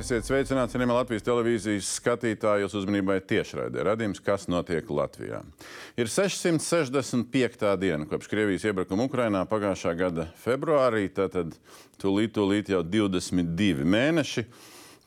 [0.00, 5.42] Esiet sveicināti, cienījamie Latvijas televīzijas skatītāji, jūsu uzmanībai tiešraidē radījums, kas notiek Latvijā.
[6.00, 7.66] Ir 665.
[7.82, 11.52] diena kopš Krievijas iebrukuma Ukrainā pagājušā gada februārī, tātad
[12.00, 14.46] tūlīt, tūlīt jau 22 mēneši.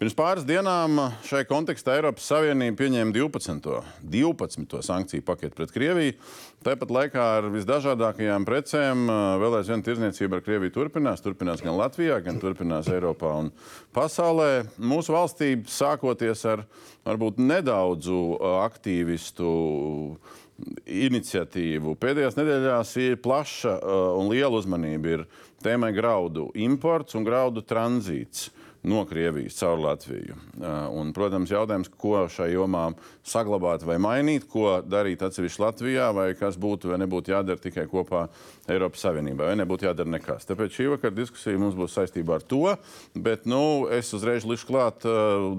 [0.03, 3.69] Pirms pāris dienām šai kontekstā Eiropas Savienība pieņēma 12.
[4.11, 4.73] 12.
[4.83, 6.15] sankciju paketu pret Krieviju.
[6.67, 9.05] Tāpat laikā ar visdažādākajām precēm
[9.39, 11.23] vēl aizvien tirdzniecība ar Krieviju turpinās.
[11.23, 13.51] Turpinās gan Latvijā, gan turpinās Eiropā un
[13.95, 14.65] pasaulē.
[14.75, 16.65] Mūsu valstī sākoties ar
[17.07, 18.17] varbūt nedaudzu
[18.57, 19.53] aktīvistu
[20.83, 21.95] iniciatīvu.
[22.03, 23.77] Pēdējās nedēļās ir plaša
[24.19, 25.25] un liela uzmanība ir
[25.63, 28.49] tēmai graudu imports un graudu tranzīts
[28.83, 30.35] no Krievijas caur Latviju.
[30.91, 32.89] Un, protams, jautājums, ko šai jomā
[33.27, 38.25] saglabāt vai mainīt, ko darīt atsevišķi Latvijā, vai kas būtu vai nebūtu jādara tikai kopā
[38.67, 40.47] Eiropas Savienībā, vai nebūtu jādara nekas.
[40.49, 42.65] Tāpēc šī vakara diskusija mums būs saistībā ar to,
[43.15, 45.07] bet nu, es uzreiz lišu klāt,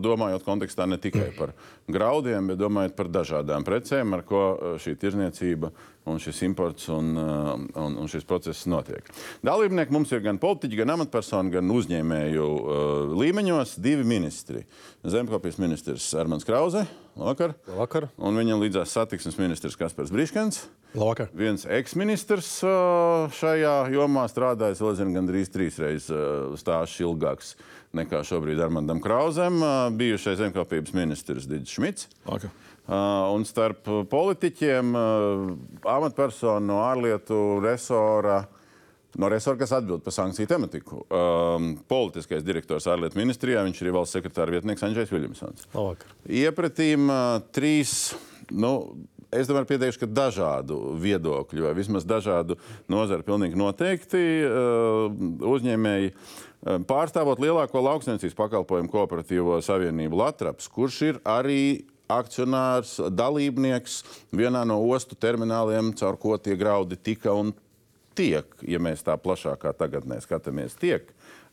[0.04, 1.56] domājot kontekstā ne tikai par
[1.88, 4.44] graudiem, bet domājot par dažādām precēm, ar ko
[4.80, 5.72] šī tirzniecība
[6.04, 9.06] un šis imports un, un, un šis process notiek.
[9.44, 14.64] Dalībnieki mums ir gan politiķi, gan amatpersoni, gan uzņēmēju uh, līmeņos divi ministri.
[15.04, 16.84] Zemkopijas ministrs Armāns Krause.
[17.16, 17.54] Labvakar.
[17.70, 18.08] Labvakar.
[18.18, 20.64] Un viņam līdzās satiksmes ministrs Kaspars Briškens.
[20.94, 21.30] Labvakar.
[21.36, 27.54] Viens eksministrs uh, šajā jomā strādājis, vēl zinu, gandrīz trīs reizes uh, stāsts ilgāks
[27.94, 29.62] nekā šobrīd Armandam Krausam.
[29.96, 32.10] Bijušais zemkopības ministrs Digis Šmits.
[32.26, 32.52] Labvakar.
[32.84, 35.44] Uh, un starp politiķiem, uh,
[35.88, 38.42] amatpersonu no ārlietu resora,
[39.16, 41.00] no resora, kas atbild par sankciju tematiku.
[41.08, 45.64] Um, politiskais direktors ārlietu ministrijā, viņš ir valsts sekretāra vietnieks Andrzejs Viljamsons.
[46.28, 48.10] Iepratīm uh, trīs,
[48.52, 48.74] nu,
[49.32, 52.58] es domāju, pieteikšu, ka dažādu viedokļu, vai vismaz dažādu
[52.92, 54.20] nozaru pilnīgi noteikti
[55.54, 56.12] uzņēmēji.
[56.88, 61.64] Pārstāvot lielāko lauksniecības pakalpojumu kooperatīvo savienību Latvijas, kurš ir arī
[62.12, 64.02] akcionārs, dalībnieks
[64.34, 67.54] vienā no ostu termināliem, caur ko tie graudi tika un
[68.14, 71.08] tiek, ja mēs tā plašākā tagadnē skatāmies, tiek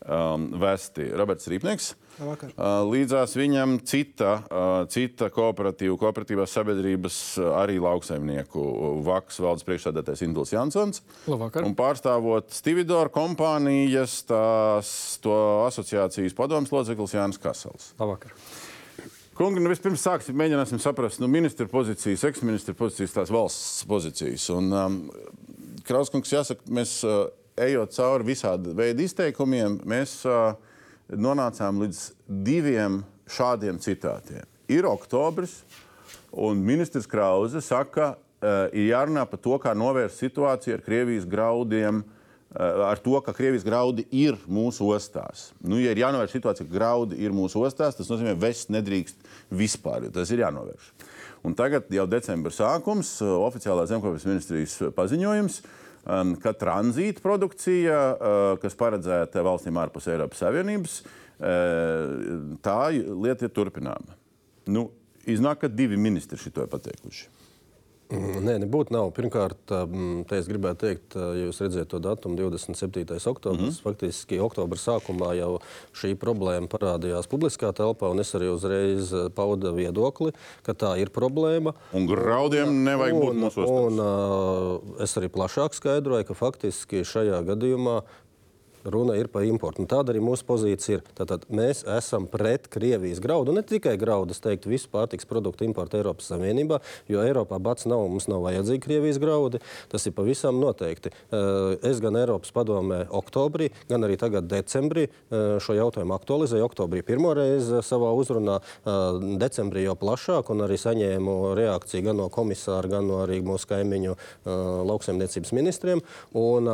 [0.06, 1.94] um, vesti Roberts Rīpnieks.
[2.20, 2.52] Labvakar.
[2.54, 8.66] Uh, līdzās viņam cita, uh, cita kooperatīva, kooperatīvās sabiedrības uh, arī lauksaimnieku
[9.08, 11.02] vaks valdes priekšsēdētājs Induls Jansons.
[11.32, 11.66] Labvakar.
[11.66, 14.92] Un pārstāvot Stividor kompānijas, tās
[15.24, 15.38] to
[15.70, 17.94] asociācijas padomas loceklis Jānis Kasels.
[18.02, 18.36] Labvakar.
[19.32, 24.50] Kungi, nu vispirms sāksim, mēģināsim saprast nu, ministra pozīcijas, eksministra pozīcijas, tās valsts pozīcijas.
[24.52, 24.98] Un, um,
[25.88, 27.30] Krauskungs, jāsaka, mēs uh,
[27.64, 30.52] ejot cauri visādi veidu izteikumiem, mēs uh,
[31.16, 32.04] nonācām līdz
[32.44, 33.00] diviem
[33.32, 34.44] šādiem citātiem.
[34.72, 35.62] Ir oktobris,
[36.36, 42.04] un ministrs Krause saka, uh, ir jārunā par to, kā novērst situāciju ar Krievijas graudiem.
[42.04, 42.21] Uh,
[42.56, 45.50] ar to, ka Krievijas graudi ir mūsu ostās.
[45.64, 49.32] Nu, ja ir jānovērš situācija, ka graudi ir mūsu ostās, tas nozīmē, ka vest nedrīkst
[49.56, 50.10] vispār.
[50.12, 50.92] Tas ir jānovērš.
[51.48, 55.62] Un tagad jau decembra sākums, uh, oficiālā zemkopības ministrijas paziņojums,
[56.04, 61.02] um, ka tranzīta produkcija, uh, kas paredzēta valstīm ārpus Eiropas Savienības,
[62.62, 64.14] tā lieta ir turpināma.
[64.70, 64.92] Nu,
[65.26, 67.24] iznāk, ka divi ministri šito ir pateikuši.
[68.12, 68.92] Nē, nebūtu.
[68.92, 69.12] Nav.
[69.16, 69.60] Pirmkārt,
[70.28, 73.06] te es gribētu teikt, ja jūs redzat to datumu, 27.
[73.32, 73.62] oktobris.
[73.62, 73.84] Mm -hmm.
[73.84, 75.60] Faktiski oktobra sākumā jau
[75.96, 80.32] šī problēma parādījās publiskā telpā, un es arī uzreiz paudu viedokli,
[80.64, 81.74] ka tā ir problēma.
[81.94, 83.66] Un graudiem un, nevajag būt mūsu.
[83.68, 88.02] Un, uh, es arī plašāk skaidroju, ka faktiski šajā gadījumā
[88.86, 89.84] runa ir par importu.
[89.84, 91.04] Un tāda arī mūsu pozīcija ir.
[91.18, 96.00] Tātad mēs esam pret Krievijas graudu, ne tikai graudu, es teiktu, visu pārtiks produktu importu
[96.00, 99.62] Eiropas Savienībā, jo Eiropā bats nav, mums nav vajadzīgi Krievijas graudi.
[99.92, 101.12] Tas ir pavisam noteikti.
[101.32, 106.68] Eh, es gan Eiropas padomē oktobrī, gan arī tagad decembrī eh, šo jautājumu aktualizēju.
[106.68, 109.02] Oktobrī pirmo reizi savā uzrunā, eh,
[109.42, 114.16] decembrī jau plašāk, un arī saņēmu reakciju gan no komisāra, gan no arī mūsu kaimiņu
[114.46, 116.02] lauksaimniecības ministriem.
[116.38, 116.68] Un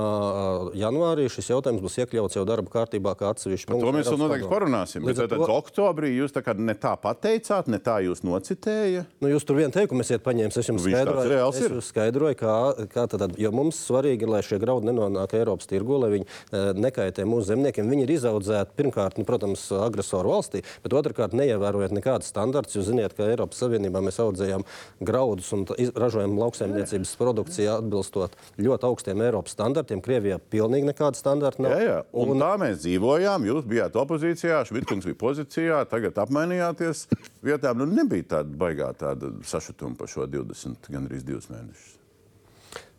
[0.77, 3.85] janvārī šis jautājums būs iekļauts jau darba kārtībā kā atsevišķs punkts.
[3.85, 5.05] To mēs vēl noteikti parunāsim.
[5.07, 5.47] Bet tad to...
[5.53, 9.09] oktobrī jūs tā kā ne tā pateicāt, ne tā jūs nocitējāt.
[9.23, 10.59] Nu, jūs tur vienu teikumu esat paņēmis.
[10.61, 12.55] Es jums Viņš skaidroju, es jums skaidroju kā,
[12.91, 17.25] kā tad, jo mums svarīgi, lai šie graudi nenonāk Eiropas tirgu, lai viņi e, nekaitē
[17.27, 17.89] mūsu zemniekiem.
[17.91, 22.77] Viņi ir izaudzēti pirmkārt, nu, protams, agresoru valstī, bet otrkārt neievērojot nekādas standartus.
[22.77, 24.65] Jūs zināt, ka Eiropas Savienībā mēs audzējam
[25.03, 25.65] graudus un
[25.97, 30.03] ražojam lauksaimniecības produkciju atbilstot ļoti augstiem Eiropas standartiem.
[30.03, 31.75] Krievijā pilnīgi nekāda standarta nav.
[31.75, 31.86] Jā, jā.
[32.11, 33.45] Un, un tā mēs dzīvojām.
[33.49, 37.05] Jūs bijāt opozīcijā, Šmitkungs bija pozīcijā, tagad apmainījāties
[37.45, 37.83] vietām.
[37.83, 41.93] Nu, nebija tāda baigā tāda sašutuma par šo 20, gandrīz 2 mēnešus.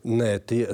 [0.05, 0.67] Nē, tie,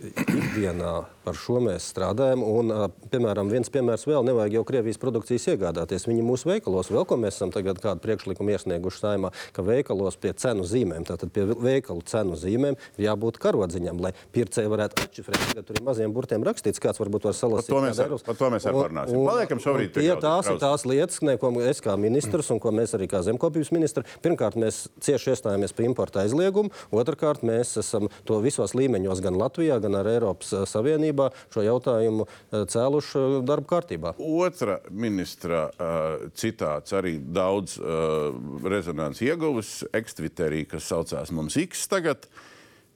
[0.40, 0.92] ikdienā
[1.24, 2.42] par šo mēs strādājam.
[2.46, 2.72] Un,
[3.12, 6.06] piemēram, viens piemērs vēl nevajag jau Krievijas produkcijas iegādāties.
[6.08, 10.32] Viņi mūsu veikalos, vēl ko mēs esam tagad kādu priekšlikumu iesnieguši saimā, ka veikalos pie
[10.40, 15.44] cenu zīmēm, tātad pie veikalu cenu zīmēm jābūt karodziņam, lai pircēji varētu atšifrēt.
[15.50, 17.68] Tagad tur ir maziem burtiem rakstīts, kāds varbūt var salasīt.
[17.68, 19.20] Par to mēs, ar, par to mēs arī parunāsim.
[19.28, 20.06] Paliekam šobrīd tā.
[20.24, 23.72] Tās ir tās lietas, ne, ko es kā ministrs un ko mēs arī kā zemkopības
[23.76, 29.38] ministri, pirmkārt, mēs cieši iestājāmies par importa aizliegumu, otrkārt, mēs esam to visos līmeņos, gan
[29.40, 34.14] Latvijā, gan ar Eiropas Savienībā šo jautājumu eh, cēluši eh, darba kārtībā.
[34.20, 38.34] Otra ministra uh, citāts arī daudz uh,
[38.64, 42.28] rezonanci ieguvis ekstviterī, kas saucās mums X tagad.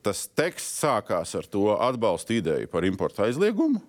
[0.04, 3.80] Tas teksts sākās ar to atbalstu ideju par importu aizliegumu.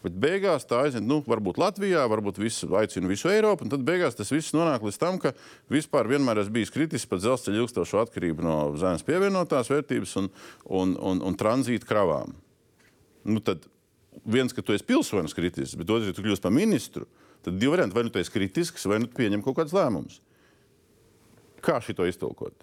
[0.00, 3.66] Bet beigās tā aiziet, nu, varbūt Latvijā, varbūt visu, aicina visu Eiropu.
[3.68, 5.34] Tad beigās tas viss nonāk līdz tam, ka
[5.72, 10.30] vispār vienmēr esmu bijis kritisks par dzelzceļa ilgstošo atkarību no zemes pievienotās vērtības un,
[10.64, 12.32] un, un, un tranzīta kravām.
[13.28, 13.68] Nu, tad
[14.24, 17.04] viens, ka tu esi pilsonis kritisks, bet otrs, ka tu kļūsi par ministru,
[17.44, 17.96] tad divi varianti.
[17.96, 20.22] Vai nu tu esi kritisks, vai nu tu pieņem kaut kādus lēmumus.
[21.64, 22.54] Kā šito iztulkot?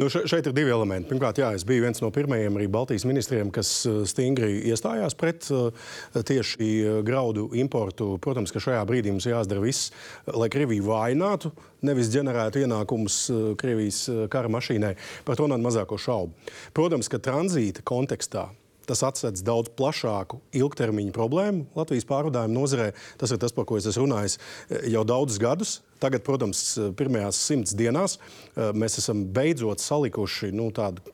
[0.00, 1.08] Nu, šeit ir divi elementi.
[1.10, 5.48] Pirmkārt, jā, es biju viens no pirmajiem arī Baltijas ministriem, kas uh, stingri iestājās pret
[5.52, 5.68] uh,
[6.16, 8.14] tieši uh, graudu importu.
[8.24, 9.92] Protams, ka šajā brīdī mums jāizdara viss,
[10.32, 11.52] lai Krieviju vainātu,
[11.84, 13.18] nevis ģenerētu ienākumus
[13.60, 14.94] Krievijas kara mašīnai.
[15.28, 16.48] Par to nav mazāko šaubu.
[16.76, 18.48] Protams, ka tranzīta kontekstā
[18.88, 22.88] Tas atsedz daudz plašāku ilgtermiņa problēmu Latvijas pārvadājuma nozarē.
[23.20, 25.78] Tas ir tas, par ko es esmu runājis eh, jau daudzus gadus.
[26.00, 26.62] Tagad, protams,
[26.96, 31.04] pirmajās simts dienās eh, mēs esam beidzot salikuši nu, tādu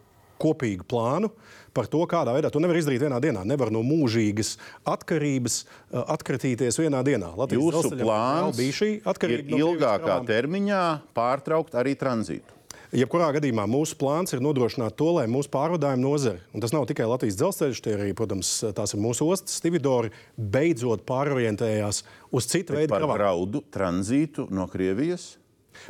[0.45, 1.31] kopīgu plānu
[1.75, 3.43] par to, kādā veidā to nevar izdarīt vienā dienā.
[3.49, 4.55] Nevar no mūžīgas
[4.95, 7.33] atkarības eh, atkritīties vienā dienā.
[7.39, 9.49] Latvijas Jūsu plāns bija šī atkarība.
[9.49, 10.85] Ir no ilgākā termiņā
[11.17, 12.61] pārtraukt arī tranzītu.
[12.95, 17.09] Jebkurā gadījumā mūsu plāns ir nodrošināt to, lai mūsu pārvadājuma nozare, un tas nav tikai
[17.11, 22.93] Latvijas dzelzceļš, tie arī, protams, tās ir mūsu ostas, Stividori, beidzot pārorientējās uz citu veidu
[22.93, 23.17] kravām.
[23.17, 25.33] Par graudu tranzītu no Krievijas?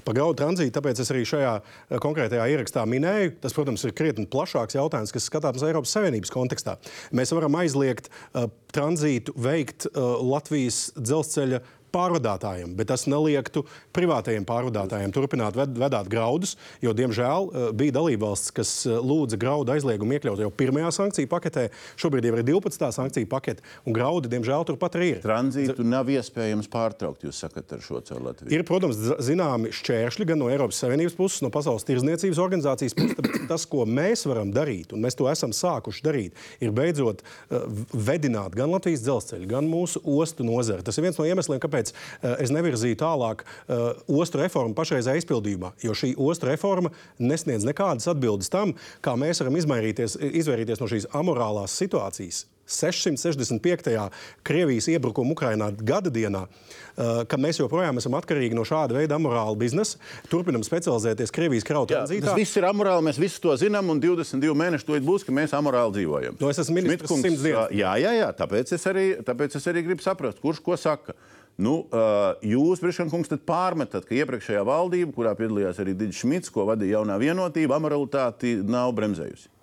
[0.05, 3.37] Par graudu tranzītu, tāpēc es arī šajā eh, konkrētajā ierakstā minēju.
[3.45, 6.79] Tas, protams, ir krietni plašāks jautājums, kas skatāms Eiropas Savienības kontekstā.
[7.13, 11.61] Mēs varam aizliegt uh, tranzītu veikt uh, Latvijas dzelzceļa
[11.95, 13.65] pārvadātājiem, bet tas neliektu
[13.95, 19.75] privātajiem pārvadātājiem turpināt ved, vedāt graudus, jo, diemžēl, eh, bija dalībvalsts, kas eh, lūdza graudu
[19.75, 21.69] aizliegumu iekļaut jau pirmajā sankciju paketē.
[22.01, 22.91] Šobrīd jau ir 12.
[22.99, 25.23] sankciju pakete, un graudi, diemžēl, turpat arī ir.
[25.25, 28.53] Tranzītu nav iespējams pārtraukt, jūs sakat, ar šo caur Latviju.
[28.55, 33.43] Ir, protams, zināmi šķēršļi gan no Eiropas Savienības puses, no Pasaules tirzniecības organizācijas puses.
[33.51, 38.57] Tas, ko mēs varam darīt, un mēs to esam sākuši darīt, ir beidzot uh, vedināt
[38.57, 40.85] gan Latvijas dzelzceļu, gan mūsu ostu nozari.
[40.87, 45.23] Tas ir viens no iemesliem, kāpēc kāpēc uh, es nevirzīju tālāk uh, ostu reformu pašreizējā
[45.23, 45.75] izpildījumā.
[45.83, 51.77] Jo šī ostu reforma nesniedz nekādas atbildes tam, kā mēs varam izvairīties no šīs amorālās
[51.77, 52.47] situācijas.
[52.65, 54.11] 665.
[54.43, 59.53] Krievijas iebrukuma Ukrainā gada dienā, uh, ka mēs joprojām esam atkarīgi no šāda veida amorāla
[59.61, 60.01] biznesa,
[60.33, 62.31] turpinam specializēties Krievijas krautu tranzītā.
[62.31, 65.53] Tas viss ir amorāli, mēs visi to zinām, un 22 mēneši to būs, ka mēs
[65.57, 66.41] amorāli dzīvojam.
[66.41, 67.69] No, es esmu ministrs simts dienas.
[67.77, 71.19] Jā, jā, jā, tāpēc es arī, tāpēc es arī gribu saprast, kurš ko saka.
[71.55, 71.85] Nu,
[72.43, 77.79] jūs, Brišankungs, pārmetat, ka iepriekšējā valdība, kurā piedalījās arī Digis Šmits, ko vadīja jaunā vienotība,
[77.79, 79.54] amoralitāti nav bremzējusi.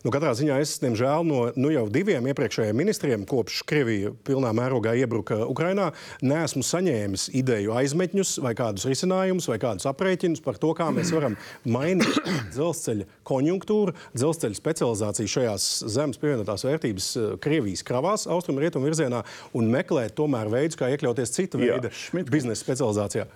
[0.00, 4.94] Nu, katrā ziņā es, diemžēl, no nu, jau diviem iepriekšējiem ministriem, kopš Krievija pilnā mērogā
[4.96, 5.90] iebruka Ukrajinā,
[6.24, 11.36] neesmu saņēmis ideju aizmetņus vai kādus risinājumus vai kādus aprēķinus par to, kā mēs varam
[11.68, 12.16] mainīt
[12.54, 19.20] dzelzceļa konjunktūru, dzelzceļa specializāciju šajās zemes pievienotās vērtības eh, Krievijas kravās, austrumu rietumu virzienā
[19.52, 21.92] un meklēt tomēr veidus, kā iekļauties citu veidu
[22.32, 23.28] biznesa specializācijā.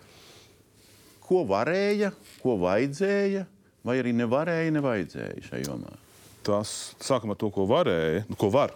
[1.28, 3.44] Ko varēja, ko vajadzēja,
[3.84, 5.98] vai arī nevarēja, nevajadzēja šajā jomā?
[6.44, 8.74] Tas sākam ar to, ko varēja, nu, ko var.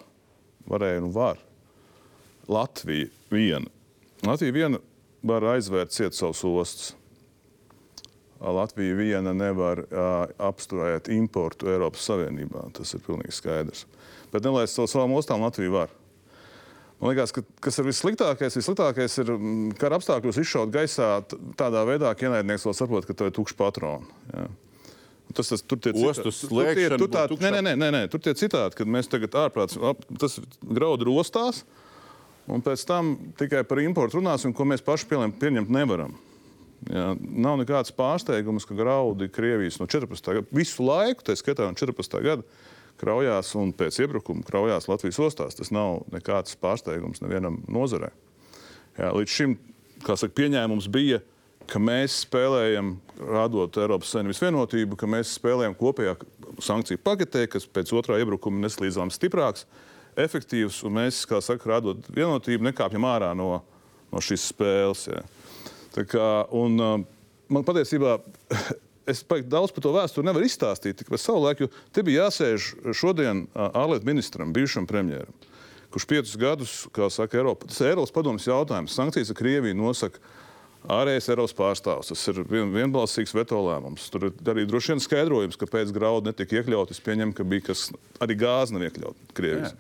[0.69, 1.41] Varēja un var.
[2.49, 3.69] Latvija viena.
[4.27, 4.81] Latvija viena
[5.27, 6.95] var aizvērt ciet savus ostus.
[8.39, 12.69] Latvija viena nevar uh, apsturēt importu Eiropas Savienībā.
[12.77, 13.85] Tas ir pilnīgi skaidrs.
[14.33, 15.97] Bet nelaist savu savām ostām Latvija var.
[16.99, 19.35] Man liekas, ka kas ir vissliktākais, vissliktākais ir
[19.79, 21.11] kara apstākļos izšaut gaisā
[21.59, 24.11] tādā veidā, ka ienaidnieks vēl saprot, ka to ir tukšs patrons.
[24.33, 24.49] Ja.
[25.37, 26.23] Tas, tas, tur tie citāti,
[26.97, 29.77] tur, tā, nē, nē, nē, nē, tur tie citāti, kad mēs tagad ārprāts,
[30.21, 31.65] tas graudu rostās,
[32.49, 36.17] un pēc tam tikai par importu runāsim, ko mēs paši pieņemt, pieņemt nevaram.
[36.87, 40.33] Jā, nav nekāds pārsteigums, ka graudi Krievijas no 14.
[40.39, 42.21] gada visu laiku, tā skaitā no 14.
[42.25, 42.47] gada,
[42.99, 45.59] kraujās un pēc iebrukuma kraujās Latvijas ostās.
[45.59, 48.13] Tas nav nekāds pārsteigums nevienam nozarē.
[48.99, 49.59] Jā, līdz šim,
[50.07, 51.21] kā saka, pieņēmums bija,
[51.69, 56.17] ka mēs spēlējam, radot Eiropas Savienības vienotību, ka mēs spēlējam kopējā
[56.65, 59.67] sankciju paketē, kas pēc otrā iebrukuma neslīdzām stiprāks,
[60.19, 63.61] efektīvs, un mēs, kā saka, rādot vienotību, nekāpjam ārā no,
[64.13, 65.07] no šīs spēles.
[65.13, 65.23] Ja.
[65.95, 66.97] Tā kā, un, uh,
[67.53, 68.19] man patiesībā
[69.13, 73.47] es daudz par to vēsturi nevaru izstāstīt, tikai savu laiku, jo te bija jāsēž šodien
[73.55, 75.33] ārlietu ministram, bijušam premjeram,
[75.93, 80.21] kurš piecus gadus, kā saka Eiropa, tas ir Eiropas padomus jautājums, sankcijas ar Krieviju nosaka
[80.87, 82.11] ārējais Eiropas pārstāvs.
[82.13, 84.07] Tas ir vien, vienbalsīgs veto lēmums.
[84.13, 86.95] Tur ir arī droši vien skaidrojums, kāpēc graudu netika iekļauts.
[86.95, 87.89] Es pieņemu, ka bija kas
[88.25, 89.75] arī gāze nav iekļauts Krievijas.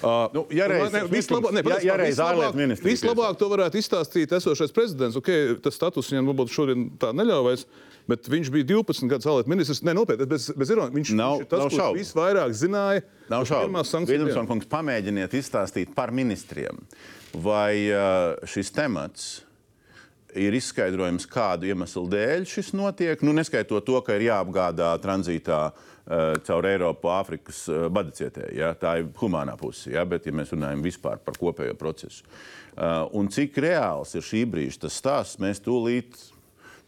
[0.00, 2.88] Uh, nu, ja reiz, ne, vislabāk, ne, ja, ja reiz ārlietu ministrs.
[2.88, 5.18] Vislabāk to varētu izstāstīt esošais prezidents.
[5.20, 7.66] Okay, tas status viņam varbūt šodien tā neļaujas.
[8.08, 9.82] Bet viņš bija 12 gadus ārlietu ministrs.
[9.84, 10.94] Nē, nopietni, bez, bez ironijas.
[10.96, 13.02] Viņš, nav, viņš ir tas, kurš visvairāk zināja.
[13.28, 13.82] Nav šaubu.
[14.08, 16.80] Vidusmans kungs, pamēģiniet izstāstīt par ministriem.
[17.36, 19.28] Vai uh, šis temats
[20.36, 23.22] ir izskaidrojums, kādu iemeslu dēļ šis notiek.
[23.24, 28.50] Nu, neskaitot to, ka ir jāapgādā tranzītā uh, caur Eiropu, Āfrikas uh, badicietē.
[28.56, 28.72] Ja?
[28.78, 30.04] Tā ir humānā puse, ja?
[30.08, 32.26] bet ja mēs runājam vispār par kopējo procesu.
[32.78, 36.18] Uh, un cik reāls ir šī brīža tas stāsts, mēs tūlīt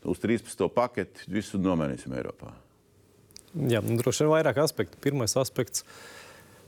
[0.04, 0.66] uz 13.
[0.74, 2.52] paketi visu nomainīsim Eiropā.
[3.50, 4.98] Jā, nu, droši vien vairāk aspektu.
[5.02, 5.82] Pirmais aspekts.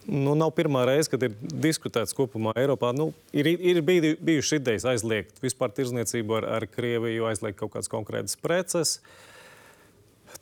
[0.06, 2.90] Nu, nav pirmā reize, kad ir diskutēts kopumā Eiropā.
[2.97, 7.92] Nu, ir ir biju, bijušas idejas aizliegt vispār tirzniecību ar, ar Krieviju, aizliegt kaut kādas
[7.92, 8.99] konkrētas preces.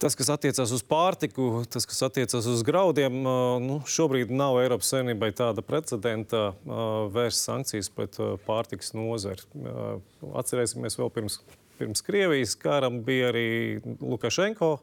[0.00, 3.18] Tas, kas attiecas uz pārtiku, tas, kas attiecas uz graudiem,
[3.64, 6.52] nu, šobrīd nav Eiropas Savienībai tāda precedenta
[7.12, 9.44] vērst sankcijas pret pārtikas nozari.
[10.30, 11.40] Atcerēsimies vēl pirms
[11.80, 14.74] pirms Krievijas karam bija arī Lukašenko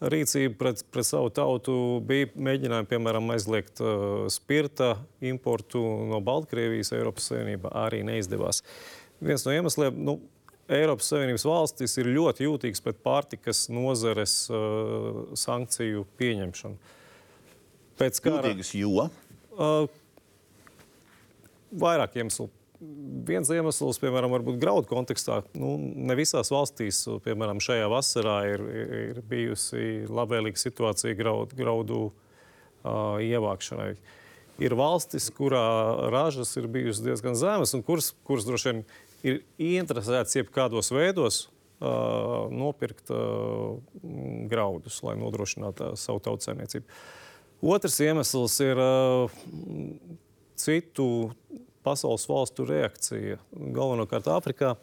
[0.00, 1.74] rīcība pret, pret savu tautu.
[2.06, 7.72] Bija mēģinājumi, piemēram, aizliegt uh, spirta importu no Baltkrievijas Eiropas Savienībā.
[7.84, 8.62] Arī neizdevās.
[9.20, 10.16] Viens no iemesliem, nu,
[10.70, 16.96] Eiropas Savienības valstis ir ļoti jūtīgas pret pārtikas nozares uh, sankciju pieņemšanu.
[18.00, 19.10] Pēc kara, jūtīgas jo?
[19.60, 19.84] Uh,
[21.82, 22.48] vairāk iemeslu
[22.80, 28.64] viens iemesls, piemēram, graudu kontekstā, nu, ne visās valstīs, piemēram, šajā vasarā ir,
[29.12, 33.92] ir bijusi labvēlīga situācija graudu, graudu uh, ievākšanai.
[34.60, 35.64] Ir valstis, kurā
[36.12, 38.82] ražas ir bijusi diezgan zemas un kuras, kuras droši vien
[39.24, 39.40] ir
[39.80, 41.42] interesētas jebkādos veidos
[41.80, 43.78] uh, nopirkt uh,
[44.52, 47.00] graudus, lai nodrošinātu uh, savu tautsēmniecību.
[47.60, 49.40] Otrs iemesls ir uh,
[50.60, 51.08] citu
[51.86, 53.38] pasaules valstu reakcija,
[53.74, 54.76] galvenokārt Āfrikā.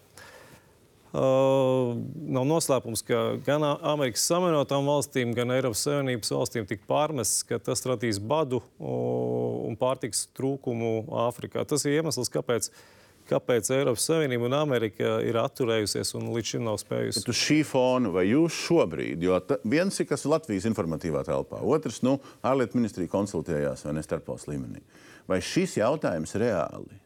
[1.17, 1.95] Uh,
[2.27, 7.81] nav noslēpums, ka gan Amerikas Savienotām valstīm, gan Eiropas Savienības valstīm tika pārmests, ka tas
[7.87, 11.63] radīs badu un pārtiks trūkumu Āfrikā.
[11.65, 12.69] Tas ir iemesls, kāpēc,
[13.29, 17.24] kāpēc Eiropas Savienība un Amerika ir atturējusies un līdz šim nav spējusi.
[17.24, 22.01] Bet uz šī fona vai jūs šobrīd, jo viens ir kas Latvijas informatīvā telpā, otrs,
[22.07, 24.84] nu, ārlietu ministrija konsultējās vai ne starpvalsts līmenī.
[25.27, 27.01] Vai šis jautājums reāli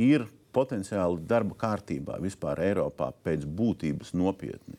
[0.00, 4.78] ir potenciāli darba kārtībā vispār Eiropā pēc būtības nopietni?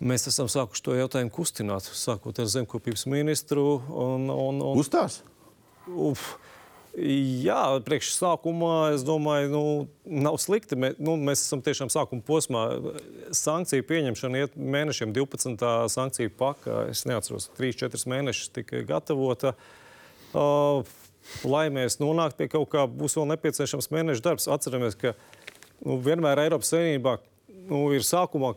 [0.00, 3.82] Mēs esam sākuši to jautājumu kustināt, sākot ar zemkopības ministru.
[3.92, 4.78] Un, un, un...
[4.78, 5.20] Kustās?
[5.90, 6.38] Uf.
[6.98, 9.62] Jā, priekš sākumā es domāju, nu,
[10.26, 10.74] nav slikti.
[10.74, 12.64] Mē, nu, mēs esam tiešām sākuma posmā.
[13.36, 15.62] Sankciju pieņemšana iet mēnešiem 12.
[15.94, 16.88] sankciju pakā.
[16.90, 19.54] Es neatceros, 3-4 mēnešus tika gatavota.
[20.34, 20.82] Uh,
[21.46, 24.48] lai mēs nonāktu pie kaut kā, būs vēl nepieciešams mēnešu darbs.
[24.50, 25.14] Atceramies, ka
[25.84, 27.20] nu, vienmēr Eiropas Savienībā
[27.70, 28.54] nu, ir sākumā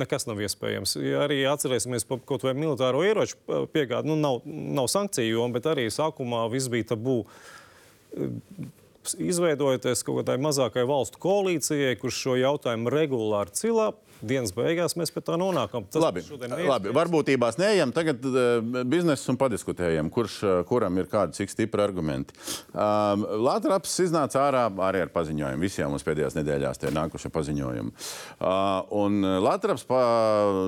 [0.00, 0.96] nekas nav iespējams.
[1.04, 3.36] Ja arī atcerēsimies par kaut vai militāro ieroču
[3.74, 7.22] piegādi, nu, nav, nav sankciju bet arī sākumā viss bija tabū.
[9.20, 13.90] Izveidojoties kaut kādai mazākai valstu koalīcijai, kurš šo jautājumu regulāri cilā,
[14.26, 15.86] dienas beigās mēs pie tā nonākam.
[15.90, 16.24] Tas labi,
[16.68, 16.92] labi.
[16.94, 17.92] varbūtībās neejam.
[17.94, 22.36] Tagad uh, biznesa un padiskutējam, kurš uh, kuram ir kādi cik stipri argumenti.
[22.72, 25.62] Um, Latvijas iznāca ārā arī ar paziņojumu.
[25.64, 27.94] Visiem mums pēdējās nedēļās tie nākušie paziņojumi.
[27.94, 30.02] Uh, un Latvijas pa,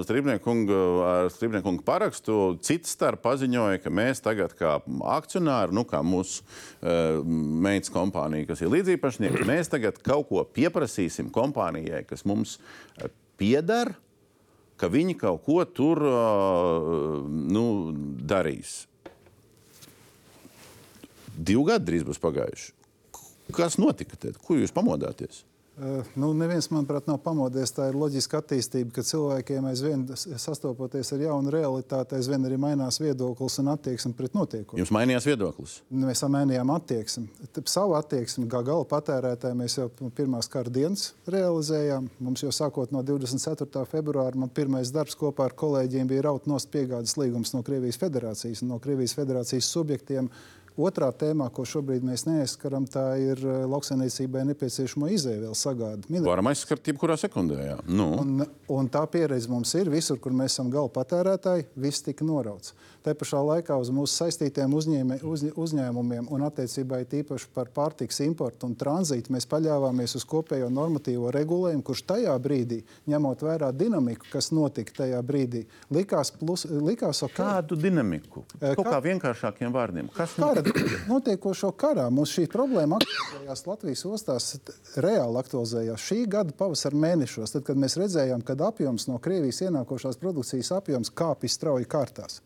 [0.07, 4.79] strībnieku parakstu cits starp paziņoja, ka mēs tagad kā
[5.17, 7.23] akcionāri, nu kā mūsu uh,
[7.67, 12.59] meitas kompānija, kas ir līdzīpašnieki, mēs tagad kaut ko pieprasīsim kompānijai, kas mums
[13.41, 13.95] pieder,
[14.81, 16.03] ka viņi kaut ko tur
[17.29, 17.67] nu,
[18.29, 18.85] darīs.
[21.37, 22.73] Divi gadi drīz būs pagājuši.
[23.57, 24.39] Kas notika tad?
[24.43, 25.45] Kur jūs pamodāties?
[25.77, 27.69] Uh, nu, neviens, manuprāt, nav pamodies.
[27.77, 33.59] Tā ir loģiska attīstība, ka cilvēkiem aizvien sastopoties ar jaunu realitāti, aizvien arī mainās viedoklis
[33.61, 34.81] un attieksme pret notiekumiem.
[34.81, 35.75] Jums mainījās viedoklis?
[35.93, 37.27] Mēs mainījām attieksmi.
[37.69, 42.09] Savu attieksmi, kā gala patērētāji, mēs jau pirmās kara dienas realizējām.
[42.25, 43.85] Mums jau sākot no 24.
[43.93, 48.65] februāra, man pirmais darbs kopā ar kolēģiem bija raut nost piegādes līgums no Krievijas federācijas
[48.65, 50.33] un no Krievijas federācijas subjektiem
[50.77, 56.21] Otrā tēmā, ko šobrīd mēs neaizskaram, tā ir eh, lauksaimniecībai nepieciešamo izēvielu sagādi.
[56.27, 57.57] Varam aizskart jebkurā sekundē.
[57.71, 57.77] Jā.
[57.89, 58.11] Nu.
[58.21, 58.45] Un,
[58.77, 62.75] un tā pieredze mums ir visur, kur mēs esam gala patērētāji, viss tika norauts.
[63.07, 68.67] Te pašā laikā uz mūsu saistītiem uzņēmē, uz, uzņēmumiem un attiecībā tīpaši par pārtiks importu
[68.67, 74.51] un tranzītu mēs paļāvāmies uz kopējo normatīvo regulējumu, kurš tajā brīdī, ņemot vērā dinamiku, kas
[74.51, 75.63] notika tajā brīdī,
[75.95, 77.37] likās, plus, likās ok.
[77.39, 78.43] Kādu dinamiku?
[78.59, 80.11] Kaut kā, kā vienkāršākiem vārdiem.
[80.17, 80.67] Kas Kara
[81.07, 84.51] notiekošo karā mums šī problēma aktualizējās Latvijas ostās,
[84.99, 90.19] reāli aktualizējās šī gada pavasara mēnešos, tad, kad mēs redzējām, ka apjoms no Krievijas ienākošās
[90.19, 92.43] produkcijas apjoms kāpj strauji kārtās.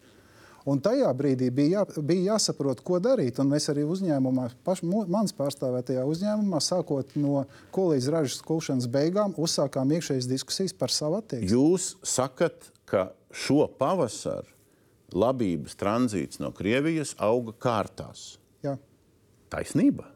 [0.68, 3.38] Un tajā brīdī bija, jā, bija jāsaprot, ko darīt.
[3.40, 9.94] Un mēs arī uzņēmumā, paš, manas pārstāvētajā uzņēmumā, sākot no kolīdz ražas kulšanas beigām, uzsākām
[9.96, 11.48] iekšējas diskusijas par savu attieksmi.
[11.54, 14.48] Jūs sakat, ka šo pavasaru
[15.16, 18.34] labības tranzīts no Krievijas auga kārtās.
[18.64, 18.76] Jā.
[19.50, 20.06] Taisnība.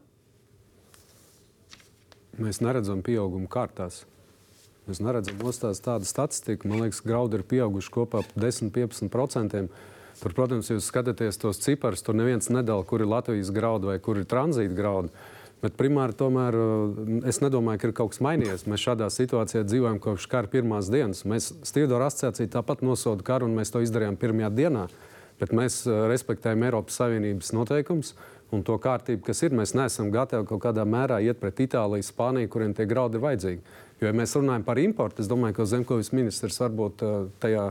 [2.37, 4.03] Mēs neredzam pieaugumu kārtās.
[4.85, 6.69] Mēs neredzam ostās tādu statistiku.
[6.69, 9.65] Man liekas, graudi ir pieauguši kopā par 10-15%.
[10.21, 14.19] Tur, protams, jūs skatāties tos ciparus, tur neviens nedala, kur ir Latvijas graudi vai kur
[14.21, 15.11] ir tranzīta graudi.
[15.63, 16.55] Bet primāri tomēr
[17.25, 18.67] es nedomāju, ka ir kaut kas mainījies.
[18.69, 21.23] Mēs šādā situācijā dzīvojam kopš kara pirmās dienas.
[21.25, 24.85] Mēs Stīvdora asociācija tāpat nosoda karu, un mēs to izdarījām pirmajā dienā.
[25.39, 25.81] Bet mēs
[26.11, 28.13] respektējam Eiropas Savienības noteikumus
[28.53, 29.55] un to kārtību, kas ir.
[29.57, 33.75] Mēs neesam gatavi kaut kādā mērā iet pret Itāliju, Spāniju, kuriem tie graudi ir vajadzīgi.
[33.99, 37.03] Jo, ja mēs runājam par importu, es domāju, ka Zemkovis ministrs varbūt
[37.43, 37.69] tajā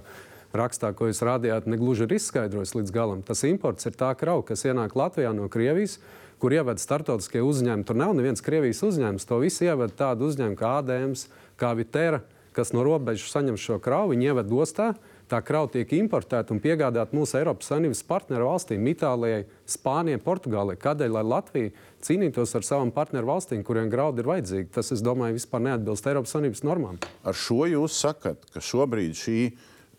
[0.59, 3.25] rakstā, ko jūs rādījāt, negluži ir izskaidrojis līdz galam.
[3.27, 5.99] Tas imports ir tā krauja, kas ienāk Latvijā no Krievijas,
[6.43, 7.87] kur ievada startautiskie uzņēmumi.
[7.89, 9.27] Tur nav neviens Krievijas uzņēmums.
[9.31, 11.27] To visu ievada tādu uzņēmumu kā ADMs,
[11.61, 12.23] kā Vitera,
[12.55, 14.93] kas no robežas saņem šo kravu, viņi ievada ostā.
[15.25, 20.77] Tā krauja tiek importēta un piegādāta mūsu Eiropas Savienības partneru valstīm, Itālijai, Spānijai, Portugālei.
[20.79, 21.73] Kādēļ Latvija
[22.05, 24.69] cīnītos ar savām partneru valstīm, kuriem graudi ir vajadzīgi?
[24.77, 27.01] Tas, es domāju, vispār neatbilst Eiropas Savienības normām.
[27.25, 29.39] Ar šo jūs sakat, ka šobrīd šī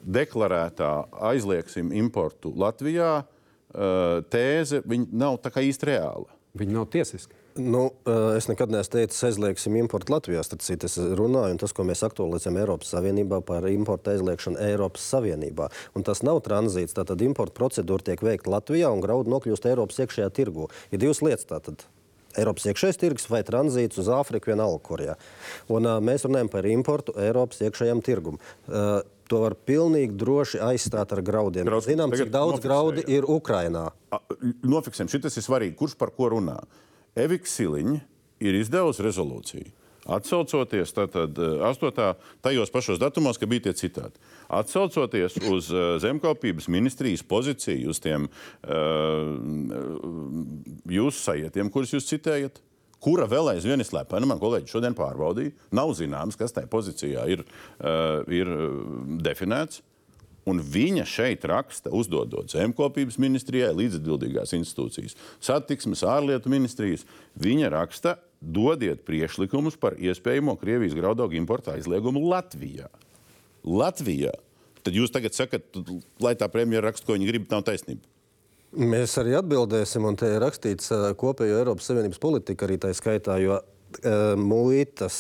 [0.06, 0.92] deklarētā
[1.34, 3.24] aizliegsim importu Latvijā
[4.32, 6.30] tēze nav tā kā īsti reāla.
[6.56, 7.36] Viņa nav tiesiska.
[7.56, 7.86] Nu,
[8.36, 10.42] es nekad neesmu teicis, aizliegsim importu Latvijā.
[10.48, 15.70] Tad es runāju, un tas, ko mēs aktualizējam Eiropas Savienībā par importu aizliegšanu Eiropas Savienībā.
[15.96, 16.96] Un tas nav tranzīts.
[16.96, 20.68] Tātad importa procedūra tiek veikta Latvijā un graudu nokļūst Eiropas iekšējā tirgu.
[20.92, 21.48] Ir divas lietas.
[21.48, 21.88] Tātad.
[22.36, 25.16] Eiropas iekšējais tirgus vai tranzīts uz Āfriku, vienalga, kurā.
[25.72, 28.42] Un uh, mēs runājam par importu Eiropas iekšējam tirgumam.
[28.68, 31.70] Uh, to var pilnīgi droši aizstāt ar graudiem.
[31.70, 33.88] Mēs zinām, cik daudz graudi ir Ukrainā.
[34.66, 35.78] Nofiksējam, šis ir svarīgi.
[35.80, 36.60] Kurš par ko runā?
[37.16, 37.98] Evika Siliņa
[38.46, 39.72] ir izdevusi rezolūciju.
[40.06, 42.02] Atcaucoties tātad, 8.
[42.46, 44.22] tajos pašos datumos, kad bija tie citāti.
[44.54, 45.72] Atcaucoties uz
[46.04, 49.32] zemkopības ministrijas pozīciju, uz tiem uh,
[50.94, 52.62] jūsu sajietiem, kurus jūs citējat,
[53.06, 54.28] kura vēl aizvien ir slepena.
[54.30, 55.54] Man kolēģi šodien pārbaudīja.
[55.76, 58.50] Nav zināms, kas tajā pozīcijā ir, uh, ir
[59.26, 59.84] definēts.
[60.46, 67.06] Un viņa šeit raksta, uzdodot zemkopības ministrijai, līdzatbildīgās institūcijas, satiksmes, ārlietu ministrijas.
[67.42, 72.92] Viņa raksta, dodiet priekšlikumus par iespējamo Krievijas graudaugu importu aizliegumu Latvijā.
[73.66, 74.36] Latvijā.
[74.86, 75.66] Tad jūs tagad sakat,
[76.22, 78.06] lai tā premjera raksta, ko viņa grib, nav taisnība.
[78.76, 83.62] Mēs arī atbildēsim, un te ir rakstīts kopējo Eiropas Savienības politika arī tā skaitā, jo
[84.38, 85.18] muitas,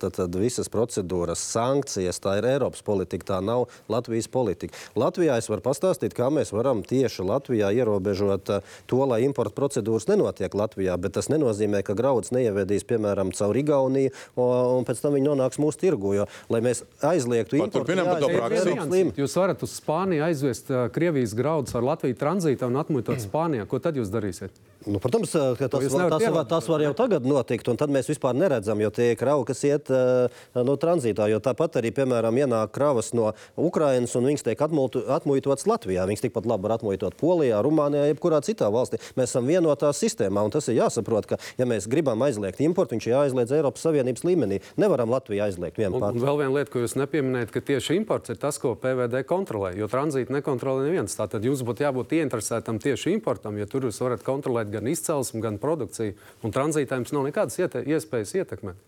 [0.00, 4.76] tad, tad visas procedūras, sankcijas, tā ir Eiropas politika, tā nav Latvijas politika.
[4.98, 8.52] Latvijā es varu pastāstīt, kā mēs varam tieši Latvijā ierobežot
[8.90, 14.12] to, lai importa procedūras nenotiek Latvijā, bet tas nenozīmē, ka graudus neievedīs, piemēram, caur Igauniju,
[14.36, 17.96] un pēc tam viņi nonāks mūsu tirgu, jo, lai mēs aizliegtu importu,
[19.18, 23.66] jūs varat uz Spāniju aizvest Krievijas graudus ar Latviju tranzītā un atmuitot Spānijā.
[23.70, 24.54] Ko tad jūs darīsiet?
[24.86, 28.08] Nu, protams, ka tas, var, tas, var, tas var jau tagad notikt, un tad mēs
[28.10, 31.28] vispār neredzam, jo tie ir kravi, kas iet uh, no tranzītā.
[31.32, 36.04] Jo tāpat arī, piemēram, ienāk kravas no Ukrainas, un viņas tiek atmuitotas Latvijā.
[36.10, 39.00] Viņas tikpat labi var atmuitot Polijā, Rumānijā, jebkurā citā valstī.
[39.16, 43.08] Mēs esam vienotā sistēmā, un tas ir jāsaprot, ka, ja mēs gribam aizliegt importu, viņš
[43.08, 44.60] ir jāaizliedz Eiropas Savienības līmenī.
[44.80, 46.20] Nevaram Latviju aizliegt vienu pati.
[46.20, 49.88] Vēl viena lieta, ko jūs nepieminējat, ka tieši imports ir tas, ko PVD kontrolē, jo
[49.88, 51.16] tranzītu nekontrolē neviens.
[51.16, 55.60] Tātad jums būtu jābūt ieinteresētam tieši importam, ja tur jūs varat kontrolēt gan izcelsmi, gan
[55.62, 56.16] produkciju.
[56.42, 58.82] Un tranzītā jums nav nekādas iete iespējas ietekmēt.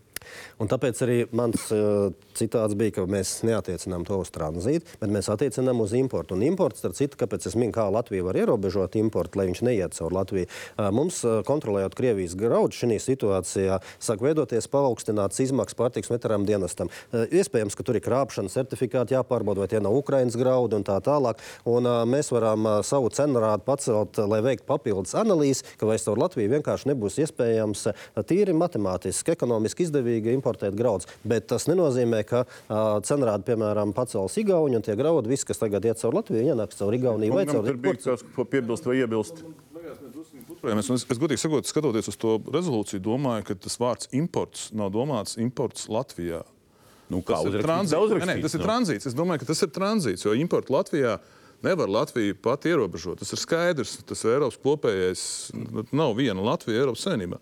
[0.61, 5.29] Un tāpēc arī mans uh, citāts bija, ka mēs neatiecinām to uz tranzītu, bet mēs
[5.33, 6.37] attiecinām uz importu.
[6.37, 9.97] Un imports, starp citu, kāpēc es minu, kā Latvija var ierobežot importu, lai viņš neiet
[9.99, 10.49] caur Latviju.
[10.49, 16.91] Uh, mums, uh, kontrolējot Krievijas graudu, šī situācijā sāk veidoties paaugstināts izmaksas pārtiks veterām dienestam.
[17.13, 21.41] Iespējams, ka tur ir krāpšana certifikāti jāpārbauda, vai tie nav Ukraiņas graudi un tā tālāk.
[21.69, 26.53] Un, mēs varam savu cenu rādu pacelt, lai veiktu papildus analīzi, ka vairs caur Latviju
[26.57, 31.11] vienkārši nebūs iespējams uh, tīri matemātiski, ekonomiski izdevīgi importēt graudus.
[31.27, 35.87] Bet tas nenozīmē, ka uh, cenrādi, piemēram, pacels Igauni un tie graudi, viss, kas tagad
[35.89, 38.19] iet caur Latviju, ienāks caur Igauniju vai caur Latviju.
[38.37, 39.45] Ko piebilst vai iebilst.
[40.67, 44.91] Es, es, es godīgi sakot, skatoties uz to rezolūciju, domāju, ka tas vārds imports nav
[44.95, 46.43] domāts imports Latvijā.
[47.13, 48.27] Nu, kā tas ir tranzīts?
[48.27, 48.67] Nē, tas ir no.
[48.67, 49.09] tranzīts.
[49.11, 51.17] Es domāju, ka tas ir tranzīts, jo importu Latvijā
[51.65, 53.21] nevar Latviju pat ierobežot.
[53.23, 53.97] Tas ir skaidrs.
[54.09, 55.25] Tas ir Eiropas kopējais.
[55.97, 57.41] Nav viena Latvija Eiropas Savienībā.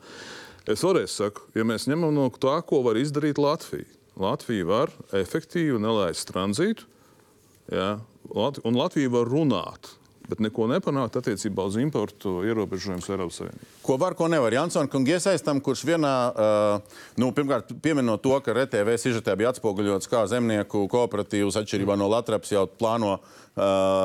[0.70, 3.84] Es vēlreiz saku, ja mēs ņemam no tā, ko var izdarīt Latvija,
[4.16, 6.86] Latvija var efektīvi nelaist tranzītu,
[7.68, 7.98] ja,
[8.32, 9.90] un Latvija var runāt.
[10.24, 13.66] Bet neko nepanākt attiecībā uz importu ierobežojumus Eiropas Savienībā.
[13.84, 14.54] Ko var, ko nevar.
[14.56, 20.08] Jansons kungs iesaistām, kurš vienā, uh, nu, pirmkārt, pieminot to, ka RTV sižetē bija atspoguļots,
[20.08, 23.26] kā zemnieku kooperatīvas atšķirībā no Latvijas jau plāno uh,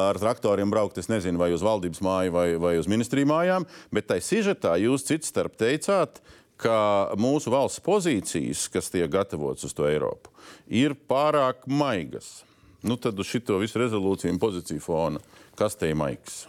[0.09, 4.11] ar traktoriem braukt, es nezinu, vai uz valdības māju vai, vai uz ministriju mājām, bet
[4.11, 6.19] tai sižetā jūs cits starp teicāt,
[6.59, 10.35] ka mūsu valsts pozīcijas, kas tiek gatavotas uz to Eiropu,
[10.67, 12.41] ir pārāk maigas.
[12.81, 15.19] Nu, tad uz šo visu rezolūciju un pozīciju fona,
[15.59, 16.45] kas te ir maigs?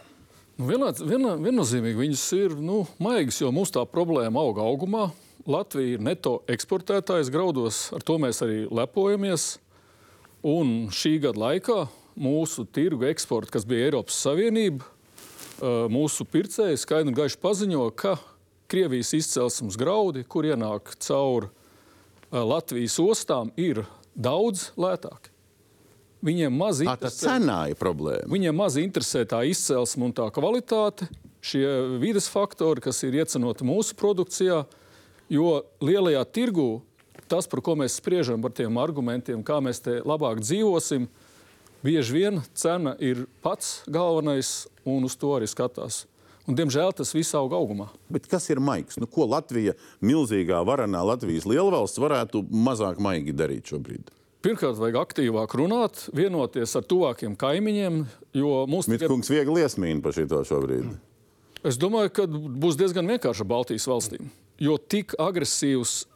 [0.55, 5.09] Nu, vienā, vienā, viennozīmīgi viņas ir nu, maigas, jo mūsu tā problēma auga augumā.
[5.49, 9.57] Latvija ir neto eksportētājs graudos, ar to mēs arī lepojamies.
[10.47, 11.79] Un šī gada laikā
[12.15, 14.87] mūsu tirgu eksporta, kas bija Eiropas Savienība,
[15.91, 18.15] mūsu pircēji skaidri un gaiši paziņo, ka
[18.71, 21.49] Krievijas izcelsmes graudi, kur ienāk caur
[22.31, 23.83] Latvijas ostām, ir
[24.15, 25.33] daudz lētāki.
[26.21, 27.39] Viņiem maz interesē,
[27.71, 28.29] ir problēma.
[28.29, 31.07] Viņiem maz interesē tā izcelsme un tā kvalitāte,
[31.41, 31.65] šie
[32.01, 34.61] vides faktori, kas ir iecenoti mūsu produkcijā.
[35.31, 36.69] Jo lielajā tirgū
[37.31, 41.07] tas, par ko mēs spriežam, par tiem argumentiem, kā mēs te labāk dzīvosim,
[41.81, 46.05] bieži vien cena ir pats galvenais un uz to arī skatās.
[46.49, 47.87] Un, diemžēl tas viss aug augumā.
[48.11, 48.97] Bet kas ir maigs?
[48.99, 54.09] Nu, ko Latvija, milzīgā, varenā Latvijas lielvalsts, varētu mazāk maigi darīt šobrīd?
[54.41, 58.01] Pirmkārt, vajag aktīvāk runāt, vienoties ar tuvākiem kaimiņiem.
[58.33, 59.37] Mūsu Mitkungs tikai...
[59.37, 60.95] viegli iesmīna par šo šobrīd.
[61.67, 64.31] Es domāju, ka būs diezgan vienkārši Baltijas valstīm.
[64.61, 66.07] Jo tik agresīvs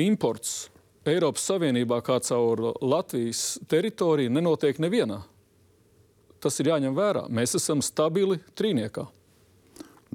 [0.00, 0.70] imports
[1.08, 5.20] Eiropas Savienībā kā caur Latvijas teritoriju nenotiek nevienā.
[6.40, 7.26] Tas ir jāņem vērā.
[7.28, 9.04] Mēs esam stabili trīniekā.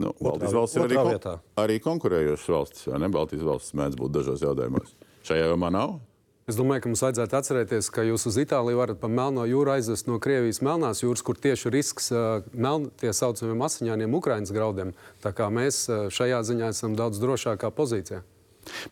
[0.01, 3.13] Nu, Baltijas valsts ir arī, kon arī konkurējošas valstis, vai ne?
[3.13, 4.97] Baltijas valstis mēdz būt dažos jautājumos.
[5.29, 5.99] Šajā jomā nav.
[6.45, 10.05] Es domāju, ka mums vajadzētu atcerēties, ka jūs uz Itāliju varat pa Melno jūru aizvest
[10.05, 14.93] no Krievijas Melnās jūras, kur tieši risks uh, meln, tie saucamiem asiņainiem Ukraiņas graudiem.
[15.25, 18.21] Tā kā mēs uh, šajā ziņā esam daudz drošākā pozīcijā.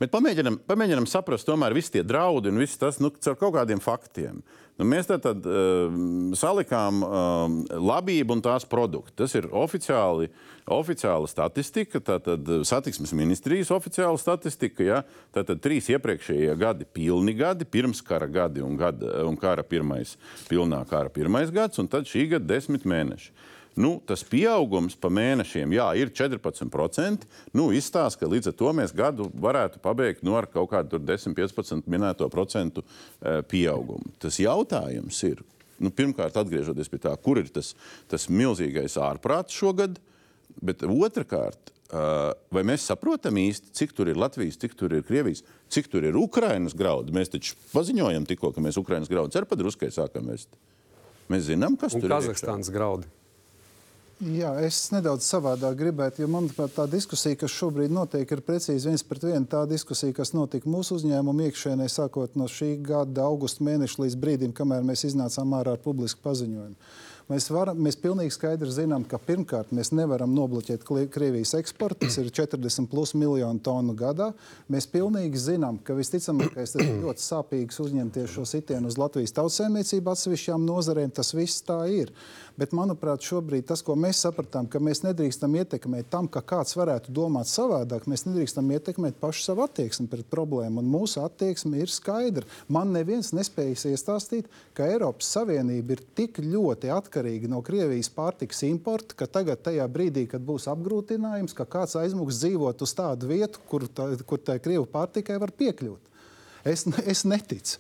[0.01, 3.81] Bet pamēģinam, pamēģinam saprast, tomēr visi tie draudi un viss tas nu, ar kaut kādiem
[3.83, 4.41] faktiem.
[4.73, 5.93] Nu, mēs tad, tad uh,
[6.38, 7.43] salikām uh,
[7.77, 9.13] labību un tās produktu.
[9.21, 10.31] Tas ir oficiāli,
[10.73, 14.86] oficiāla statistika, tātad satiksmes ministrijas oficiāla statistika.
[14.88, 15.01] Ja?
[15.36, 20.15] Tātad trīs iepriekšējie gadi, pilni gadi, pirms kara gadi un, gada, un kara pirmais,
[20.49, 23.29] pilnā kara pirmais gads, un tad šī gada desmit mēneši.
[23.75, 27.25] Nu, tas pieaugums pa mēnešiem jā, ir 14%.
[27.57, 31.89] Nu, izstāsta, ka līdz ar to mēs gadu varētu pabeigt nu, ar kaut kādu 10-15
[31.89, 34.13] minēto procentu e, pieaugumu.
[34.21, 35.41] Tas jautājums ir,
[35.81, 37.71] nu, pirmkārt, atgriežoties pie tā, kur ir tas,
[38.12, 39.97] tas milzīgais ārprāts šogad,
[40.62, 42.05] bet otrkārt, e,
[42.53, 45.41] vai mēs saprotam īsti, cik tur ir Latvijas, cik tur ir Krievijas,
[45.73, 47.15] cik tur ir Ukrainas graudi.
[47.17, 50.53] Mēs taču paziņojam tikko, ka mēs Ukrainas graudus ar padruskai sākam vest.
[51.33, 52.38] Mēs zinām, kas Un tur Kazahstānas ir.
[52.38, 53.09] Kazahstānas graudi.
[54.23, 59.03] Jā, es nedaudz savādāk gribētu, jo manuprāt, tā diskusija, kas šobrīd notiek, ir precīzi viens
[59.03, 64.05] pret vienu tā diskusija, kas notika mūsu uzņēmuma iekšēnē, sākot no šī gada augusta mēneša
[64.05, 66.77] līdz brīdim, kamēr mēs iznācām ārā ar publisku paziņojumu.
[67.31, 72.27] Mēs, varam, mēs pilnīgi skaidri zinām, ka pirmkārt mēs nevaram nobloķēt Krievijas eksportu, tas ir
[72.36, 74.33] 40 plus miljonu tonu gadā.
[74.71, 80.12] Mēs pilnīgi zinām, ka visticamākais tas ir ļoti sāpīgs uzņemties šo sitienu uz Latvijas tautsēmniecību
[80.12, 81.15] atsevišķām nozarēm.
[81.15, 82.12] Tas viss tā ir.
[82.53, 87.09] Bet, manuprāt, šobrīd tas, ko mēs sapratām, ka mēs nedrīkstam ietekmēt tam, ka kāds varētu
[87.15, 90.83] domāt savādāk, mēs nedrīkstam ietekmēt pašu savu attieksmi pret problēmu.
[90.83, 92.45] Un mūsu attieksme ir skaidra.
[92.69, 99.17] Man neviens nespējas iestāstīt, ka Eiropas Savienība ir tik ļoti atkarīga no Krievijas pārtikas importa,
[99.17, 103.89] ka tagad, tajā brīdī, kad būs apgrūtinājums, ka kāds aizmuks dzīvot uz tādu vietu, kur
[103.89, 106.12] tā, kur tā Krievu pārtikai var piekļūt.
[106.63, 107.80] Es, es neticu.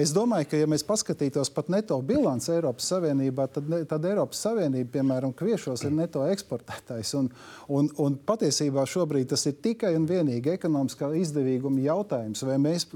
[0.00, 4.40] Es domāju, ka, ja mēs paskatītos pat neto bilanci Eiropas Savienībā, tad, ne, tad Eiropas
[4.42, 7.14] Savienība, piemēram, kviešos ir neto eksportētājs.
[7.20, 7.30] Un,
[7.70, 12.42] un, un patiesībā šobrīd tas ir tikai un vienīgi ekonomiskā izdevīguma jautājums.
[12.48, 12.88] Vai mēs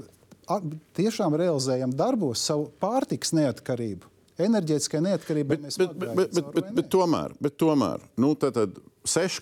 [0.99, 4.11] tiešām realizējam darbos savu pārtiks neatkarību?
[4.39, 8.55] Enerģētiskai neatkarībai Bet, mēs bet, bet, bet, bet, bet, bet tomēr, bet tomēr nu, tad,
[8.55, 9.41] tad 6,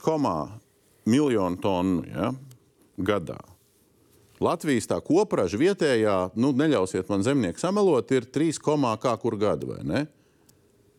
[1.10, 2.32] miljonu tonu ja,
[2.98, 3.38] gadā.
[4.43, 8.62] Latvijas tā kopraža vietējā, nu, neļausiet man zemnieku samelot, ir 3,
[9.02, 10.06] kā kur gadu, vai ne?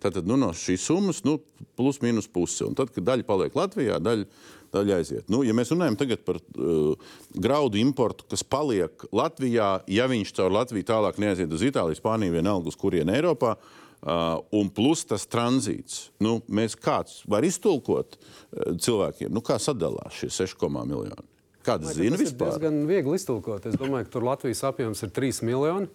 [0.02, 1.38] Tātad nu, no šīs summas nu,
[1.78, 2.62] plus mīnus puse.
[2.66, 4.26] Un tad, kad daļa paliek Latvijā, daļa,
[4.74, 5.24] daļa aiziet.
[5.32, 10.86] Nu, ja mēs runājam par uh, graudu importu, kas paliek Latvijā, ja viņš caur Latviju
[10.86, 16.38] tālāk neaiziet uz Itāliju, Spāniju, vienalga uz kurienu Eiropā, uh, un plus tas tranzīts, nu,
[16.46, 21.37] mēs kāds var iztulkot uh, cilvēkiem, nu, kā sadalās šie 6 miljoni.
[21.66, 22.52] Kāda zina vispār?
[22.52, 23.66] Tas gan viegli iztulkot.
[23.68, 25.90] Es domāju, ka tur Latvijas apjoms ir 3 miljoni.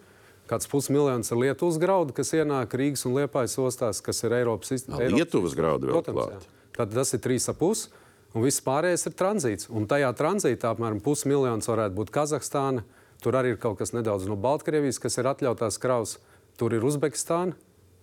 [0.50, 5.14] Kāds pusmiljons ir Lietuvas graudu, kas ienāk Rīgas un Liepājas ostās, kas ir Eiropas izcelsmes.
[5.16, 6.48] Lietuvas graudu vēl klāt.
[6.76, 7.86] Tad tas ir 3,5.
[8.34, 9.70] Un viss pārējais ir tranzīts.
[9.72, 12.84] Un tajā tranzītā apmēram pusmiljons varētu būt Kazahstāna.
[13.24, 16.18] Tur arī ir kaut kas nedaudz no Baltkrievijas, kas ir atļautās kravas.
[16.60, 17.56] Tur ir Uzbekistāna,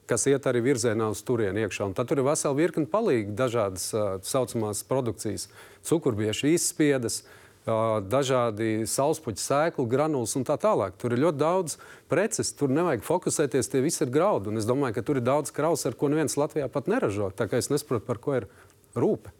[0.08, 1.90] kas iet arī virzienā uz turieni iekšā.
[1.90, 5.50] Un tad tur ir vesela virkne palīgi dažādas tā uh, saucamās produkcijas,
[5.90, 7.20] cukurbiešu izspiedas.
[7.20, 10.96] Uh, dažādi saulespuķu sēklu, granulas un tā tālāk.
[10.98, 11.76] Tur ir ļoti daudz
[12.08, 14.48] preces, tur nevajag fokusēties, tie visi ir graudi.
[14.48, 17.30] Un es domāju, ka tur ir daudz kraus, ar ko neviens Latvijā pat neražo.
[17.36, 18.48] Tā kā es nesaprotu, par ko ir
[18.96, 19.32] rūpe.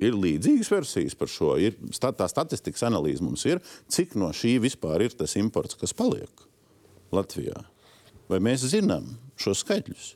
[0.00, 1.54] Ir līdzīgas versijas par šo.
[1.60, 6.46] Ir, tā statistikas analīze mums ir, cik no šī vispār ir tas imports, kas paliek
[7.14, 7.66] Latvijā.
[8.30, 10.14] Vai mēs zinām šos skaitļus?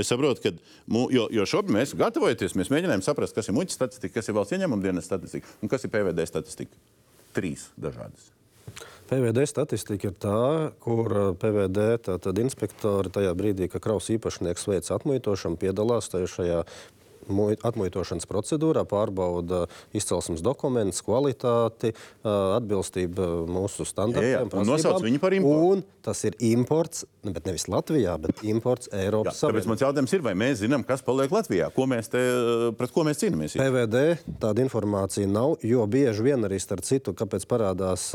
[0.00, 0.52] Es saprotu, ka
[1.14, 4.56] jo, jo šobrīd mēs gatavojamies, mēs mēģinām saprast, kas ir muļķa statistika, kas ir valsts
[4.56, 6.80] ieņēmuma dienas statistika un kas ir PVD statistika.
[7.34, 8.32] Trīs dažādas.
[9.04, 15.60] PVD statistika ir tā, kur uh, PVD inspektori tajā brīdī, kad kraus īpašnieks veic atmuitošanu,
[15.60, 16.64] piedalās šajā
[17.64, 19.64] atmuitošanas procedūrā, pārbauda
[19.96, 24.50] izcelsmes dokumentus, kvalitāti, atbilstību mūsu standartiem.
[24.64, 25.93] Nosauc viņu par importu.
[26.04, 29.62] Tas ir imports, nu, bet nevis Latvijā, bet imports Eiropas Savienībā.
[29.62, 31.70] Tāpēc mans jautājums ir, vai mēs zinām, kas paliek Latvijā?
[31.72, 32.20] Ko mēs te,
[32.76, 33.54] pret ko mēs cīnāmies?
[33.56, 34.02] PVD
[34.42, 38.10] tāda informācija nav, jo bieži vien arī starp citu, kāpēc parādās,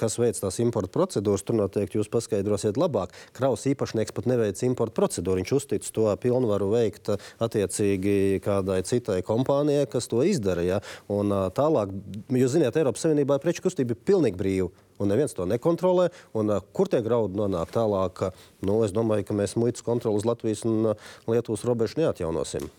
[0.00, 3.12] kas veids tās importa procedūras, tur noteikti jūs paskaidrosiet labāk.
[3.36, 5.42] Kraus īpašnieks pat neveic importa procedūru.
[5.42, 10.64] Viņš uztic to pilnvaru veikt attiecīgi kādai citai kompānijai, kas to izdara.
[10.64, 10.80] Ja?
[11.12, 11.92] Un, tālāk,
[12.32, 14.72] jūs zināt, Eiropas Savienībā preču kustība ir pilnīgi brīva.
[15.02, 16.08] Un neviens to nekontrolē.
[16.38, 18.30] Un, kur tie graudi nonāk tālāk?
[18.64, 20.94] Nu, es domāju, ka mēs muitas kontroli uz Latvijas un
[21.28, 22.70] Lietuvas robežu neatjaunosim.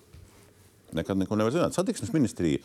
[0.97, 1.75] Nekad neko nevar zināt.
[1.75, 2.63] Satiksmes ministrija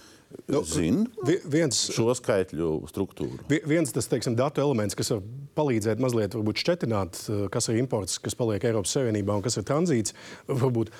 [0.53, 1.07] nu, zina
[1.51, 3.41] viens, šo skaitļu struktūru.
[3.69, 5.23] Viens tas teiksim, datu elements, kas var
[5.57, 10.15] palīdzēt mazliet šķetināt, eh, kas ir imports, kas paliek Eiropas Savienībā un kas ir tranzīts,
[10.63, 10.93] varbūt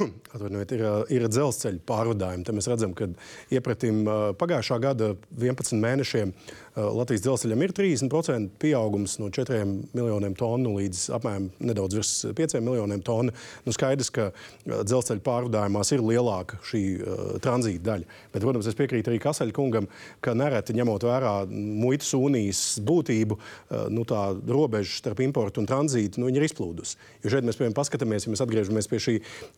[0.74, 0.84] ir,
[1.16, 2.46] ir dzelzceļa pārvadājumi.
[2.46, 3.10] Te mēs redzam, ka
[3.54, 9.62] iepratim eh, pagājušā gada 11 mēnešiem eh, Latvijas dzelzceļam ir 30% pieaugums no 4
[9.96, 13.34] miljoniem tonu līdz apmēram nedaudz virs 5 miljoniem tonu.
[13.66, 14.30] Nu, skaidrs, ka
[14.66, 18.18] dzelzceļa pārvadājumās ir lielāka šī uh, tranzīta daļa.
[18.32, 19.88] Bet, protams, es piekrītu arī Kasaļkungam,
[20.24, 26.22] ka nereti ņemot vērā muitas unijas būtību, uh, nu, tā robeža starp importu un tranzītu
[26.22, 26.98] nu, ir izplūdusi.
[27.24, 29.16] Jo šeit mēs piemēram paskatāmies, ja mēs atgriežamies pie šī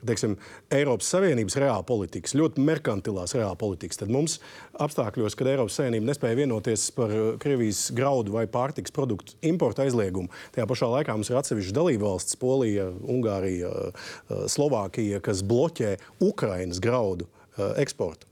[0.08, 0.36] teiksim,
[0.74, 4.38] Eiropas Savienības reāla politikas, ļoti merkantilās reāla politikas, tad mums
[4.82, 10.32] apstākļos, kad Eiropas Savienība nespēja vienoties par uh, Krievijas graudu vai pārtiks produktu importu aizliegumu,
[10.56, 17.28] tajā pašā laikā mums ir atsevišķas dalībvalstis, Polija, Ungārija, uh, Slovākija, kas bloķē Ukrainas graudu
[17.78, 18.31] eksportu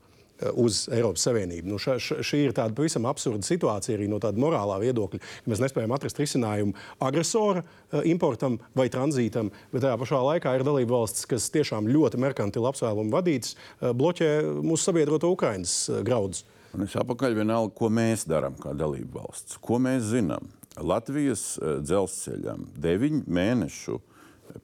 [0.59, 1.69] uz Eiropas Savienību.
[1.71, 5.21] Nu, ša, ša, šī ir tāda pavisam absurda situācija arī no tāda morālā viedokļa.
[5.51, 10.97] Mēs nespējam atrast risinājumu agresora uh, importam vai tranzītam, bet tajā pašā laikā ir dalība
[10.99, 14.31] valsts, kas tiešām ļoti merkantili apsvērumu vadīts, bloķē
[14.63, 15.75] mūsu sabiedroto Ukraiņas
[16.07, 16.45] graudus.
[16.71, 19.57] Un es apakaļ vienalga, ko mēs darām kā dalība valsts.
[19.59, 20.47] Ko mēs zinām?
[20.79, 23.97] Latvijas dzelzceļam deviņu mēnešu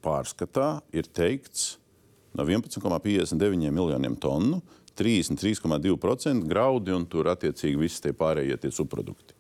[0.03, 1.75] pārskatā ir teikts,
[2.37, 4.61] no 11,59 miljoniem tonu
[4.97, 9.36] 33,2% graudi un tur attiecīgi visi tie pārējie tie subprodukti.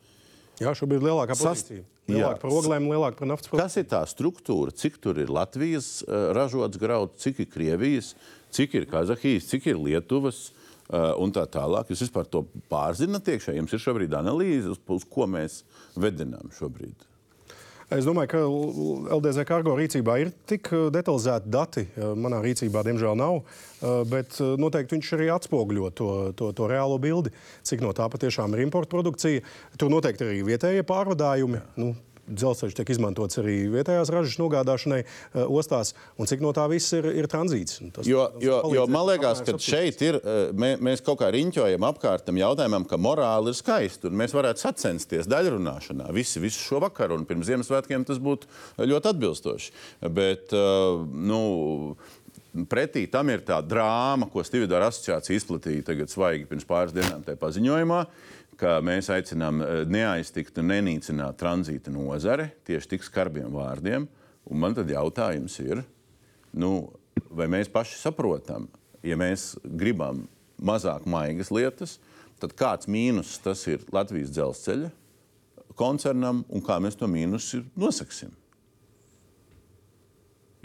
[0.61, 1.85] Jā, šobrīd ir lielākā pozīcija.
[2.07, 3.65] Lielāka par oglēm, lielāka par naftas produktu.
[3.67, 4.73] Kas ir tā struktūra?
[4.73, 8.13] Cik tur ir Latvijas uh, ražots grauds, cik ir Krievijas,
[8.55, 11.91] cik ir Kazahijas, cik ir Lietuvas uh, un tā tālāk?
[11.91, 13.57] Jūs vispār to pārzināt iekšā?
[13.59, 15.61] Jums ir šobrīd analīze, uz, uz ko mēs
[15.99, 17.05] vedinām šobrīd?
[17.87, 18.39] Es domāju, ka
[19.15, 21.85] LDZ kargo rīcībā ir tik uh, detalizēti dati.
[21.95, 23.37] Uh, manā rīcībā, diemžēl, nav.
[23.39, 27.31] Uh, bet noteikti viņš arī atspoguļo to, to, to reālo bildi,
[27.63, 29.45] cik no tā patiešām ir importa produkcija.
[29.79, 31.63] Tur noteikti arī vietējie pārvadājumi.
[31.79, 31.93] Nu,
[32.27, 37.07] dzelzceļš tiek izmantots arī vietējās ražas nogādāšanai uh, ostās, un cik no tā viss ir,
[37.23, 37.79] ir tranzīts.
[37.95, 41.31] Tas, Jo, tas jo, jo man liekas, ka šeit ir, eh, mē, mēs kaut kā
[41.33, 44.11] riņķojam apkārt tam jautājumam, ka morāli ir skaisti.
[44.11, 49.11] un Mēs varētu sacensties daļrunāšanā visi, visu šo vakaru, un pirms Ziemassvētkiem tas būtu ļoti
[49.13, 49.75] atbilstoši.
[50.11, 51.97] Bet, eh, nu,
[52.65, 57.37] Pretī tam ir tā drāma, ko Stīvdāra asociācija izplatīja tagad svaigi pirms pāris dienām tajā
[57.37, 57.99] paziņojumā,
[58.59, 64.07] ka mēs aicinām eh, neaiztikt un nenīcināt tranzīta nozare tieši tik skarbiem vārdiem.
[64.47, 65.83] Un man tad jautājums ir,
[66.55, 66.87] nu,
[67.29, 68.69] vai mēs paši saprotam,
[69.03, 70.25] ja mēs gribam
[70.57, 71.97] mazāk maigas lietas,
[72.41, 74.91] tad kāds mīnus tas ir Latvijas dzelzceļa
[75.77, 78.31] koncernam un kā mēs to mīnusu nosaksim?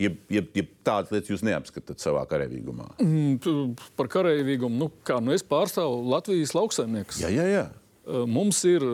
[0.01, 2.89] Ja, ja, ja tādas lietas jūs neapskatāt savā karavīgumā.
[3.03, 7.21] Mm, Par karavīgumu, nu, kā nu es pārstāvu Latvijas lauksaimniekus.
[7.23, 7.67] Jā, jā, jā.
[8.07, 8.85] Mums ir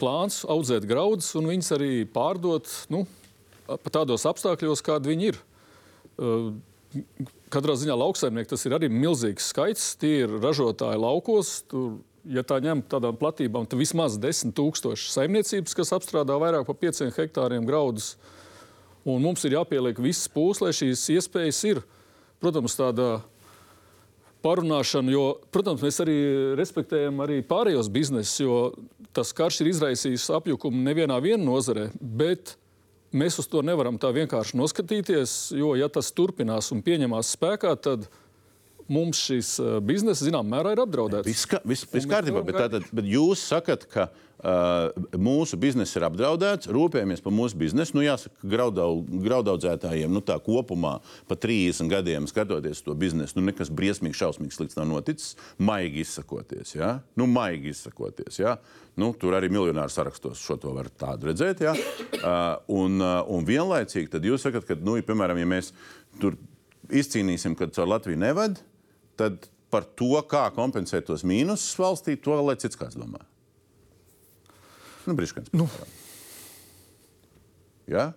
[0.00, 3.04] plāns audzēt graudus un viņus arī pārdot nu,
[3.92, 5.38] tādos apstākļos, kādi viņi ir.
[7.52, 9.94] Katrā ziņā lauksaimnieki tas ir arī milzīgs skaits.
[10.00, 11.60] Tie ir ražotāji laukos.
[11.70, 16.78] Tur, ja tā ņem tādām platībām, tad vismaz 10 tūkstoši saimniecības, kas apstrādā vairāk par
[16.82, 18.14] 5 hektāriem graudus.
[19.06, 21.82] Un mums ir jāpieliek viss pūles, lai šīs iespējas ir.
[22.42, 23.20] Protams, tāda
[24.44, 26.18] parunāšana, jo, protams, mēs arī
[26.58, 28.60] respektējam arī pārējos biznesus, jo
[29.16, 31.88] tas karš ir izraisījis apjukumu nevienā nozarē.
[32.00, 32.56] Bet
[33.16, 38.08] mēs uz to nevaram tā vienkārši noskatīties, jo, ja tas turpinās un pieņemās spēkā, tad
[38.92, 41.26] mums šis uh, bizness, zinām, mērā ir apdraudēts.
[41.26, 46.70] Viss, Un mēs kārtībā, bet, tātad, bet jūs sakat, ka uh, mūsu bizness ir apdraudēts,
[46.72, 47.96] rūpējamies par mūsu biznesu.
[47.96, 50.96] Nu, jāsaka, graudau, graudaudzētājiem nu, tā kopumā
[51.28, 55.34] pa 30 gadiem skatoties to biznesu, nu, nekas briesmīgs, šausmīgs slikts nav noticis.
[55.58, 56.96] Maigi izsakoties, ja?
[57.18, 58.40] nu, maigi izsakoties.
[58.42, 58.56] Ja?
[58.96, 60.90] Nu, tur arī miljonāru sarakstos šo to var
[61.26, 61.64] redzēt.
[61.64, 61.74] Ja?
[62.20, 62.44] Uh,
[62.82, 65.72] un, uh, un vienlaicīgi jūs sakat, ka, nu, ja, piemēram, ja mēs
[66.22, 66.38] tur
[66.92, 68.60] izcīnīsim, ka caur Latviju neved,
[69.18, 73.22] tad par to, kā kompensēt tos mīnusus valstī, to lai cits kāds domā.
[75.06, 75.52] Nu, Briškans.
[75.54, 75.68] Nu.
[77.90, 78.10] Ja?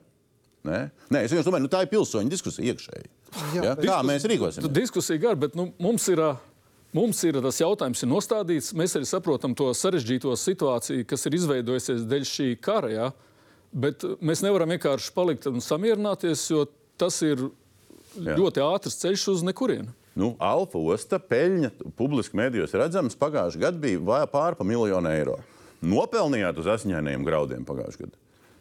[0.65, 0.89] Nē?
[1.13, 3.09] Nē, es domāju, nu, tā ir pilsoņu diskusija iekšēji.
[3.55, 3.73] Jā, Ja?
[3.77, 4.71] Kā mēs rīkosimies?
[4.73, 6.23] Diskusija gara, bet nu, mums ir.
[6.89, 8.71] Mums ir tas jautājums, ir nostādīts.
[8.73, 12.89] Mēs arī saprotam to sarežģīto situāciju, kas ir izveidojusies dēļ šī kara.
[12.89, 13.09] Ja?
[13.69, 16.63] Bet mēs nevaram vienkārši palikt un samierināties, jo
[16.97, 17.43] tas ir
[18.17, 18.33] Jā.
[18.39, 19.93] ļoti ātrs ceļš uz nekurienu.
[20.19, 25.37] Nu, Alfa osta peļņa publiski mēdījos redzams pagājušajā gadā bija vai- pār pa miljonu eiro.
[25.81, 28.17] Nopelnījāt uz asiņainajiem graudiem pagājušajā gadā.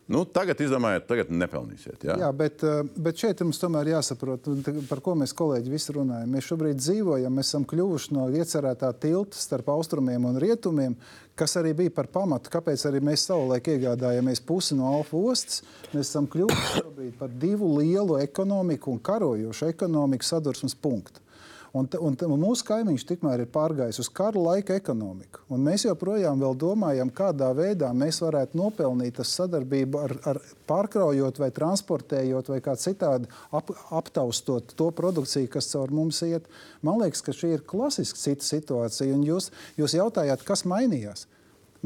[0.08, 2.04] Nu, tagad izdomājat, tagad nepelnīsiet.
[2.06, 2.14] Ja?
[2.16, 4.46] Jā, bet, eh, bet šeit mums tomēr jāsaprot,
[4.88, 6.30] par ko mēs kolēģi visi runājam.
[6.32, 10.96] Mēs šobrīd dzīvojam, mēs esam kļuvuši no iecerētā tilta starp austrumiem un rietumiem,
[11.36, 15.60] kas arī bija par pamatu, kāpēc arī mēs savulaik iegādājāmies pusi no Alfa ostas.
[15.92, 21.20] Mēs esam kļuvuši par divu lielu ekonomiku un karojošu ekonomiku sadursmes punktu.
[21.76, 25.42] Un, un, un mūsu kaimiņš tikmēr ir pārgājis uz kara laika ekonomiku.
[25.52, 32.48] Un mēs joprojām domājam, kādā veidā mēs varētu nopelnīt sadarbību ar, ar pārkraujot vai transportējot
[32.54, 36.48] vai kā citādi ap, aptaustot to produkciju, kas caur mums iet.
[36.82, 39.14] Man liekas, ka šī ir klasiski cita situācija.
[39.14, 41.28] Un jūs, jūs jautājāt, kas mainījās?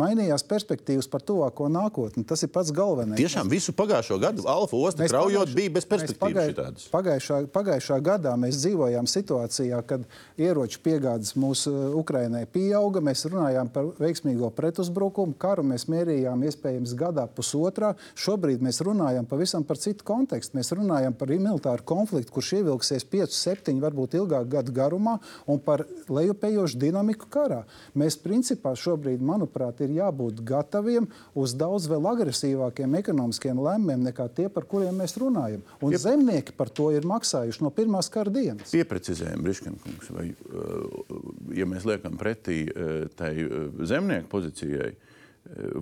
[0.00, 2.24] Mainījās perspektīvas par tuvāko nākotni.
[2.24, 3.18] Tas ir pats galvenais.
[3.20, 6.46] Tiešām visu pagājušo gadu Alfa osta kraujot pagājuš- bija bez perspektīvas.
[6.48, 6.86] šitādas.
[6.88, 10.06] Pagājušā, pagājušā gadā mēs dzīvojām situācijā, kad
[10.38, 13.02] ieroču piegādes mūsu uh, Ukrainai pieauga.
[13.04, 15.36] Mēs runājām par veiksmīgo pretuzbrukumu.
[15.36, 17.92] Karu mēs mērījām iespējams gadā pusotrā.
[18.16, 20.56] Šobrīd mēs runājam pavisam par citu kontekstu.
[20.56, 25.84] Mēs runājam par militāru konfliktu, kurš ievilksies 5, 7, varbūt ilgāk gadu garumā, un par
[26.08, 27.64] lejupējošu dinamiku karā.
[27.94, 34.48] Mēs principā šobrīd, manuprāt, ir jābūt gataviem uz daudz vēl agresīvākiem ekonomiskiem lēmumiem nekā tie,
[34.52, 35.62] par kuriem mēs runājam.
[35.82, 36.04] Un Jep.
[36.06, 38.72] zemnieki par to ir maksājuši no pirmās kara dienas.
[38.74, 41.20] Pieprecizējam, Briškankungs, vai, uh,
[41.56, 44.92] ja mēs liekam pretī uh, tai uh, zemnieku pozīcijai,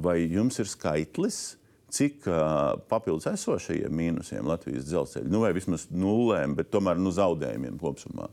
[0.01, 1.41] vai jums ir skaitlis,
[1.93, 7.79] cik uh, papildus esošajiem mīnusiem Latvijas dzelzceļa, nu vai vismaz nulēm, bet tomēr nu, zaudējumiem
[7.81, 8.31] kopumā?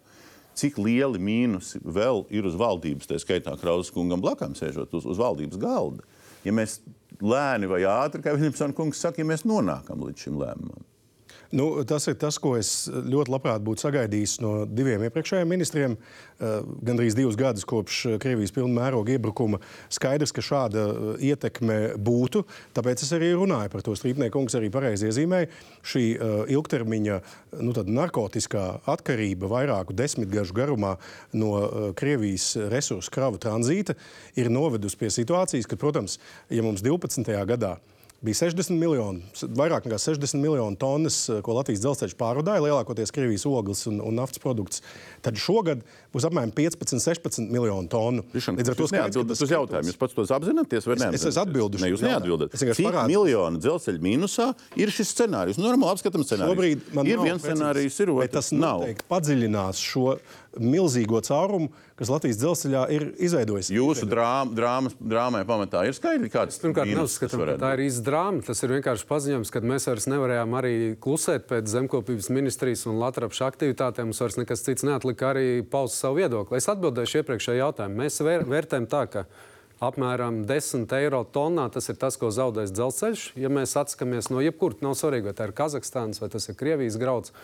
[0.57, 5.19] Cik lieli mīnusi vēl ir uz valdības, tā skaitā Krausas kungam blakām sēžot uz, uz
[5.21, 6.05] valdības galda?
[6.45, 6.79] Ja mēs
[7.21, 10.85] lēni vai ātri, kā Viljams Kungs saka, ja mēs nonākam līdz šim lēmumam.
[11.51, 15.95] Nu, tas ir tas, ko es ļoti labprāt būtu sagaidījis no diviem iepriekšējiem ministriem.
[16.37, 19.57] Uh, gandrīz divus gadus kopš uh, Krievijas pilna mēroga iebrukuma
[19.89, 22.43] skaidrs, ka šāda uh, ietekme būtu.
[22.77, 23.95] Tāpēc es arī runāju par to.
[23.97, 25.49] Strīdnieks kungs arī pareizi iezīmēja.
[25.87, 26.03] Šī
[26.53, 27.17] ilgtermiņa
[27.63, 30.97] nu, narkotiskā atkarība vairāku desmitgažu garumā
[31.33, 31.53] no
[31.97, 33.95] Krievijas resursu kravu tranzīta
[34.37, 36.19] ir novedusi pie situācijas, ka, protams,
[36.53, 37.31] ja mums 12.
[37.49, 37.77] gadā
[38.25, 39.21] bija 60 miljoni,
[39.57, 44.17] vairāk nekā 60 miljonu tonnas, eh, ko Latvijas dzelzceļš pārvadāja, lielākoties Krievijas ogles un, un
[44.17, 44.81] naftas produktus.
[45.21, 45.83] Tad šogad
[46.17, 48.25] būs apmēram 15, 16 miljonu tonu.
[48.33, 49.91] Līdz ar to atbildat uz jautājumu.
[49.91, 51.11] Jūs pats to apzināties vai nē?
[51.17, 51.81] Es, es atbildu.
[51.83, 52.57] Ne, jūs neatbildat.
[52.57, 53.13] Cik parādu.
[53.13, 54.49] miljonu dzelzceļa mīnusā
[54.79, 55.61] ir šis scenārijs?
[55.61, 56.57] Normāli apskatām scenāriju.
[56.57, 58.33] Šobrīd man ir viens scenārijs, ir otrs.
[58.37, 58.83] Tas nav.
[59.07, 60.17] padziļinās šo
[60.61, 63.69] milzīgo caurumu, kas Latvijas dzelzceļā ir izveidojis.
[63.73, 68.43] Jūsu drām, drāmas, drāmai pamatā ir skaidri, kāds Pirmkārt, neuzskatām, ka tā ir īsta drāma.
[68.45, 73.41] Tas ir vienkārši paziņojums, ka mēs vairs nevarējām arī klusēt pēc zemkopības ministrijas un Latvijas
[73.47, 74.11] aktivitātēm.
[74.11, 76.61] Mums vairs nekas cits neatlika arī paust savu viedokli.
[76.61, 78.05] Es atbildēšu iepriekšējā jautājumā.
[78.05, 79.25] Mēs vēr, vērtējam tā, ka
[79.83, 81.67] apmēram 10 eiro tonnā.
[81.73, 83.31] Tas ir tas, ko zaudēs dzelzceļš.
[83.39, 86.99] Ja mēs atskamies no jebkuras, nav svarīgi, vai tā ir Kazahstānas vai tas ir Krievijas
[87.01, 87.35] grauds.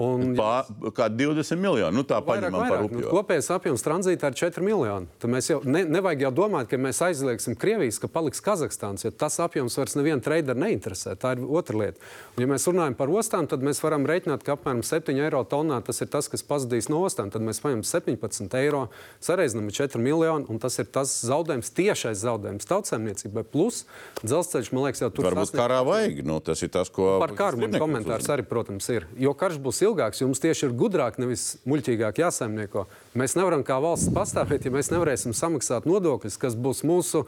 [0.00, 0.62] Un, Pā,
[0.94, 1.92] kā 20 miljoni.
[1.96, 2.54] Nu, tā vairāk,
[2.86, 3.02] upju.
[3.02, 5.08] Nu, kopējais apjoms tranzītā ir 4 miljoni.
[5.20, 9.12] Tad mēs jau ne, nevajag jau domāt, ka mēs aizliegsim Krievijas, ka paliks Kazahstāns, jo
[9.12, 11.16] tas apjoms vairs nevienu traderu neinteresē.
[11.20, 12.00] Tā ir otra lieta.
[12.36, 15.80] Un, ja mēs runājam par ostām, tad mēs varam reiķināt, ka apmēram 7 eiro tonnā
[15.84, 17.32] tas ir tas, kas pazudīs no ostām.
[17.34, 18.86] Tad mēs paņemam 17 eiro,
[19.24, 23.44] sareizinām 4 miljoni, un tas ir tas zaudējums, tiešais zaudējums tautsēmniecībai.
[23.50, 23.82] Plus
[24.22, 25.60] dzelzceļš, man liekas, jau tur varbūt sasniegt...
[25.60, 26.22] karā vajag.
[26.28, 27.16] Nu, tas ir tas, ko.
[27.22, 29.08] Par karu komentārs arī, protams, ir.
[29.20, 32.86] Jo karš būs būs ilgāks, jums tieši ir gudrāk, nevis muļķīgāk jāsaimnieko.
[33.18, 37.26] Mēs nevaram kā valsts pastāvēt, ja mēs nevarēsim samaksāt nodokļus, kas būs mūsu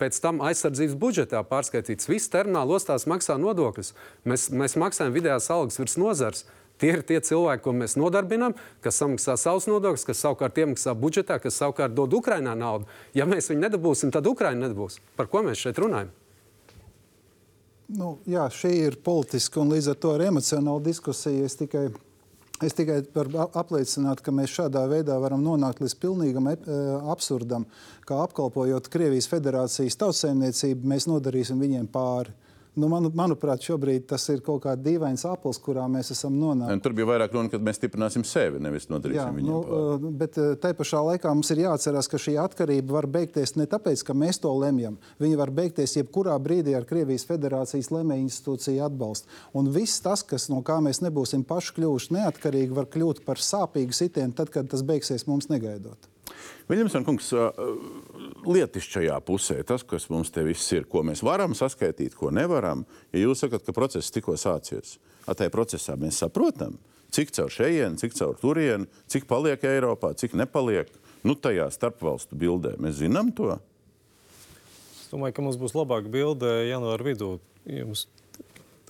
[0.00, 2.08] pēc tam aizsardzības budžetā pārskaitīts.
[2.10, 3.94] Visi termināli ostās maksā nodokļus.
[4.26, 6.46] Mēs, mēs maksājam vidējās algas virs nozars.
[6.82, 11.38] Tie ir tie cilvēki, ko mēs nodarbinām, kas samaksā savus nodokļus, kas savukārt iemaksā budžetā,
[11.42, 12.90] kas savukārt dod Ukraiņā naudu.
[13.14, 14.98] Ja mēs viņu nedabūsim, tad Ukraiņa nedabūs.
[15.14, 16.10] Par ko mēs šeit runājam?
[17.94, 21.44] Nu, jā, šī ir politiska un līdz ar to arī emocionāla diskusija.
[21.46, 21.90] Es tikai,
[22.62, 26.56] es tikai varu apliecināt, ka mēs šādā veidā varam nonākt līdz pilnīgam e,
[27.10, 27.66] absurdam,
[28.06, 32.34] kā apkalpojot Krievijas federācijas tautsēmniecību, mēs nodarīsim viņiem pāri.
[32.74, 36.82] Nu, man, manuprāt, šobrīd tas ir kaut kāds dīvains apels, kurā mēs esam nonākuši.
[36.82, 39.50] Tur bija vairāk runa, ka mēs stiprināsim sevi, nevis nodarīsim viņu.
[39.50, 40.06] Nu, pār.
[40.22, 44.16] bet tai pašā laikā mums ir jāatcerās, ka šī atkarība var beigties ne tāpēc, ka
[44.18, 44.98] mēs to lemjam.
[45.22, 49.30] Viņa var beigties jebkurā brīdī ar Krievijas federācijas lemēju institūciju atbalstu.
[49.54, 53.94] Un viss tas, kas, no kā mēs nebūsim paši kļuvuši neatkarīgi, var kļūt par sāpīgu
[53.94, 56.10] sitienu tad, kad tas beigsies mums negaidot.
[56.70, 57.28] Viljamson kungs,
[58.48, 63.20] lietišķajā pusē, tas, kas mums te viss ir, ko mēs varam saskaitīt, ko nevaram, ja
[63.26, 64.96] jūs sakat, ka process tikko sācies,
[65.26, 66.78] tad tajā procesā mēs saprotam,
[67.14, 70.88] cik caur šejienu, cik caur turienu, cik paliek Eiropā, cik nepaliek.
[71.24, 73.54] Nu, tajā starpvalstu bildē mēs zinām to.
[74.98, 77.30] Es domāju, ka mums būs labāka bilde janvāra vidū.
[77.64, 78.06] Jums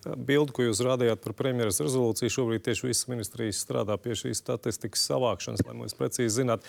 [0.04, 5.06] bildi, ko jūs rādījāt par premjeras rezolūciju, šobrīd tieši visas ministrijas strādā pie šīs statistikas
[5.08, 6.66] savākšanas, lai mēs precīzi zinātu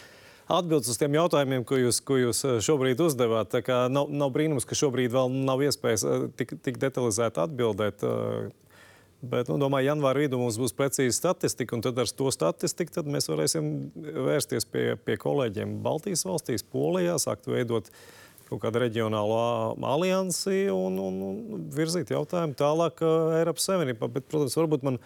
[0.51, 3.55] atbildes uz tiem jautājumiem, ko jūs, ko jūs eh, šobrīd uzdevāt.
[3.91, 8.05] Nav, nav brīnums, ka šobrīd vēl nav iespējas eh, tik, tik detalizēti atbildēt.
[8.05, 8.83] Eh,
[9.25, 13.29] bet, nu, domāju, janvāra vidū mums būs precīza statistika, un tad ar to statistiku mēs
[13.31, 13.71] varēsim
[14.27, 17.89] vērsties pie, pie kolēģiem Baltijas valstīs, Polijā, sākt veidot
[18.45, 19.35] kaut kādu reģionālu
[19.89, 23.01] aliansi un, un, un virzīt jautājumu tālāk
[23.39, 24.05] Eiropas Savienībā.
[24.13, 24.99] Bet, protams, varbūt man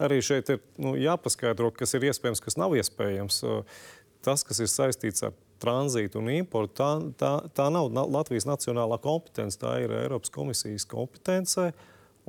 [0.00, 3.42] arī šeit ir nu, jāpaskaidro, kas ir iespējams, kas nav iespējams.
[3.44, 3.82] Uh,
[4.24, 6.90] tas, kas ir saistīts ar tranzītu un importu, tā,
[7.20, 11.70] tā, tā nav Latvijas nacionālā kompetence, tā ir Eiropas komisijas kompetence.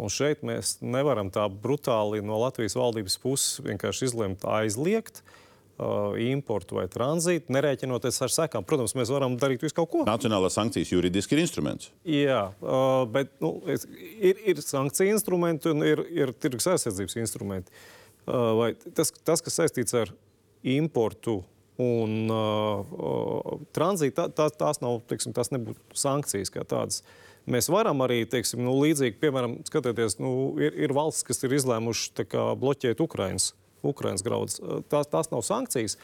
[0.02, 6.80] Un šeit mēs nevaram tā brutāli no Latvijas valdības puses vienkārši izlemt aizliegt uh, importu
[6.80, 8.66] vai tranzītu, nerēķinoties ar sekām.
[8.68, 10.04] Protams, mēs varam darīt visu kaut ko.
[10.08, 11.92] Nacionālās sankcijas juridiski ir instruments.
[12.08, 17.84] Jā, uh, bet nu, ir, ir sankciju instrumenti un ir, ir tirgus aizsardzības instrumenti.
[18.26, 20.16] Uh, tas, tas, kas saistīts ar
[20.62, 21.42] importu
[21.82, 27.02] un uh, uh, tranzīta, tā, tā, tās nav, teiksim, tās nebūtu sankcijas kā tādas.
[27.50, 32.28] Mēs varam arī, teiksim, nu, līdzīgi, piemēram, skatieties, nu, ir, ir valsts, kas ir izlēmuši
[32.30, 33.52] kā, bloķēt Ukrainas,
[33.82, 34.60] Ukrainas graudus.
[34.62, 35.98] Uh, tās, tās nav sankcijas.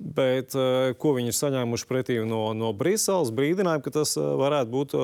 [0.00, 4.94] Bet uh, ko viņi ir saņēmuši pretī no, no Briseles, brīdinājumu, ka tas varētu būt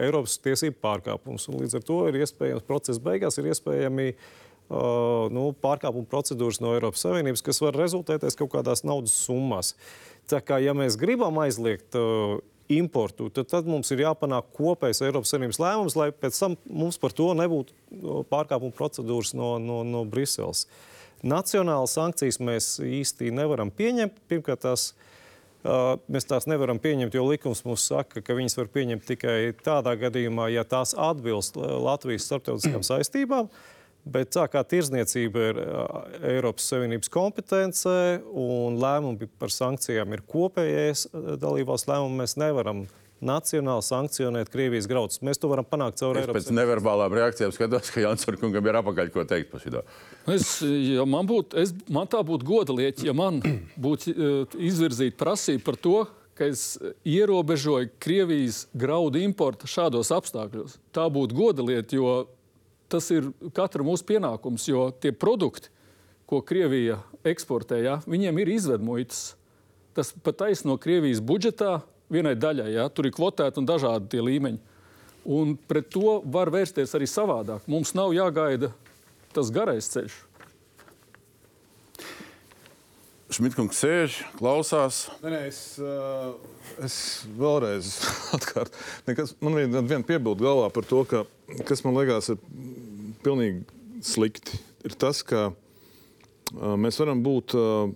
[0.00, 1.44] Eiropas tiesību pārkāpums.
[1.50, 4.30] Un līdz ar to ir iespējams, procesa beigās ir iespējami uh,
[4.68, 9.74] uh, nu, pārkāpuma procedūras no Eiropas Savienības, kas var rezultēties kaut kādās naudas summās.
[10.30, 12.38] Tā kā ja mēs gribam aizliegt uh,
[12.72, 17.14] importu, tad, tad mums ir jāpanāk kopējs Eiropas Savienības lēmums, lai pēc tam mums par
[17.14, 20.66] to nebūtu pārkāpuma procedūras no, no, no Briseles.
[21.26, 24.18] Nacionālas sankcijas mēs īsti nevaram pieņemt.
[24.28, 24.90] Pirmkārt, tās,
[25.62, 29.94] uh, mēs tās nevaram pieņemt, jo likums mums saka, ka viņas var pieņemt tikai tādā
[30.02, 33.46] gadījumā, ja tās atbilst Latvijas starptautiskām saistībām.
[33.46, 33.72] Uh,
[34.06, 35.56] Bet tā kā tirzniecība ir
[36.36, 37.90] Eiropas Savienības kompetence
[38.30, 41.08] un lēmumi par sankcijām ir kopējais
[41.42, 42.84] dalībvalsts lēmumi, mēs nevaram
[43.24, 45.22] nacionāli sankcionēt Krievijas graudus.
[45.24, 48.78] Mēs to varam panākt caur Es Eiropas pēc neverbālām reakcijām skatos, ka Jansons kungam ir
[48.82, 49.82] apakaļ ko teikt par šo.
[50.32, 53.40] Es, ja man, būt, es, man tā būtu goda lieta, ja man
[53.88, 54.14] būtu
[54.68, 55.96] izvirzīta prasība par to,
[56.36, 56.76] ka es
[57.08, 60.76] ierobežoju Krievijas graudu importu šādos apstākļos.
[60.92, 62.26] Tā būtu goda lieta, jo
[62.92, 65.72] tas ir katra mūsu pienākums, jo tie produkti,
[66.26, 69.36] ko Krievija eksportē, ja, viņiem ir izvedmuitas.
[69.96, 71.78] Tas pat taisno Krievijas budžetā
[72.12, 72.72] vienai daļai.
[72.74, 74.58] Ja, tur ir kvotēti un dažādi tie līmeņi.
[75.36, 77.64] Un pret to var vērsties arī savādāk.
[77.70, 78.72] Mums nav jāgaida
[79.34, 80.25] tas garais ceļš.
[83.26, 85.06] Šmitkungs sēž, klausās.
[85.18, 86.36] Nē, nē, es, uh,
[86.86, 86.96] es
[87.34, 87.88] vēlreiz
[88.36, 89.26] atkārtoju.
[89.42, 91.24] Man ir viena piebilde galvā par to, ka,
[91.66, 92.38] kas man liekas, ir
[93.26, 93.64] pilnīgi
[94.06, 94.60] slikti.
[94.86, 97.90] Ir tas, ka uh, mēs varam būt, uh,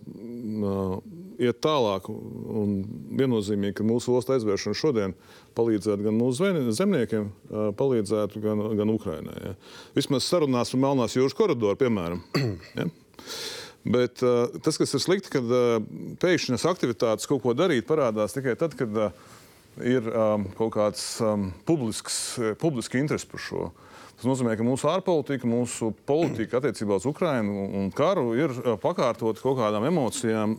[0.67, 0.99] uh,
[1.39, 2.75] iet tālāk un
[3.23, 5.15] viennozīmīgi, ka mūsu ostas aizvēršana šodien
[5.55, 9.39] palīdzētu gan mūsu zemniekiem, uh, palīdzētu gan, gan Ukrainai.
[9.47, 9.55] Ja.
[9.95, 12.27] Vismaz sarunās par Melnās jūras koridoru, piemēram.
[12.81, 12.91] Ja.
[13.85, 15.79] Bet uh, tas, kas ir slikti, kad uh,
[16.21, 19.15] pēkšņas aktivitātes kaut ko darīt, parādās tikai tad, kad uh,
[19.81, 22.19] ir um, kaut kāds um, publisks,
[22.61, 23.71] publiski interesi par šo.
[24.21, 28.53] Tas nozīmē, ka mūsu ārpolitika, mūsu politika attiecībā uz Ukrajinu un karu ir
[28.83, 30.53] pakārtot kaut kādām emocijām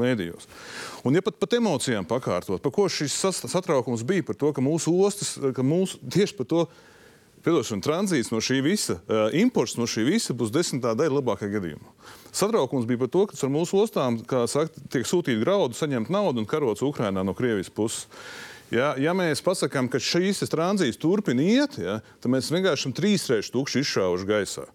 [0.00, 0.48] mēdījos.
[1.04, 3.18] Un, ja pat par emocijām pakārtot, par ko šis
[3.52, 6.64] satraukums bija, par to, ka mūsu ostas, ka mūsu tieši par to
[7.46, 8.96] Piedošana, tranzīts no šī visa,
[9.38, 11.92] imports no šī visa būs desmitā daļa labākajā gadījumā.
[12.36, 16.48] Satraukums bija par to, ka ar mūsu ostām saka, tiek sūtīti graudi, saņemt naudu un
[16.48, 18.04] karots Ukrainā no Krievijas puses.
[18.74, 23.52] Ja, ja mēs pasakām, ka šīs tranzīts turpina iet, ja, tad mēs vienkārši esam trīsreiz
[23.54, 24.66] tukši izšāvuši gaisā.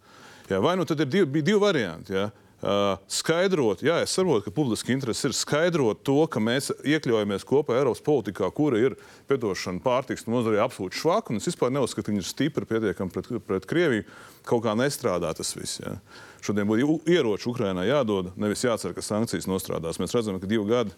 [0.49, 2.15] Ja, vai nu tad ir divi, divi varianti?
[2.15, 2.29] Ja?
[2.61, 7.79] Uh, skaidrot, jā, es saprotu, ka publiski interesi ir skaidrot to, ka mēs iekļaujamies kopā
[7.79, 8.95] Eiropas politikā, kura ir
[9.31, 11.37] piedošana pārtiks nozarē absolūti švaka.
[11.41, 14.05] Es vispār neuzskatu, ka viņi ir stipri pietiekami pret, pret Krieviju.
[14.45, 15.81] Kaut kā nestrādā tas viss.
[15.81, 15.95] Jā.
[16.41, 19.99] Šodien būtu ieroči Ukrainai jādod, nevis jācer, ka sankcijas nostrādās.
[20.01, 20.95] Mēs redzam, ka divi gadi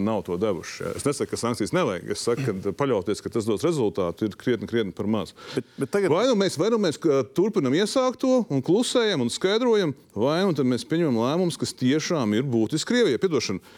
[0.00, 0.78] nav to devuši.
[0.80, 0.90] Jā.
[0.96, 2.06] Es nesaku, ka sankcijas nevajag.
[2.14, 5.34] Es saku, ka paļauties, ka tas dos rezultātu, ir krietni, krietni par maz.
[5.52, 6.12] Bet, bet tagad...
[6.12, 7.00] Vai nu mēs, vai nu mēs
[7.36, 12.48] turpinām iesākt to un klusējam un skaidrojam, vai nu mēs pieņemam lēmumus, kas tiešām ir
[12.48, 13.20] būtiski Krievijai.
[13.20, 13.74] Piedošana.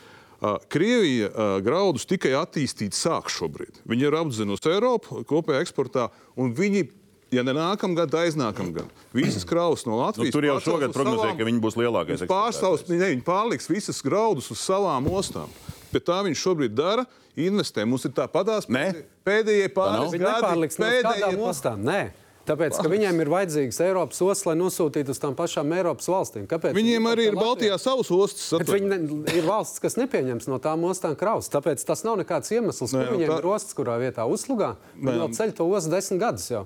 [0.70, 1.30] Krievija
[1.64, 3.82] graudus tikai attīstīt sāk šobrīd.
[3.88, 6.86] Viņi ir apzinusi Eiropu kopējā eksportā, un viņi
[7.34, 8.90] ja ne nākamgad, tad aiznākamgad.
[9.16, 10.30] Visas kravas no Latvijas.
[10.30, 12.26] Nu, tur jau šogad prognozēja, ka viņi būs lielākais.
[12.30, 15.50] Pārstāvs, ne, viņi pārliks visas graudus uz savām ostām.
[15.92, 17.06] Bet tā viņš šobrīd dara,
[17.36, 17.86] investē.
[17.88, 20.22] Mums ir tā padās pēdējie pāris gadi.
[20.24, 21.84] Nepārliks no kādām ostām.
[21.86, 22.04] Nē.
[22.46, 26.44] Tāpēc, ka viņiem ir vajadzīgas Eiropas ostas, lai nosūtītu uz tām pašām Eiropas valstīm.
[26.46, 26.76] Kāpēc?
[26.78, 28.68] Viņiem arī ir Baltijā savas ostas.
[28.70, 28.98] Viņi ne,
[29.34, 31.50] ir valsts, kas nepieņems no tām ostām kravas.
[31.50, 33.40] Tāpēc tas nav nekāds iemesls, ka viņiem tā...
[33.42, 34.76] ir ostas, kurā vietā uzslugā.
[34.94, 36.62] Viņi jau ceļ to ostu desmit gadus jau.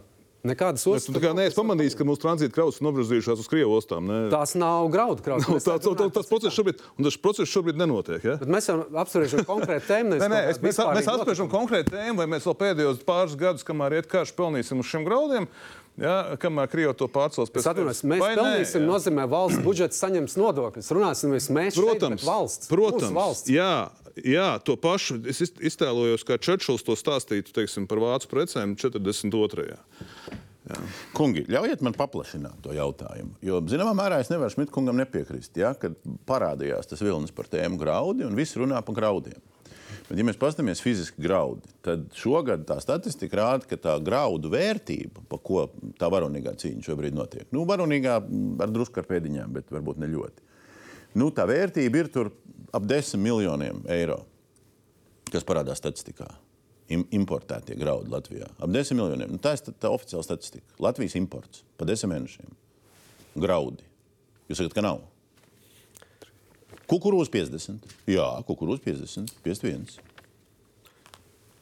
[0.47, 1.17] Nekādas ostas.
[1.21, 4.07] Kā neesi pamanījis, ka mūsu tranzīta kravas ir novirzījušās uz Krievu ostām.
[4.09, 4.21] Ne?
[4.33, 5.45] Tās nav graudu kravas.
[5.51, 8.25] No, tā, tā, tā, tas process šobrīd, tas process šobrīd nenotiek.
[8.25, 8.39] Ja?
[8.41, 10.17] Bet mēs apspriežam konkrētu tēmu.
[10.17, 14.01] nē, nē, es, mēs, mēs apspriežam konkrētu tēmu, vai mēs vēl pēdējos pāris gadus, kamēr
[14.01, 15.51] iet karš, pelnīsim uz šiem graudiem.
[16.01, 20.39] Ja, kamēr Krievija to pārcels pēc tam, mēs vai pelnīsim, nē, nozīmē, valsts budžets saņems
[20.41, 20.89] nodokļus.
[20.97, 22.71] Runāsim, mēs protams, šeit, valsts.
[22.71, 23.53] Protams, valsts.
[23.53, 29.69] Jā, jā, to pašu es iztēlojos, kā Čečils to stāstītu teiksim, par vācu precēm 42.
[29.71, 29.81] Jā.
[31.17, 33.33] Kungi, ļaujiet man paplašināt to jautājumu.
[33.45, 35.97] Jo, zināmā mērā, es nevaru Šmitkungam nepiekrist, ja, kad
[36.29, 39.41] parādījās tas vilnis par tēmu graudi un viss runā par graudiem.
[40.11, 45.23] Bet, ja mēs paskatāmies fiziski graudi, tad šogad tā statistika rāda, ka tā graudu vērtība,
[45.31, 50.03] pa ko tā varonīgā cīņa šobrīd notiek, nu, varonīgā ar drusku ar pēdiņām, bet varbūt
[50.03, 50.49] ne ļoti.
[51.19, 52.11] Nu, tā vērtība ir
[52.73, 54.23] ap 10 miljoniem eiro,
[55.31, 56.29] kas parādās statistikā
[56.91, 58.49] importētie graudi Latvijā.
[58.59, 59.31] Ap 10 miljoniem.
[59.37, 60.67] Nu, tā ir tā, oficiāla statistika.
[60.83, 62.55] Latvijas imports pa 10 mēnešiem.
[63.39, 63.87] Graudi.
[64.51, 65.05] Jūs sakat, ka nav.
[66.91, 67.87] Kukurūza 50.
[68.11, 70.01] Jā, kukurūza 50, 51.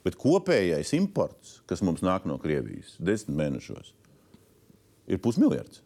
[0.06, 3.92] Bet kopējais imports, kas mums nāk no Krievijas 10 mēnešos,
[5.12, 5.82] ir pusmiljards.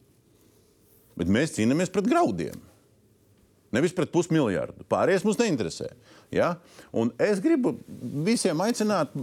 [1.18, 2.60] Bet mēs cīnāmies pret graudiem.
[3.72, 4.84] Nevis pret pusmiljardu.
[4.92, 5.88] Pārējais mums neinteresē.
[6.32, 6.54] Ja?
[6.92, 7.74] Un es gribu
[8.26, 9.14] visiem aicināt,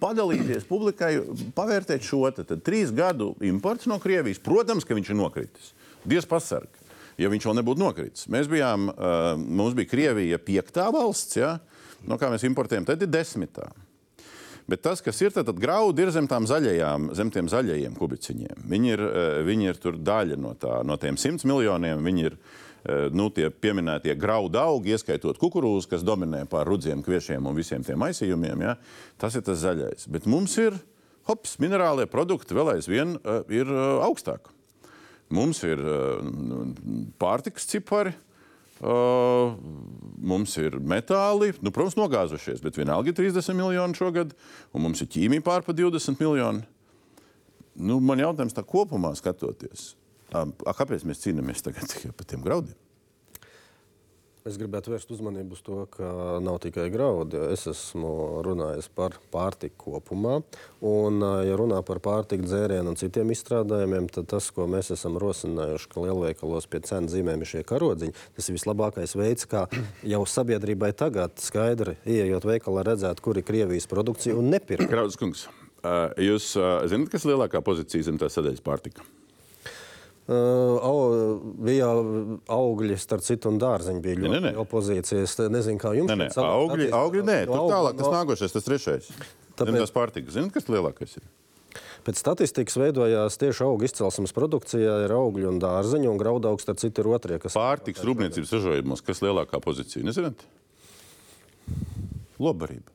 [0.00, 1.14] padalīties publikai,
[1.56, 4.42] pavērtēt šo te, trīs gadu importu no Krievijas.
[4.44, 5.72] Protams, ka viņš ir nokritis.
[6.04, 6.68] Dievs pasarg,
[7.20, 8.28] ja viņš vēl nebūtu nokritis.
[8.32, 11.56] Mēs bijām, uh, mums bija Krievija piektā valsts, ja?
[12.04, 13.70] no kā mēs importējam, tad ir desmitā.
[14.68, 18.62] Bet tas, kas ir, tad, tad graudi ir zem tām zaļajām, zem tiem zaļajiem kubiciņiem.
[18.68, 19.02] Viņi ir,
[19.44, 22.00] viņi ir daļa no, tā, no tiem simts miljoniem.
[22.04, 22.63] Viņi ir eh,
[23.16, 28.02] nu, tie pieminētie graudu augi, ieskaitot kukurūzu, kas dominē pār rudziem, kviešiem un visiem tiem
[28.04, 28.66] aizsījumiem.
[28.66, 28.74] Ja?
[29.20, 30.08] Tas ir tas zaļais.
[30.12, 30.76] Bet mums ir
[31.28, 34.52] hops, minerālie produkti vēl aizvien uh, ir uh, augstāk.
[35.34, 35.80] Mums ir
[37.18, 38.12] pārtikas cipari,
[38.84, 39.54] uh,
[40.20, 44.34] mums ir metāli, nu, protams, nogāzušies, bet vienalga ir 30 miljoni šogad,
[44.76, 46.64] un mums ir ķīmija pār pa 20 miljoni.
[47.74, 49.94] Nu, man jautājums tā kopumā skatoties,
[50.34, 52.80] a, kāpēc mēs cīnāmies tagad tikai par tiem graudiem?
[54.44, 56.04] Es gribētu vērst uzmanību uz to, ka
[56.44, 57.38] nav tikai graudi.
[57.54, 60.34] Es esmu runājis par pārtiku kopumā.
[60.84, 65.88] Un, ja runā par pārtiku, dzērienu un citiem izstrādājumiem, tad tas, ko mēs esam rosinājuši,
[65.94, 69.64] ka lielveikalos pie cenu zīmēm ir šie karodziņi, tas ir vislabākais veids, kā
[70.12, 74.92] jau sabiedrībai tagad skaidri ieejot veikalā redzēt, kur ir Krievijas produkcija un nepirkt.
[74.92, 75.48] Kraudas kungs,
[76.20, 76.52] jūs
[76.92, 79.08] zināt, kas ir lielākā pozīcija zem tā sadaļas pārtika?
[80.24, 81.90] Uh, bija
[82.48, 84.60] augļi, starp citu, un dārziņi bija ļoti Ne, ne, ne.
[84.62, 85.34] opozīcijas.
[85.52, 89.10] Nezinu, kā jums Savā augļi, augļi nē, tur tālāk, tas no- nākošais, tas trešais.
[89.58, 89.82] Tāpēc-.
[89.84, 91.26] Tās pārtikas, zināt, kas lielākais ir?
[92.04, 97.04] Pēc statistikas veidojās tieši augu izcelsmes produkcijā, ir augļi un dārziņi, un graudaugs, starp citu,
[97.04, 97.38] ir otrie.
[97.40, 97.56] Kas...
[97.56, 100.44] Pārtikas rūpniecības ražojumos, kas lielākā pozīcija, nezināt?
[102.40, 102.92] Lobarība.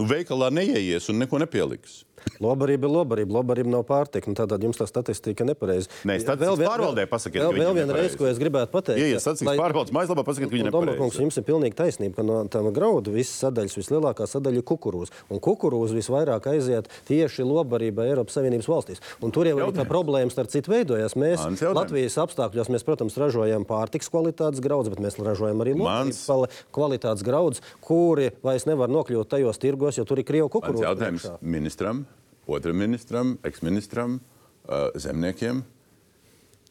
[0.00, 2.00] Nu, veikalā neieies un neko nepieliks.
[2.40, 4.26] Lobarība ir lobarība, lobarība nav pārtika.
[4.28, 5.88] Nu, Tātad jums tā statistika ir nepareiza.
[6.04, 8.98] Nē, statistikas pārvaldē pasakiet, vēl, vēl ir viena reize, ko es gribētu pateikt.
[9.00, 11.22] Ieiet ka- statistikas lai- pārvaldes mājaslapā, pasakiet, ka Tomēr, kungs, nepareiza.
[11.22, 15.10] jums ir pilnīgi taisnība, ka no tām graudu visas sadaļas vislielākā sadaļa ir kukurūza.
[15.30, 19.00] Un kukurūza visvairāk aiziet tieši lobarībā Eiropas Savienības valstīs.
[19.22, 21.14] Un tur jau ir tā problēma starp citu veidojās.
[21.14, 21.60] Mēs Mans.
[21.62, 27.22] Latvijas apstākļos, mēs, protams, ražojam pārtiks kvalitātes graudus, bet mēs ražojam arī lobarības kvali- kvalitātes
[27.22, 30.82] graudus, kuri vairs nevar nokļūt tajos tirgos, jo tur ir Krievu kukurūza.
[30.90, 32.06] jautājums ministram,
[32.46, 35.62] otram ministram, eksministram, uh, zemniekiem.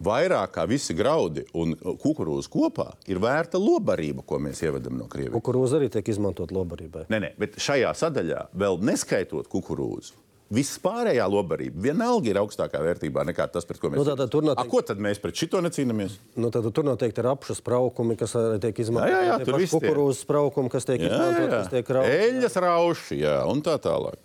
[0.04, 5.36] Vairāk kā visi graudi un kukurūza kopā ir vērta lobarība, ko mēs ievedam no Krievijas.
[5.38, 7.06] Kukurūza arī tiek izmantot lobarībai.
[7.14, 10.18] Nē, nē, bet šajā sadaļā, vēl neskaitot kukurūzu,
[10.54, 14.44] viss pārējā lobarība vienalga ir augstākā vērtībā nekā tas, pret ko mēs Nu, tātad tur
[14.44, 16.18] noteikti- A, Ko tad mēs pret šito necīnāmies?
[16.36, 19.14] Nu, tad tur noteikti ir apšu spraukumi, kas arī tiek izmantot.
[19.14, 19.80] Jā, jā, jā, tur viss tie.
[19.80, 22.20] kukurūzas spraukumi, kas tiek Jā, izmantot, jā, kas tiek rauti.
[22.28, 24.20] Eļļas rauši, jā, un tā tālāk.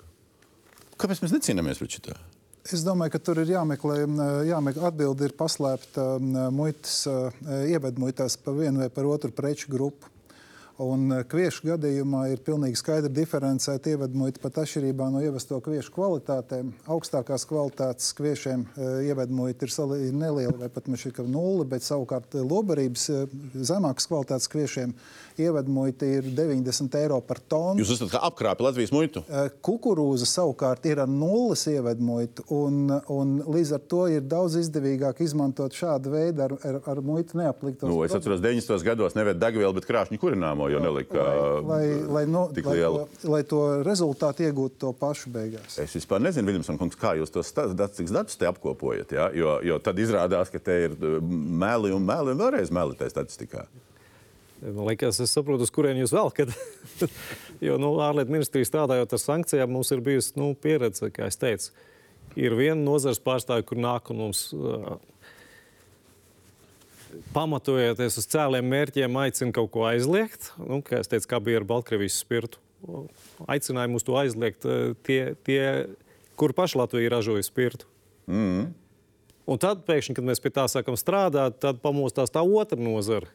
[0.99, 2.17] Kāpēc mēs necīnāmies pret šito?
[2.69, 4.03] Es domāju, ka tur ir jāmeklē,
[4.51, 6.05] jāmeklē atbildi, ir paslēpta
[6.53, 7.39] muitas, eh,
[7.73, 10.11] ievedmuitās par vienu vai par otru preču grupu.
[10.79, 16.71] Un eh, kviešu gadījumā ir pilnīgi skaidri diferencēta ievedmuita pat atšķirībā no ievesto kviešu kvalitātēm.
[16.95, 22.47] Augstākās kvalitātes kviešiem eh, ievedmuita ir, ir neliela vai pat šeit nulle, bet savukārt eh,
[22.47, 23.09] lobarības
[23.59, 24.95] zemākas kvalitātes kviešiem
[25.39, 27.83] ievedmuita ir 90 eiro par tonu.
[27.83, 29.25] Jūs esat kā apkrāpi Latvijas muitu.
[29.63, 35.75] Kukurūza savukārt ir ar nulles ievedmuitu, un, un līdz ar to ir daudz izdevīgāk izmantot
[35.75, 37.91] šādu veidu ar, ar, ar muitu neapliktos.
[37.91, 38.83] Nu, es atceros, 90.
[38.87, 41.25] gados nevienu degvielu, bet krāšņu kurināmo jau nelika
[41.65, 41.83] lai,
[42.17, 43.03] lai, no, tik lai, lielu.
[43.05, 45.79] to, lai to rezultātu iegūtu to pašu beigās.
[45.83, 49.13] Es vispār nezinu, Viljams, kungs, kā jūs tos statistikas datus te apkopojat.
[49.17, 49.29] Ja?
[49.35, 53.15] Jo, jo tad izrādās, ka te ir uh, meli un meli un vēlreiz meli tajā
[53.17, 53.67] statistikā.
[54.63, 56.51] Man liekas, es saprotu, uz kurien jūs velkat.
[57.67, 61.71] jo nu, ārlietu ministrija strādājot ar sankcijām, mums ir bijusi nu, pieredze, kā es teicu.
[62.39, 64.99] Ir viena nozares pārstāvja, kur nāk un mums uh,
[67.35, 70.53] pamatojoties uz cēliem mērķiem, aicina kaut ko aizliegt.
[70.61, 72.61] Nu, kā es teicu, kā bija ar Baltkrievijas spirtu.
[73.51, 75.63] Aicināja mums to aizliegt uh, tie, tie
[76.39, 77.89] kur paši Latvija ražoja spirtu.
[78.31, 78.69] Mm.
[79.49, 83.31] Un tad pēkšņi, kad mēs pie tā sākam strādāt, tad pamostās tā otra nozara,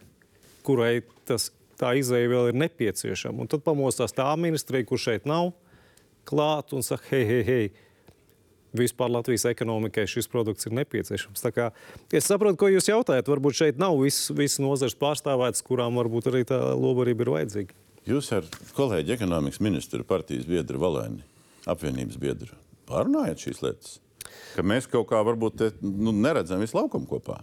[0.66, 1.50] kurai tas,
[1.82, 3.44] tā izēja vēl ir nepieciešama.
[3.44, 5.52] Un tad pamostās tā ministrija, kur šeit nav
[6.30, 7.66] klāta un saka, hei, hei, hei.
[8.74, 11.44] Vispār Latvijas ekonomikai šis produkts ir nepieciešams.
[12.10, 13.30] Es saprotu, ko jūs jautājat.
[13.30, 17.78] Varbūt šeit nav visas vis nozares pārstāvētas, kurām varbūt arī tā lobarība ir vajadzīga.
[18.10, 21.22] Jūs ar kolēģi ekonomikas ministru partijas biedru Valēni,
[21.70, 22.58] apvienības biedru,
[22.90, 24.00] pārunājat šīs lietas?
[24.58, 27.40] Ka mēs kaut kā varbūt te, nu, neredzam visu laukumu kopā.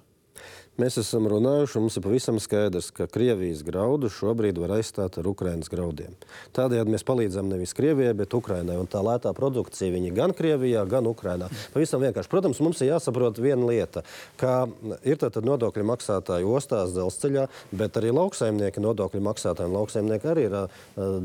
[0.81, 5.27] Mēs esam runājuši, un mums ir pavisam skaidrs, ka Krievijas graudu šobrīd var aizstāt ar
[5.29, 6.15] Ukraiņas graudiem.
[6.57, 8.79] Tādējādi mēs palīdzam nevis Krievijai, bet Ukraiņai.
[8.89, 11.51] Tā lētā produkcija viņa gan Krievijā, gan Ukraiņā.
[11.75, 12.31] Pavisam vienkārši.
[12.33, 14.05] Protams, mums ir jāsaprot viena lieta,
[14.41, 14.71] ka
[15.05, 17.45] ir tātad nodokļu maksātāji ostās, dzelzceļā,
[17.77, 19.75] bet arī lauksaimnieki nodokļu maksātāji.
[19.75, 20.57] Lauksaimnieki arī ir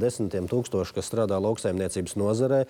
[0.02, 2.66] desmitiem tūkstoši, kas strādā lauksaimniecības nozarē.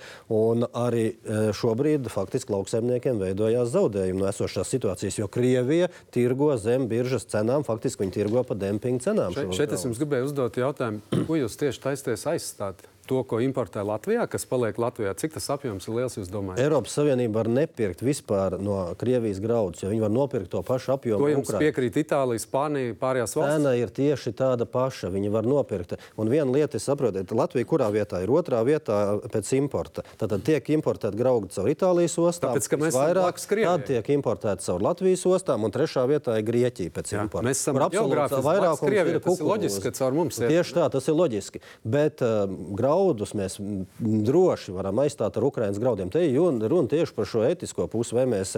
[0.86, 1.08] Arī
[1.56, 8.04] šobrīd faktiski lauksaimniekiem veidojās zaudējumi no esošās situācijas, jo Krievija tirgo zem biržas cenām, faktiski
[8.04, 9.36] viņi tirgo pa dempinga cenām.
[9.36, 12.86] Šos šeit es jums gribēju uzdot jautājumu, ko jūs tieši taisties aizstāt?
[13.08, 15.14] To, ko importē Latvijā, kas paliek Latvijā?
[15.18, 16.62] Cik tas apjoms ir liels, jūs domājat?
[16.66, 21.24] Eiropas Savienība var nepirkt vispār no Krievijas graudus, jo viņi var nopirkt to pašu apjomu.
[21.24, 21.62] To jums Ukrainā.
[21.64, 23.56] piekrīt Itālija, Spānija, pārējās valsts?
[23.60, 25.12] Cena ir tieši tāda paša.
[25.14, 25.96] Viņi var nopirkt.
[26.20, 30.04] Un viena lieta, saprotiet, Latvija kurā vietā ir otrā vietā pēc importa.
[30.20, 32.56] Tad tiek importēta graudu caur Itālijas ostām.
[32.56, 32.98] Tāpēc, mēs
[33.50, 33.78] Krievijai.
[33.78, 37.48] tad tiek importēta caur Latvijas ostām, un trešā vietā ir Grieķija pēc Jā, importa.
[37.48, 39.16] mēs esam blakus vairākums Krievijai.
[39.16, 40.50] ir Tas ir loģiski, ka caur mums iet.
[40.54, 41.62] Tieši tā, tas ir loģiski.
[41.96, 42.46] Bet uh,
[42.96, 43.58] graudus mēs
[44.00, 46.12] droši varam aizstāt ar Ukraiņas graudiem.
[46.12, 48.16] Te ir runa tieši par šo etisko pusi.
[48.16, 48.56] Vai mēs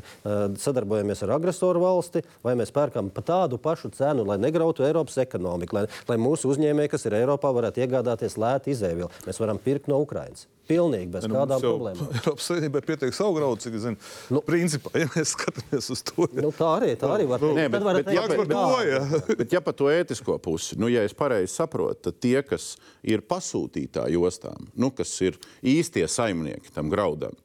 [0.62, 5.80] sadarbojamies ar agresoru valsti, vai mēs pērkam pa tādu pašu cenu, lai negrautu Eiropas ekonomiku,
[5.80, 9.10] lai, lai mūsu uzņēmēji, kas ir Eiropā, varētu iegādāties lētu izēvielu.
[9.26, 10.48] Mēs varam pirkt no Ukraiņas.
[10.68, 12.10] Pilnīgi bez Nu, kādām problēmām.
[12.20, 14.00] Eiropas Savienībai pietiek savu graudu, cik es zinu.
[14.36, 17.54] Nu, Principā, ja mēs skatāmies uz to, Nu, tā arī, tā arī var Nu.
[17.56, 19.38] Nē, Tad bet, bet, teikt, ja, par bet, to, ja.
[19.40, 22.74] bet, ja par to ētisko pusi, nu, ja es pareizi saprotu, tad tie, kas
[23.08, 27.36] ir pasūtītāji ostām, nu, kas ir īstie saimnieki tam graudam,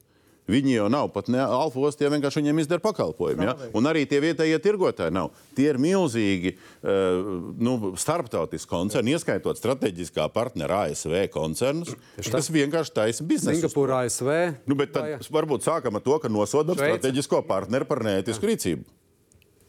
[0.49, 3.45] Viņi jau nav pat ne alfa ostā, vienkārši viņiem izdara pakalpojumu.
[3.47, 3.53] Ja?
[3.77, 5.31] Un arī tie vietējie tirgotāji nav.
[5.55, 7.29] Tie ir milzīgi uh,
[7.63, 13.61] nu, starptautiski koncerni, ieskaitot strateģiskā partnera ASV koncernus, kas vienkārši taisa biznesu.
[13.61, 14.33] Singapūra, ASV.
[14.67, 16.99] Nu, bet tad varbūt sākam ar to, ka nosodām Šveice.
[16.99, 18.83] strateģisko partneri par neētisku rīcību.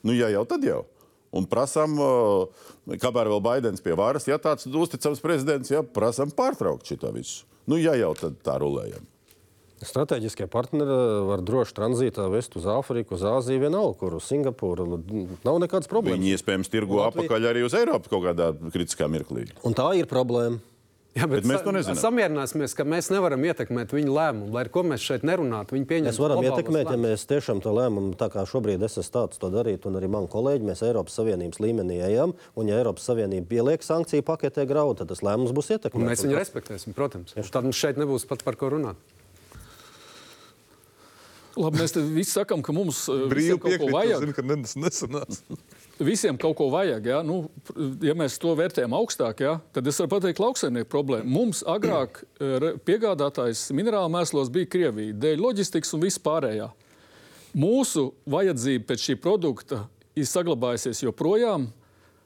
[0.04, 0.82] Nu, ja jau tad jau.
[1.34, 6.86] Un prasām, uh, kamēr vēl Baidens pie varas, ja tāds uzticams prezidents, ja prasām pārtraukt
[6.86, 7.42] šo visu.
[7.66, 9.02] Nu, ja jau tad tā rulējam.
[9.84, 10.94] Strateģiskie partneri
[11.28, 14.86] var droši tranzītā vest uz Āfriku, uz Āziju, vienalga, kur uz Singapūru.
[15.44, 16.20] Nav nekādas problēmas.
[16.22, 19.48] Viņi iespējams tirgo Latvija- apakaļ arī uz Eiropu kaut kādā kritiskā mirklī.
[19.66, 20.60] Un tā ir problēma.
[21.14, 21.94] Jā, Bet mēs to nezinām.
[22.00, 24.48] Samierināsimies, ka mēs nevaram ietekmēt viņu lēmumu.
[24.50, 26.08] Lai ar ko mēs šeit nerunātu, viņi pieņem.
[26.10, 27.04] Mēs varam ietekmēt, ja lēmumus.
[27.06, 30.26] mēs tiešām to lēmumu, tā kā šobrīd es esmu tāds to darīt, un arī mani
[30.32, 35.12] kolēģi, mēs Eiropas Savienības līmenī ejam, un ja Eiropas Savienība pieliek sankciju paketē graudu, tad
[35.14, 36.10] tas lēmums būs Un ietekmēts.
[36.10, 37.36] mēs viņu respektēsim, protams.
[37.38, 38.98] Tad mums šeit nebūs pat par ko runāt.
[41.54, 44.24] Labi, mēs te visi sakām, ka mums eh, brīvi kaut ko vajag.
[44.24, 45.38] zinu, ka nes- nesanāca.
[46.02, 47.06] Visiem kaut ko vajag.
[47.06, 47.20] Ja?
[47.22, 47.44] Nu,
[48.02, 49.58] ja mēs to vērtējam augstāk, ja?
[49.74, 51.28] tad es varu pateikt, ka lauksaimnieku problēma.
[51.30, 56.72] Mums agrāk eh, piegādātājs minerālu mēslos bija Krievija, dēļ loģistikas un viss pārējā.
[57.54, 59.84] Mūsu vajadzība pēc šī produkta
[60.18, 61.68] ir saglabājusies joprojām.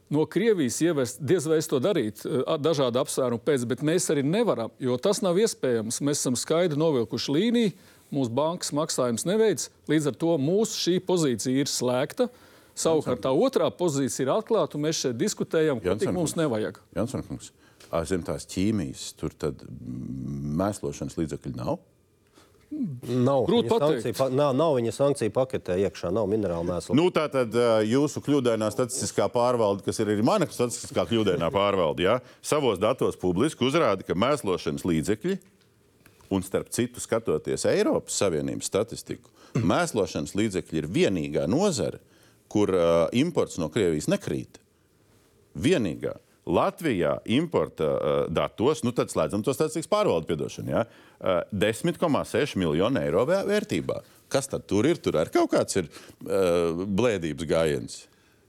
[0.09, 4.25] No Krievijas ievest, diez vai es to darītu, eh, dažādu apsvērumu pēc, bet mēs arī
[4.25, 6.01] nevaram, jo tas nav iespējams.
[6.01, 7.77] Mēs esam skaidri novilkuši līniju,
[8.17, 12.33] mūsu bankas maksājums neveic, līdz ar to mūsu šī pozīcija ir slēgta.
[12.79, 16.79] Savukārt tā otrā pozīcija ir atklāta, un mēs šeit diskutējam, ko tik mums nevajag.
[16.97, 17.51] Jansons,
[18.07, 19.65] zem tās ķīmijas, tur tad
[20.59, 21.79] mēslošanas līdzekļi nav.
[22.69, 24.19] Nav, Grūti pateikt.
[24.19, 26.95] pa- nav, nav viņa sankcija paketē iekšā, nav minerāla mēsla.
[26.95, 27.55] Nu, tā tad
[27.89, 33.65] jūsu kļūdainā statistiskā pārvalde, kas ir arī mana statistiskā kļūdainā pārvalde, ja, savos datos publiski
[33.65, 35.39] uzrāda, ka mēslošanas līdzekļi,
[36.31, 42.03] un starp citu, skatoties Eiropas Savienības statistiku, mēslošanas līdzekļi ir vienīgā nozare,
[42.53, 44.61] kur uh, imports no Krievijas nekrīt.
[45.59, 46.15] Vienīgā.
[46.49, 53.03] Latvijā importa uh, datos, nu tad slēdzam to statistikas pārvaldu, piedošanu, ja, uh, 10,6 miljonu
[53.03, 53.99] eiro vē- vērtībā.
[54.33, 54.97] Kas tad tur ir?
[55.01, 57.99] Tur arī kaut kāds ir uh, blēdības gājiens.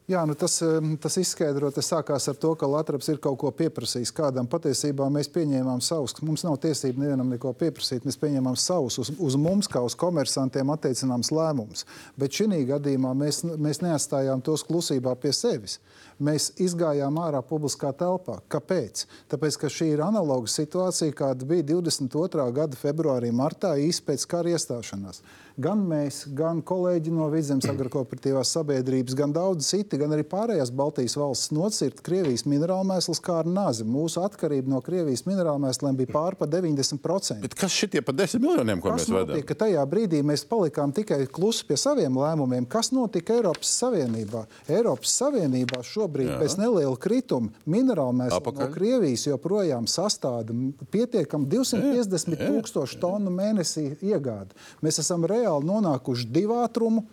[0.09, 0.55] Jā, nu tas,
[1.03, 4.47] tas izskaidro, tas sākās ar to, ka Latvijas ir kaut ko pieprasījis kādam.
[4.49, 8.07] Patiesībā mēs pieņēmām savus, mums nav tiesību nevienam neko pieprasīt.
[8.09, 11.85] Mēs pieņēmām savus, uz, uz mums, kā uz komersantiem, attiecināms lēmumus.
[12.17, 15.77] Bet šī gadījumā mēs, mēs neatstājām tos klusībā pie sevis.
[16.17, 18.39] Mēs izgājām ārā publiskā telpā.
[18.49, 19.05] Kāpēc?
[19.29, 22.49] Tāpēc, ka šī ir analoga situācija, kāda bija 22.
[22.57, 25.21] gada februārī, martā, īsi pēc kara iestāšanās.
[25.57, 31.17] Gan mēs, gan kolēģi no Vidzemes agrokooperatīvās sabiedrības, gan daudz citi, gan arī pārējās Baltijas
[31.19, 33.83] valstis nocirta Krievijas minerālmēslus kā ar nāzi.
[33.83, 37.41] Mūsu atkarība no Krievijas minerālmēsliem bija pār pa 90%.
[37.43, 39.33] Bet kas šitie pa 10 miljoniem, ko Kas mēs vedam?
[39.35, 40.21] notika tajā brīdī?
[40.23, 42.67] Mēs palikām tikai klusi pie saviem lēmumiem.
[42.69, 44.45] Kas notika Eiropas Savienībā?
[44.69, 46.39] Eiropas Savienībā šobrīd Jā.
[46.39, 48.69] bez neliela krituma Apakaļ.
[48.69, 50.53] no Krievijas joprojām sastāda
[50.91, 54.55] pietiekami 250 tūkstošu tonu mēnesī iegādi.
[54.85, 57.05] Mēs esam reāli nonākuši divātrumu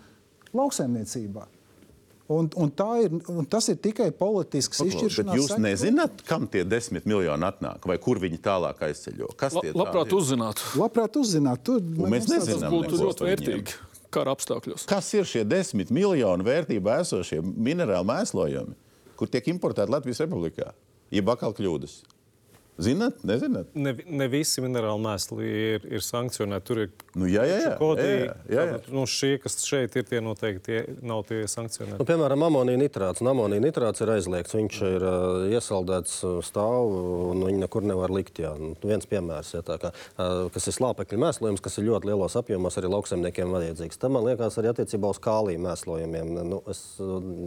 [0.57, 1.47] lauksaimniecībā.
[2.27, 5.37] Un, un tā ir, un tas ir tikai politisks Bet izšķiršanās.
[5.39, 5.63] jūs sekums.
[5.63, 9.29] nezināt, kam tie 10 miljoni atnāk, vai kur viņi tālāk aizceļo?
[9.39, 10.17] Kas La, tie labprāt ir?
[10.19, 10.65] uzzinātu.
[10.81, 12.75] Labprāt uzzināt, tur mēs mums tāds- Tas nezinām.
[12.75, 13.77] būtu ļoti vērtīgi
[14.11, 14.87] kara apstākļos.
[14.91, 18.75] Kas ir šie 10 miljoni vērtībā esošie minerāli mēslojumi,
[19.17, 20.73] kur tiek importēti Latvijas Republikā?
[21.15, 22.03] Jeb atkal kļūdas.
[22.77, 23.71] Zināt, nezināt?
[23.73, 26.67] Ne, ne visi minerāli mēsli ir, ir sankcionēti.
[26.67, 27.71] Tur ir Nu, jā, jā, jā.
[27.81, 28.05] kodī.
[28.05, 28.65] jā, jā, jā.
[28.75, 31.97] Tātad, Nu, šie, kas šeit ir, tie noteikti tie, nav tie sankcionēti.
[31.97, 33.23] Nu, piemēram, amonija nitrāts.
[33.25, 34.57] Un amonija nitrāts ir aizliegts.
[34.59, 36.93] Viņš ir uh, iesaldēts uh, stāv,
[37.33, 38.43] un viņu nekur nevar likt.
[38.45, 38.53] Jā.
[38.61, 42.37] Nu, viens piemērs, jā, tā kā, uh, kas ir slāpekļu mēslojums, kas ir ļoti lielos
[42.37, 44.03] apjomos arī lauksaimniekiem vajadzīgs.
[44.05, 46.35] Tam man liekas arī attiecībā uz kāliju mēslojumiem.
[46.53, 46.85] Nu, es,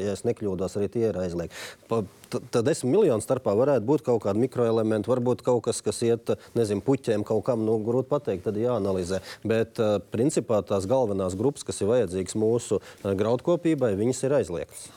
[0.02, 1.62] ja es nekļūdos, arī tie ir aizliegti.
[1.92, 6.34] Pa, Tad desmit miljonu starpā varētu būt kaut kādi mikroelementi, varbūt kaut kas, kas iet,
[6.58, 9.22] nezinu, puķiem kaut kam, nu, grūti pateikt, tad jāanalizē.
[9.44, 14.90] Bet, uh, principā, tās galvenās grupas, kas ir vajadzīgas mūsu uh, graudkopībai, viņas ir aizliegtas.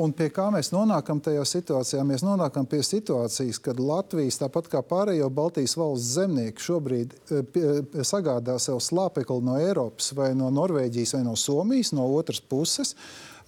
[0.00, 2.00] Un pie kā mēs nonākam tajā situācijā?
[2.08, 8.06] Mēs nonākam pie situācijas, kad Latvijas, tāpat kā pārējo Baltijas valsts zemnieki, šobrīd eh, pie-
[8.08, 12.96] sagādā sev slāpekli no Eiropas, vai no Norvēģijas, vai no Somijas, no otras puses.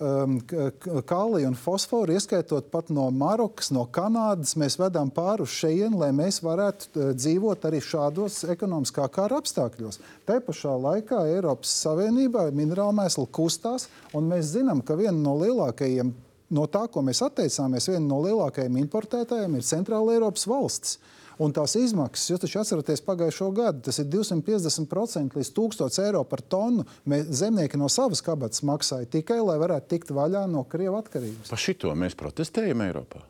[0.02, 5.44] Um, k- k- Kāliju un fosforu, ieskaitot pat no Marokas, no Kanādas, mēs vedam pāri
[5.46, 10.00] uz šejienu, lai mēs varētu eh, dzīvot arī šādos ekonomiskā kara apstākļos.
[10.26, 13.86] Te pašā laikā Eiropas Savienībā minerāla mēsli kustās,
[14.18, 16.10] un mēs zinām, ka viena no lielākajiem
[16.54, 20.98] no tā, ko mēs atteicāmies, viena no lielākajiem importētājiem ir Centrāla Eiropas valsts.
[21.42, 26.44] Un tās izmaksas, jūs taču atceraties pagājušo gadu, tas ir 250% līdz 1000 eiro par
[26.46, 26.84] tonu.
[27.10, 31.50] Mēs, zemnieki no savas kabatas maksāja tikai, lai varētu tikt vaļā no Krievijas atkarības.
[31.50, 33.24] Par šito mēs protestējam Eiropā.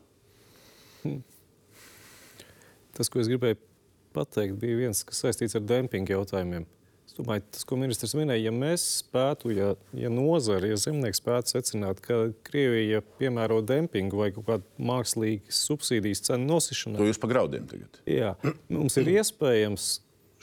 [2.95, 3.57] Tas, ko es gribēju
[4.15, 6.67] pateikt, bija viens, kas saistīts ar dempinga jautājumiem.
[7.15, 12.01] Domāju, tas, ko ministrs minēja, ja mēs spētu, ja, ja nozare, ja zemnieks spētu secināt,
[12.03, 17.69] ka Krievija piemēro dempingu vai kaut kādu mākslīgu subsīdijas cenu nosišanai, To jūs pa graudiem
[17.71, 18.01] tagad.
[18.09, 18.33] Jā,
[18.67, 19.87] mums ir iespējams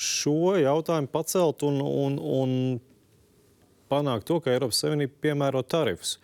[0.01, 2.57] šo jautājumu pacelt un, un, un
[3.93, 6.17] panākt to, ka Eiropas Savienība piemēro tarifus.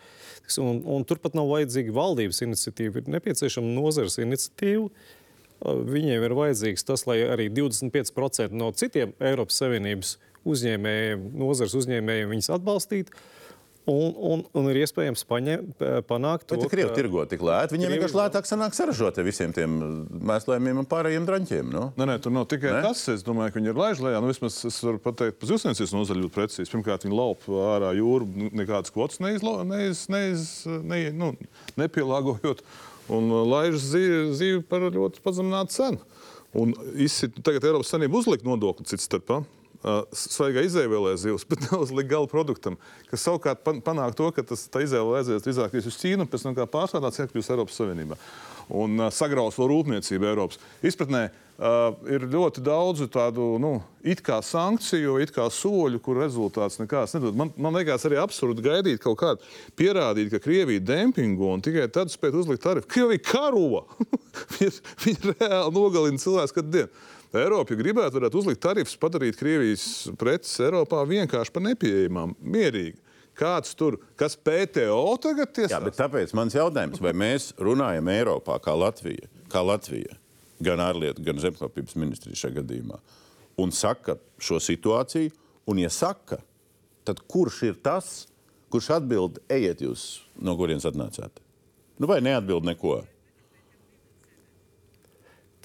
[0.57, 4.89] Un, un turpat nav vajadzīga valdības iniciatīva, ir nepieciešama nozares iniciatīva.
[4.89, 5.15] Uh,
[5.59, 10.15] Viņiem ir vajadzīgs tas, lai arī 25% no citiem Eiropas Savienības
[10.53, 13.21] uzņēmējiem, nozares uzņēmējiem viņus atbalstītu.
[13.89, 15.63] Un, un, un ir iespējams paņem,
[16.05, 19.79] panākt to, ja Krievi tirgo tik lēti, viņiem vienkārši lētāk sanāk saražot ar visiem tiem
[20.29, 21.71] mēslojumiem un pārējiem draņķiem.
[21.73, 21.87] Nu?
[21.97, 22.83] Nē, nē, tur nav tikai Ne?
[22.85, 23.01] tas.
[23.09, 24.21] Es domāju, ka viņi ir laiž lejā.
[24.21, 26.69] Nu, vismaz es varu pateikt, par zivsainicības nozari ļoti precīzi.
[26.75, 31.33] Pirmkārt, viņi laupa ārā jūru, nu, nekādas kvotas neizlo- neiz, neiz, ne, nu,
[31.79, 32.61] nepielāgojot.
[33.09, 33.79] Un laiž
[34.37, 36.03] zivi par ļoti pazeminātu cenu.
[36.53, 39.41] Un izsit, tagad Eiropas Savienība uzliek nodokli cits starpā.
[39.41, 42.75] Uh, Svaigā izēvēlē zivs, bet neuzliek gala produktam,
[43.07, 46.67] kas savukārt pan- panāk to, ka tas izēvēlē aizies drīzāk uz Ķīnu, pēc tam kā
[46.67, 48.17] pārstrādāts iekļūst Eiropas Savienībā.
[48.69, 51.29] Un sagraus vēl rūpniecību Eiropas izpratnē.
[51.59, 53.73] Uh, ir ļoti daudz tādu nu,
[54.07, 57.35] it kā sankciju, it kā soļu, kur rezultāts nekāds nedod.
[57.35, 59.43] Man, man liekas, arī absurdi gaidīt kaut kādu
[59.75, 62.87] pierādīt, ka Krievija dempingo un tikai tad spēt uzlikt tarifu.
[62.93, 63.83] Krievija karo!
[64.55, 64.71] Viņi
[65.03, 66.93] viņi reāli nogalina cilvēku katru dienu.
[67.29, 69.83] Eiropa, ja gribētu, varētu uzlikt tarifus, padarīt Krievijas
[70.17, 72.97] preces Eiropā vienkārši par nepieejamām, mierīgi.
[73.37, 75.75] Kāds tur, kas PTO tagad tiesā?
[75.75, 80.17] Jā, bet tāpēc mans jautājums, vai mēs runājam Eiropā kā Latvija, kā Latvija
[80.65, 82.97] gan ārlietu, gan zemkopības ministrija šajā gadījumā,
[83.61, 85.31] un saka šo situāciju,
[85.69, 86.41] un ja saka,
[87.07, 88.25] tad kurš ir tas,
[88.73, 90.09] kurš atbild, ejiet jūs,
[90.41, 91.39] no kurienes atnācāt?
[91.99, 93.03] Nu, vai neatbild neko?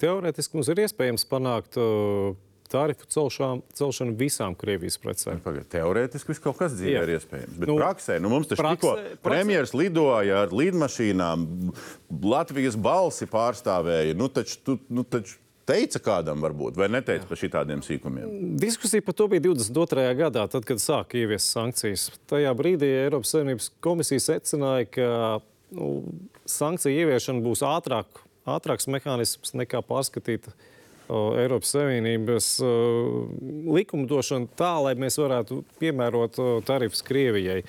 [0.01, 2.33] Teorētiski mums ir iespējams panākt uh,
[2.71, 5.39] tarifu celšām, celšanu visām Krievijas precēm.
[5.43, 7.05] Pagad, teorētiski viss kaut kas dzīvē Jā.
[7.05, 7.55] ir iespējams.
[7.55, 8.93] Bet Nu, nu, praksē, nu, mums taču tikko
[9.25, 11.47] premjerministrs lidoja ar lidmašīnām,
[12.25, 14.17] Latvijas balsi pārstāvēja.
[14.17, 15.39] Nu, taču, tu, nu, taču
[15.69, 18.57] teica kādam, varbūt, vai neteica par šitādiem sīkumiem.
[18.61, 20.05] Diskusija par to bija 22.
[20.19, 22.09] gadā, tad, kad sāka ieviest sankcijas.
[22.29, 25.09] Tajā brīdī Eiropas Savienības komisija secināja, ka
[25.75, 25.89] nu,
[26.49, 32.71] sankciju ieviešana būs ātrāk, ātrāks mehānisms nekā pārskatīt o, Eiropas Savienības o,
[33.75, 37.61] likumdošanu tā, lai mēs varētu piemērot o, tarifus Krievijai.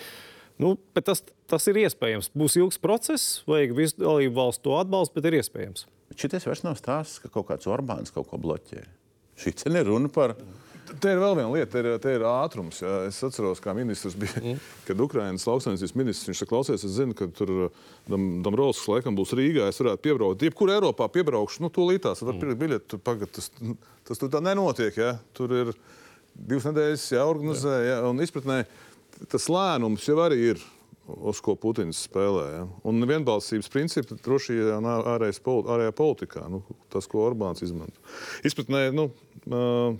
[0.62, 0.74] Nu,
[1.05, 2.31] tas, tas ir iespējams.
[2.37, 5.85] Būs ilgs process, vajag visu dalību valstu atbalstu, bet ir iespējams.
[6.11, 8.87] Bet šis vairs nav stāsts, ka kaut kāds Orbāns kaut ko bloķē.
[9.37, 10.37] Šī cena ir runa par.
[10.87, 12.78] Te ir vēl viena lieta, ir, te ir ātrums.
[12.82, 12.93] Jā.
[13.09, 14.62] Es atceros, kā ministrs bija, mm.
[14.87, 17.53] kad Ukraiņas lauksaimniecības ministrs viņš klausies, es zinu, ka tur
[18.07, 19.66] Dam, Dombrovskis laikam būs Rīgā.
[19.72, 23.01] Es varētu piebraukt, jebkur Eiropā piebraukšu, nu, to lītās, var pirkt biļeti.
[23.07, 23.51] Pagad, tas,
[24.07, 24.95] tas tur tā nenotiek.
[25.01, 25.16] Jā.
[25.37, 25.74] Tur ir
[26.37, 28.62] divas nedēļas jāorganizē, jā, un izpratnē
[29.32, 30.64] tas lēnums jau arī ir.
[31.07, 32.45] Uz ko Putins spēlē.
[32.51, 32.62] Ja?
[32.91, 38.03] Un vienbalsības principi droši vien ārējā politikā, nu, tas, ko Orbāns izmanto.
[38.43, 39.05] Izpratnē, nu,
[39.47, 39.95] uh,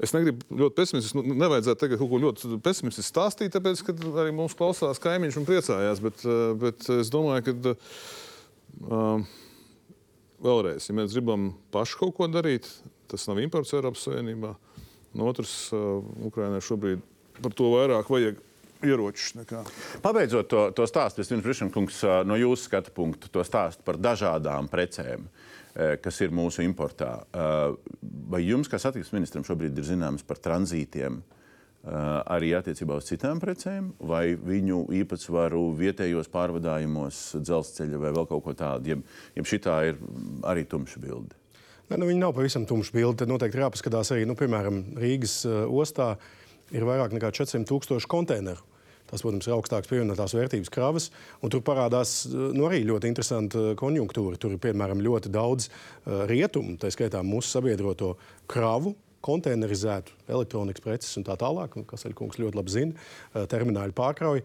[0.00, 4.32] Es negribu ļoti pesimistiski, nu, nevajadzētu tagad kaut ko ļoti pesimistiski stāstīt, tāpēc, ka arī
[4.32, 6.00] mums klausās kaimiņš un priecājās.
[6.04, 7.74] Bet, eh, bet es domāju, ka
[8.88, 9.24] uh,
[10.40, 12.68] vēlreiz, ja mēs gribam paši kaut ko darīt,
[13.12, 14.54] tas nav imports Eiropas Savienībā.
[15.18, 17.02] No otras, uh, Ukrainai šobrīd
[17.42, 18.40] par to vairāk vajag
[18.86, 19.34] ieročus.
[20.00, 24.70] Pabeidzot to, to stāstu, vispirms Prišankungs ā, no jūsu skatu punktu, to stāstu par dažādām
[24.72, 27.20] precēm, eh, kas ir mūsu importā.
[27.32, 27.50] Ā,
[28.30, 32.02] Vai jums, kā satiksmes ministram, šobrīd ir zināms par tranzītiem ā,
[32.36, 38.54] arī attiecībā uz citām precēm, vai viņu īpatsvaru vietējos pārvadājumos, dzelzceļa vai vēl kaut ko
[38.54, 39.00] tādu?
[39.34, 40.00] Jeb šitā ir
[40.46, 41.34] arī tumša bilde.
[41.90, 43.24] Ne, nu, viņi nav pavisam tumši bildi.
[43.24, 46.12] Tad noteikti ir jāpaskatās arī, nu, piemēram, Rīgas ostā
[46.70, 48.69] ir vairāk nekā 400 tūkstoši konteineru.
[49.10, 51.10] Tas, protams, ir augstāks pievienotās vērtības kravas,
[51.50, 54.38] tur parādās uh, nu, arī ļoti interesanta uh, konjunktūra.
[54.40, 58.14] Tur ir piemēram ļoti daudz uh, rietumu, tā skaitā mūsu sabiedroto
[58.50, 63.08] kravu, konteinerizētu elektronikas preces un tā tālāk, kas Elkungs ļoti labi zina,
[63.52, 64.40] termināļu pārkrauj,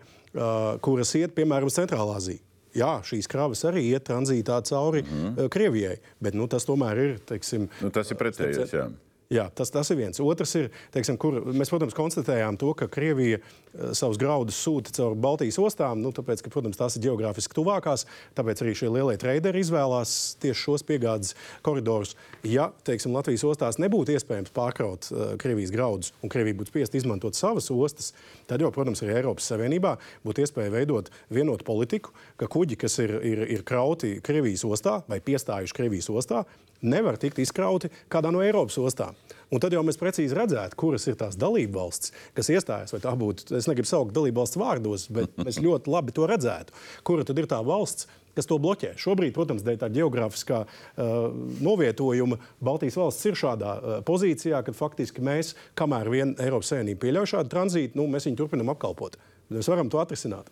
[0.84, 2.42] kuras iet piemēram uz Centrālā Aziju.
[2.76, 5.50] Jā, šīs kravas arī iet tranzītā cauri mm -hmm.
[5.56, 7.20] Krievijai, bet nu, tas tomēr ir.
[7.24, 8.74] Teiksim, Nu, tas ir pretējais.
[8.74, 8.90] Jā.
[9.34, 10.20] Jā, tas, tas ir viens.
[10.22, 15.16] Otrs ir, teiksim, kur mēs, protams, konstatējām to, ka Krievija eh, savus graudus sūta caur
[15.18, 18.06] Baltijas ostām, nu, tāpēc, ka, protams, tās ir geogrāfiski tuvākās,
[18.38, 21.34] tāpēc arī šie lielie traderi izvēlās tieši šos piegādes
[21.66, 22.14] koridorus.
[22.46, 27.38] Ja, teiksim, Latvijas ostās nebūtu iespējams pārkraut uh, Krievijas graudus un Krievija būtu spiest izmantot
[27.38, 28.12] savas ostas,
[28.46, 29.96] tad jau, protams, arī Eiropas Savienībā
[30.26, 35.18] būtu iespēja veidot vienotu politiku, ka kuģi, kas ir, ir, ir krauti Krievijas ostā vai
[35.26, 36.46] piestājuši Krievijas ostā,
[36.86, 39.16] nevar tikt izkrauti kādā no Eiropas ostām.
[39.54, 42.94] Un tad jau mēs precīzi redzētu, kuras ir tās dalība valstis, kas iestājas.
[42.96, 46.76] Vai tā būtu, es negribu saukt dalību valsts vārdos, bet mēs ļoti labi to redzētu.
[47.08, 48.96] Kura tad ir tā valsts, kas to bloķē?
[49.00, 51.16] Šobrīd, protams, dēļ tā geogrāfiskā uh,
[51.64, 57.36] novietojuma Baltijas valsts ir šādā uh, pozīcijā, ka faktiski mēs, kamēr vien Eiropas Savienība pieļauj
[57.36, 59.20] šādu tranzītu, nu, mēs viņu turpinām apkalpot.
[59.54, 60.50] Mēs varam to atrisināt.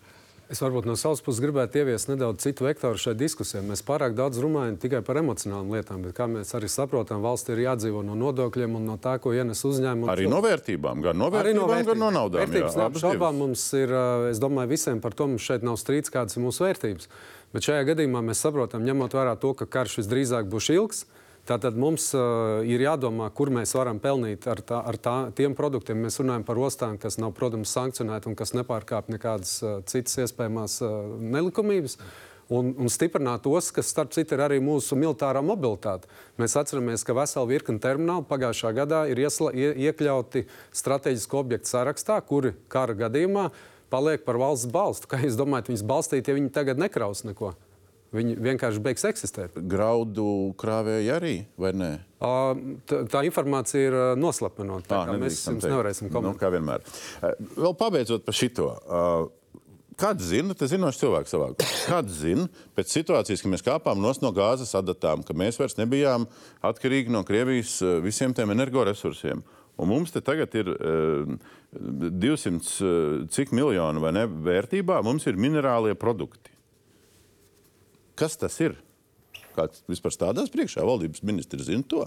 [0.52, 3.62] Es varbūt no savas puses gribētu ieviest nedaudz citu vektoru šai diskusijai.
[3.64, 7.62] Mēs pārāk daudz runājam tikai par emocionālām lietām, bet kā mēs arī saprotam, valsts ir
[7.64, 10.10] jādzīvo no nodokļiem un no tā, ko ienes uzņēmumi.
[10.12, 12.44] Arī no vērtībām, gan no vērtībām, no gan no naudām.
[12.44, 13.16] Vērtības jā, nav abas šaubām.
[13.24, 13.40] divas.
[13.40, 13.96] Mums ir,
[14.34, 17.08] es domāju, visiem par to mums šeit nav strīds, kādas ir mūsu vērtības.
[17.56, 21.06] Bet šajā gadījumā mēs saprotam, ņemot vērā to, ka karš visdrīzāk būs ilgs.
[21.44, 25.98] Tātad mums uh, ir jādomā, kur mēs varam pelnīt ar, tā, ar tā, tiem produktiem.
[26.00, 30.78] Mēs runājam par ostām, kas nav, protams, sankcionēti un kas nepārkāpj nekādas uh, citas iespējamas
[30.86, 31.98] uh, nelikumības.
[32.52, 36.08] Un, un stiprināt tos, kas, starp citu, ir arī mūsu militārā mobilitāte.
[36.40, 40.46] Mēs atceramies, ka vesela virkne terminālu pagājušā gadā ir iesla, ie, iekļauti
[40.80, 43.50] strateģisku objektu sarakstā, kuri kara gadījumā
[43.92, 45.12] paliek par valsts balstu.
[45.12, 47.52] Kā jūs domājat, viņus balstīt, ja viņi tagad nekraus neko?
[48.14, 49.56] Viņi vienkārši beigs eksistēt.
[49.70, 50.26] Graudu
[50.60, 51.92] krāvēji arī, vai ne?
[52.22, 54.66] Tā, tā informācija ir ā, noslēpta.
[54.94, 56.40] Ā, Mēs jums nevarēsim Nu, komentēt.
[56.44, 56.84] kā vienmēr.
[57.58, 58.68] Vēl pabeidzot par šito.
[59.98, 61.50] Kāds zina, tas zinošs cilvēks savā.
[61.86, 66.26] Kāds zina, pēc situācijas, ka mēs kāpām no gāzes adatām, ka mēs vairs nebijām
[66.66, 69.44] atkarīgi no Krievijas visiem tiem energoresursiem.
[69.74, 71.30] Un mums te tagad ir uh,
[71.74, 76.53] 200 uh, cik miljonu vai ne vērtībā, mums ir minerālie produkti.
[78.18, 78.76] Kas tas ir?
[79.54, 80.84] Kāds vispār stādās priekšā?
[80.86, 82.04] Valdības ministrs zina to.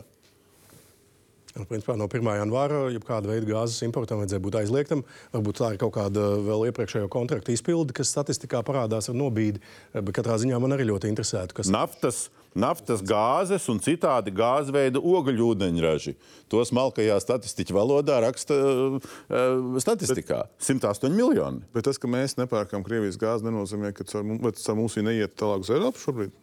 [1.58, 2.28] Nu, Principā no 1.
[2.38, 5.02] janvāra jebkāda veida gāzes importam vajadzēja būt aizliegtam.
[5.34, 9.64] Varbūt tā ir kaut kāda vēl iepriekšējo kontraktu izpilde, kas statistikā parādās ar nobīdi.
[9.96, 16.16] Bet katrā ziņā man arī ļoti interesētu, kas Naftas, naftas gāzes un citādi gāzveida ogļūdeņraži.
[16.52, 20.46] To smalkajā statistiķa valodā raksta uh, statistikā.
[20.64, 21.64] 108 miljoni.
[21.76, 26.04] Bet tas, ka mēs nepērkam Krievijas gāzi, nenozīmē, ka caur, viņa neiet tālāk uz Eiropu
[26.04, 26.36] šobrīd.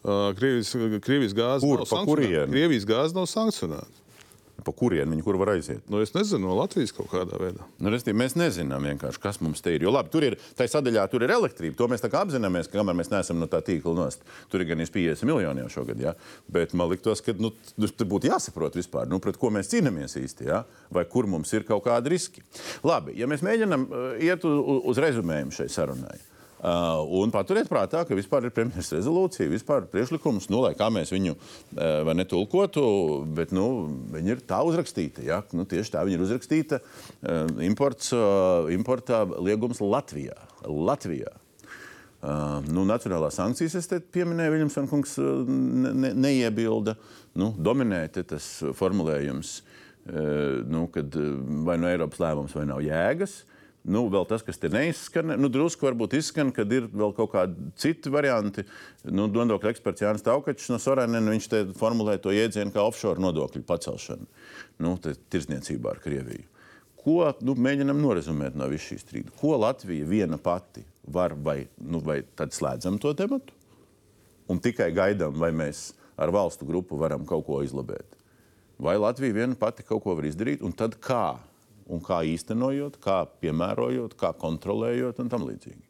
[0.00, 0.72] Uh, Krievijas,
[1.04, 1.82] Krievijas gāze Kur?
[1.82, 2.46] nav sankcionēta.
[2.48, 3.99] Krievijas gāze nav sankcionēta.
[4.64, 5.82] Pa kurien viņi kur var aiziet?
[5.90, 7.66] Nu, es nezinu, no Latvijas kaut kādā veidā.
[7.80, 8.86] Nu, restīvi, mēs nezinām,
[9.22, 9.84] kas mums te ir.
[9.86, 11.76] Jo labi, tur ir tā sadaļā, tur ir elektrība.
[11.78, 14.24] To mēs apzināmies, ka kamēr mēs neesam no tā tīkla nost.
[14.52, 16.00] Tur ir gan 50 miljoni jau šogad.
[16.02, 16.14] Ja?
[16.52, 20.50] Bet man liktos, ka nu, tur būtu jāsaprot vispār, nu, pret ko mēs cīnāmies īsti.
[20.50, 20.64] Ja?
[20.92, 22.44] Vai kur mums ir kaut kādi riski.
[22.86, 24.60] Labi, ja mēs mēģinām uh, iet uz,
[24.92, 26.18] uz rezumējumu šai sarunai.
[26.20, 31.12] Uh, un paturiet prātā, ka vispār ir premjeras rezolūcija, vispār priekšlikums, nu, lai kā mēs
[31.14, 32.82] viņu uh, vai netulkotu,
[33.36, 33.64] bet nu,
[34.12, 35.24] viņi ir tā uzrakstīta.
[35.24, 35.40] Ja?
[35.56, 36.82] Nu, tieši tā viņi ir uzrakstīta.
[37.22, 40.36] Uh, imports, uh, importā liegums Latvijā.
[40.68, 41.32] Latvijā.
[42.20, 46.98] Uh, nu, nacionālās sankcijas, es te pieminēju, Viljams Vankungs uh, ne, ne, neiebilda.
[47.40, 53.46] Nu, dominē tas formulējums, uh, nu, kad uh, vai nu Eiropas lēmums vai nav jēgas.
[53.80, 57.70] Nu, vēl tas, kas te neizskan, nu, drusku varbūt izskan, kad ir vēl kaut kādi
[57.80, 58.66] citi varianti.
[59.08, 63.64] Nu, nodokļu eksperts Jānis Taukačs no Sorēnena, viņš te formulē to jēdzienu kā offshore nodokļu
[63.68, 64.28] pacelšanu
[64.84, 66.44] nu, te tirdzniecībā ar Krieviju.
[67.00, 69.32] Ko nu, mēģinam norezumēt no visas šīs strīda?
[69.40, 73.56] Ko Latvija viena pati var vai, nu, vai tad slēdzam to tematu?
[74.50, 78.18] un tikai gaidām, vai mēs ar valstu grupu varam kaut ko izlabēt.
[78.80, 81.38] Vai Latvija viena pati kaut ko var izdarīt, un tad kā?
[81.90, 85.86] Un kā īstenojot, kā piemērojot, kā kontrolējot un tam līdzīgi.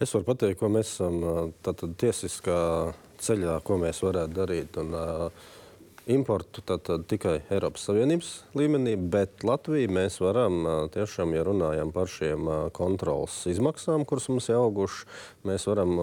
[0.00, 2.58] Es varu pateikt, ko mēs esam tātad, tiesiskā
[3.24, 4.78] ceļā, ko mēs varētu darīt.
[4.80, 5.52] Un, uh,
[6.04, 10.58] Importu tātad, tikai Eiropas Savienības līmenī, bet Latviju mēs varam
[10.92, 15.06] tiešām, ja runājam par šiem kontrolas izmaksām, kuras mums ir augušas,
[15.48, 15.96] mēs varam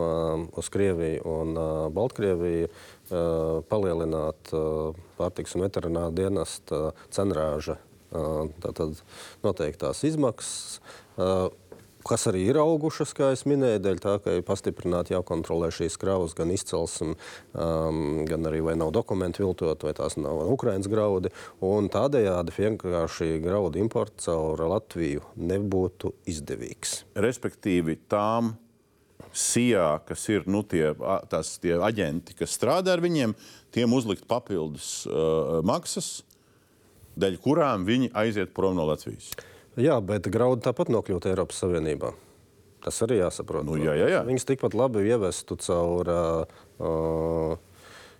[0.57, 1.61] uz Krieviju un
[1.93, 2.71] Baltkrieviju
[3.71, 4.53] palielināt
[5.19, 7.77] pārtiks un veterinārā dienesta cenrāža
[9.43, 10.79] noteiktās izmaksas
[12.07, 16.35] kas arī ir augušas, kā jau minēju, dēļ tā, ka ir pastiprināti jākontrolē šīs kravas,
[16.37, 17.15] gan izcelsme,
[17.53, 21.33] um, gan arī vai nav dokumenti viltot, vai tās nav Ukraiņas graudi.
[21.61, 27.01] Tādējādi vienkārši graudu imports caur Latviju nebūtu izdevīgs.
[27.19, 28.55] Respektīvi, tām
[29.33, 30.91] SIA, kas ir nu, tie,
[31.31, 33.35] tās, tie aģenti, kas strādā ar viņiem,
[33.71, 36.21] tiem uzlikt papildus uh, maksas,
[37.19, 39.31] dēļ kurām viņi aiziet prom no Latvijas.
[39.79, 42.11] Jā, bet graudi tāpat nokļūt Eiropas Savienībā.
[42.83, 43.63] Tas arī jāsaprot.
[43.67, 44.21] Nu, jā, jā, jā.
[44.27, 47.53] Viņus tikpat labi ievestu caur uh, uh,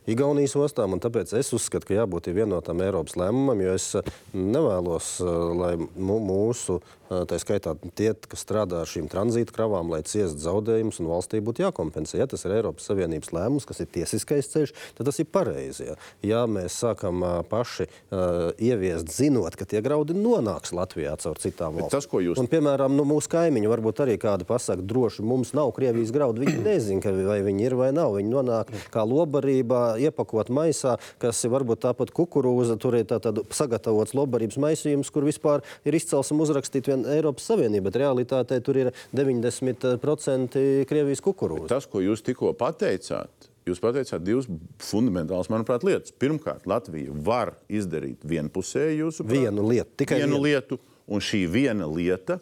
[0.10, 0.96] Igaunijas ostām.
[1.02, 6.78] Tāpēc es uzskatu, ka jābūt vienotam Eiropas lēmumam, jo es uh, nevēlos, uh, lai mūsu,
[6.78, 11.42] uh, tā skaitā tie, kas strādā ar šīm tranzīta kravām, lai ciest zaudējumus un valstī
[11.44, 12.22] būtu jākompensē.
[12.22, 15.90] Ja tas ir Eiropas Savienības lēmums, kas ir tiesiskais ceļš, tad tas ir pareizi.
[15.90, 21.78] Ja, ja mēs sākam paši uh, ieviest, zinot, ka tie graudi nonāks Latvijā caur citām
[21.78, 21.92] valstīm.
[21.94, 22.40] Tas, ko jūs...
[22.40, 26.46] Un, piemēram, nu, mūsu kaimiņi varbūt arī kādi pasaka, droši mums nav Krievijas graudu.
[26.46, 28.16] Viņi nezina, vai viņi ir vai nav.
[28.20, 32.80] Viņi nonāk kā lobarībā iepakot maisā, kas ir varbūt tāpat kukurūza.
[32.82, 33.20] Tur ir tā,
[33.56, 38.92] sagatavots lobarības maisījums, kur vispār ir izcelsme uzrakstīt vien Eiropas Savienība, bet realitātē tur ir
[39.18, 41.70] 90% Krievijas kukurūza.
[41.72, 44.48] Tas, ko jūs tikko pateicāt, Jūs pateicāt divas
[44.82, 46.14] fundamentālas, manuprāt, lietas.
[46.18, 50.46] Pirmkārt, Latvija var izdarīt vienpusēju jūsu prāt, vienu lietu, tikai vienu vienu.
[50.48, 52.40] lietu, un šī viena lieta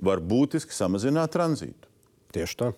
[0.00, 1.90] var būtiski samazināt tranzītu.
[2.32, 2.70] Tieši tā.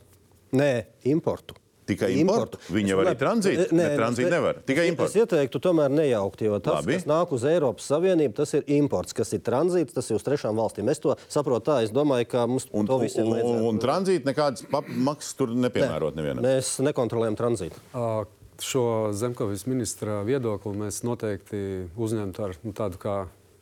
[0.58, 0.72] Nē,
[1.06, 1.54] importu.
[1.84, 2.58] Tikai importu.
[2.72, 3.66] Viņa var arī tranzītu.
[3.76, 4.60] Ne, tranzītu nevar.
[4.64, 5.12] Tikai es, importu.
[5.12, 6.94] Es ieteiktu tomēr nejaukt, jo tas, Labi.
[6.96, 10.56] kas nāk uz Eiropas Savienību, tas ir imports, kas ir tranzīts, tas ir uz trešām
[10.56, 10.88] valstīm.
[10.92, 13.66] Es to saprotu tā, es domāju, ka mums Un, to un, visiem un, vajadzētu.
[13.68, 14.64] un tranzīta nekādas
[15.10, 16.44] maksas tur nepiemērot nevienam.
[16.46, 17.84] Mēs nekontrolējam tranzītu.
[17.92, 18.24] Ā,
[18.62, 23.14] Šo Zemkovis ministra viedokli mēs noteikti uzņemtu ar nu, tādu kā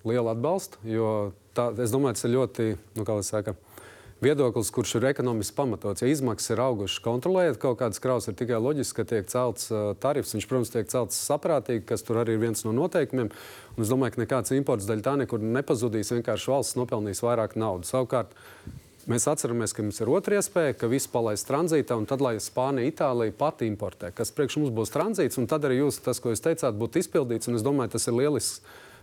[0.04, 2.66] lielu atbalstu, jo tā, es domāju, tas ir ļoti,
[2.98, 3.54] nu, kā lai saka,
[4.22, 6.02] viedoklis, kurš ir ekonomiski pamatots.
[6.02, 9.92] Ja izmaksas ir augušas, kontrolējot kaut kādas kravas, ir tikai loģiski, ka tiek celts uh,
[10.02, 10.34] tarifs.
[10.36, 13.32] Viņš, protams, tiek celts saprātīgi, kas tur arī ir viens no noteikumiem.
[13.76, 16.14] Un es domāju, ka nekāds imports daļa tā nekur nepazudīs.
[16.14, 17.92] Vienkārši valsts nopelnīs vairāk naudas.
[17.94, 18.36] Savukārt,
[19.10, 22.86] Mēs atceramies, ka mums ir otra iespēja, ka viss palaist tranzītā, un tad, lai Spānija,
[22.86, 26.44] Itālija pati importē, kas priekš mums būs tranzīts, un tad arī jūs, tas, ko jūs
[26.44, 27.50] teicāt, būtu izpildīts.
[27.50, 28.60] Es domāju, tas ir lielisks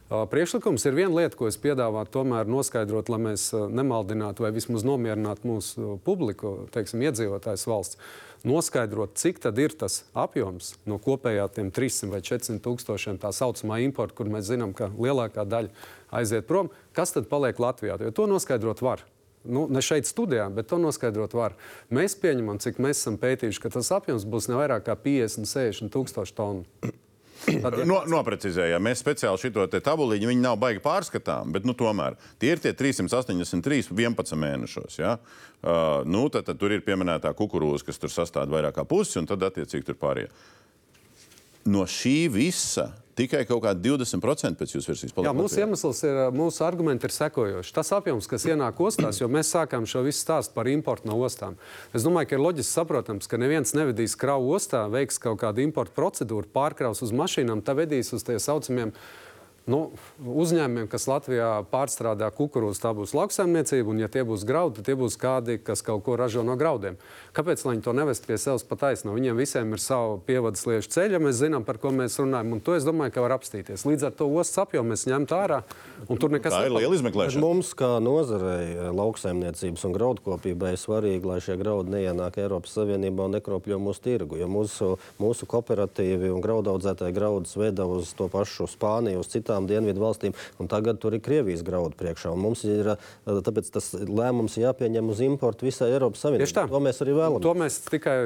[0.10, 0.86] priekšlikums.
[0.90, 6.00] Ir viena lieta, ko es piedāvātu, tomēr noskaidrot, lai mēs nemaldinātu vai vismaz nomierinātu mūsu
[6.06, 8.00] publiku, teiksim, iedzīvotājs valsts.
[8.48, 13.82] Noskaidrot, cik tad ir tas apjoms no kopējā tiem 300 vai 400 tūkstošiem tā saucamā
[13.84, 15.74] importa, kur mēs zinām, ka lielākā daļa
[16.16, 18.00] aiziet prom, kas tad paliek Latvijā.
[18.00, 19.04] Jo to noskaidrot var.
[19.44, 21.56] Nu, ne šeit studijā, bet to noskaidrot var.
[21.92, 25.94] Mēs pieņemam, cik mēs esam pētījuši, ka tas apjoms būs ne vairāk kā 50, 60
[25.96, 26.66] tūkstoši tonu.
[27.46, 28.84] Tad, ja No, noprecizējām.
[28.84, 33.92] Mēs speciāli šo tabuliņu, viņi nav baigi pārskatām, bet nu, tomēr tie ir tie 383,
[33.96, 35.00] 11 mēnešos.
[35.00, 35.18] Ja?
[35.60, 39.30] Uh, nu, tad, tad tur ir pieminētā kukurūza, kas tur sastāv vairāk kā pusi, un
[39.30, 40.32] tad attiecīgi tur pārējie.
[41.70, 42.90] No šī visa
[43.20, 45.38] tikai kaut kādi 20% pēc jūsu versijas Jā, paliek.
[45.38, 47.76] mūsu iemesls ir, mūsu argumenti ir sekojoši.
[47.76, 51.58] Tas apjoms, kas ienāk ostās, jo mēs sākām šo visu stāstu par importu no ostām.
[51.94, 55.96] Es domāju, ka ir loģiski saprotams, ka neviens nevedīs kravu ostā, veiks kaut kādu importu
[55.98, 58.96] procedūru, pārkraus uz mašīnām, tā vedīs uz tie saucamiem.
[59.70, 59.80] Nu,
[60.26, 64.96] uzņēmumiem, kas Latvijā pārstrādā kukurūzu, tā būs lauksaimniecība, un, ja tie būs graudi, tad tie
[64.98, 66.96] būs kādi, kas kaut ko ražo no graudiem.
[67.38, 69.14] Kāpēc viņi to nevest pie sevis pa taisno?
[69.14, 72.74] Viņiem visiem ir sava pievadas liešu ceļa, mēs zinām, par ko mēs runājam, un to
[72.80, 73.86] es domāju, ka var apstīties.
[73.86, 75.62] Līdz ar to ostas apjomu mēs ņemtu ārā,
[76.08, 76.88] un tur nekas Tā ir nepaliek.
[76.88, 77.44] liela izmeklēšana.
[77.44, 83.38] mums, kā nozarei, lauksaimniecības un graudkopībai, ir svarīgi, lai šie graudi neienāk Eiropas Savienībā un
[83.38, 84.40] nekropļo mūsu tirgu.
[84.42, 90.00] Jo mūsu, mūsu kooperatīvi un graudaudzētāji graudus veda uz to pašu Spāniju, uz citām dienvidu
[90.00, 92.32] valstīm, un tagad tur ir Krievijas graudu priekšā.
[92.32, 96.56] Un Mums ir eh, tāpēc tas lēmums jāpieņem uz importu visai Eiropas Tieši Savienībai.
[96.56, 96.68] tā.
[96.70, 97.44] To mēs arī vēlamies.
[97.44, 98.18] To mēs tikai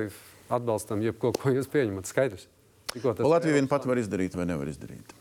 [0.53, 2.05] atbalstam, jebko, ko jūs pieņemat.
[2.05, 2.47] Skaidrs.
[3.19, 5.15] Latvija vien pat var izdarīt vai nevar izdarīt.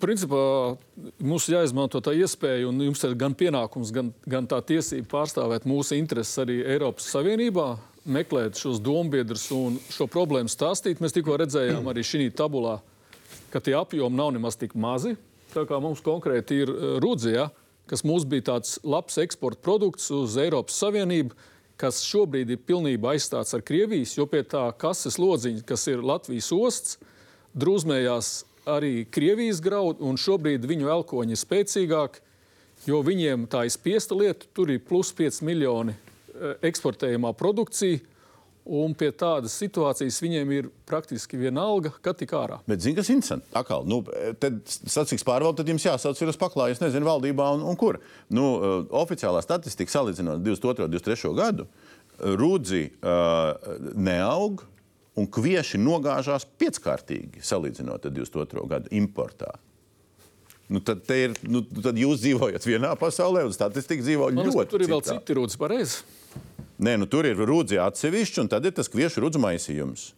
[0.00, 0.76] Principā
[1.24, 5.96] mums jāizmanto tā iespēja, un jums ir gan pienākums, gan, gan tā tiesība pārstāvēt mūsu
[5.96, 7.78] intereses arī Eiropas Savienībā.
[8.08, 11.00] meklēt šos dombiedrus un šo problēmu stāstīt.
[11.00, 12.78] Mēs tikko redzējām arī šī tabulā,
[13.52, 15.16] ka tie apjomi nav nemaz tik mazi.
[15.54, 17.48] Tā kā mums konkrēti ir uh, Rūdzija,
[17.88, 21.36] kas mums bija tāds labs eksporta produkts uz Eiropas Savienību,
[21.78, 26.50] kas šobrīd ir pilnībā aizstāts ar Krievijas, jo pie tā kases lodziņa, kas ir Latvijas
[26.52, 26.98] osts,
[27.58, 28.32] drūzmējās
[28.68, 32.20] arī Krievijas graudu, un šobrīd viņu elkoņi ir spēcīgāki,
[32.90, 35.96] jo viņiem tā ir spiesta lieta, tur ir plus 5 miljoni
[36.38, 37.98] Eh, eksportējumā produkcija.
[38.68, 42.58] Un pie tādas situācijas viņiem ir praktiski vienalga, kad tik ārā.
[42.68, 43.48] Bet, zini, kas ir interesanti?
[43.56, 44.02] Akal, nu,
[44.42, 48.00] tad statistikas pārvalde, tad jums jāsauc ir uz paklāju, es nezinu, valdībā un, un kur.
[48.28, 50.84] Nu, uh, oficiālā statistika salīdzinot 22.
[50.84, 51.32] un 23.
[51.38, 51.68] gadu,
[52.18, 54.66] rūdzi uh, neaug
[55.18, 58.68] un kvieši nogāžās pieckārtīgi salīdzinot ar 22.
[58.68, 59.54] gadu importā.
[60.68, 64.68] Nu, tad, ir, nu, tad jūs dzīvojat vienā pasaulē, un statistika dzīvo Man ļoti.
[64.74, 66.02] Tur ir vēl citi rūdzi pareizi.
[66.78, 70.12] Nē, nu, tur ir rūdzi atsevišķi, un tad ir tas kviešu rudzu maisījums.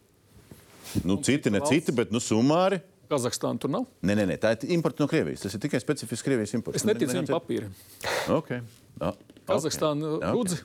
[1.07, 2.83] Nu, citi, ne citi, bet nu, sumāri.
[3.11, 3.87] Kazahstāna tur nav.
[4.07, 5.43] Nē, nē, nē, tā ir imports no Krievijas.
[5.43, 6.83] Tas ir tikai specifisks Krievijas imports.
[6.83, 7.73] Es neticu viņam papīram.
[8.37, 8.61] Okay.
[9.01, 9.15] No.
[9.49, 10.29] Kazahstāna Ok.
[10.37, 10.61] rudzi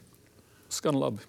[0.69, 1.23] skan labi.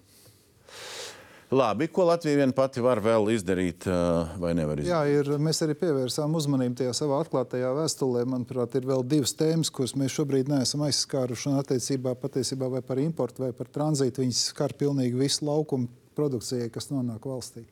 [1.51, 3.99] Labi, ko Latvija vien pati var vēl izdarīt ā,
[4.35, 4.91] vai nevar izdarīt?
[4.91, 8.25] Jā, ir, mēs arī pievērsām uzmanību tajā savā atklātajā vēstulē.
[8.27, 11.47] Manuprāt, ir vēl divas tēmas, kuras mēs šobrīd neesam aizskāruši.
[11.53, 15.87] Un attiecībā patiesībā vai par importu vai par tranzītu viņas skar pilnīgi visu laukumu
[16.19, 17.63] produkcijai, kas nonāk valstī.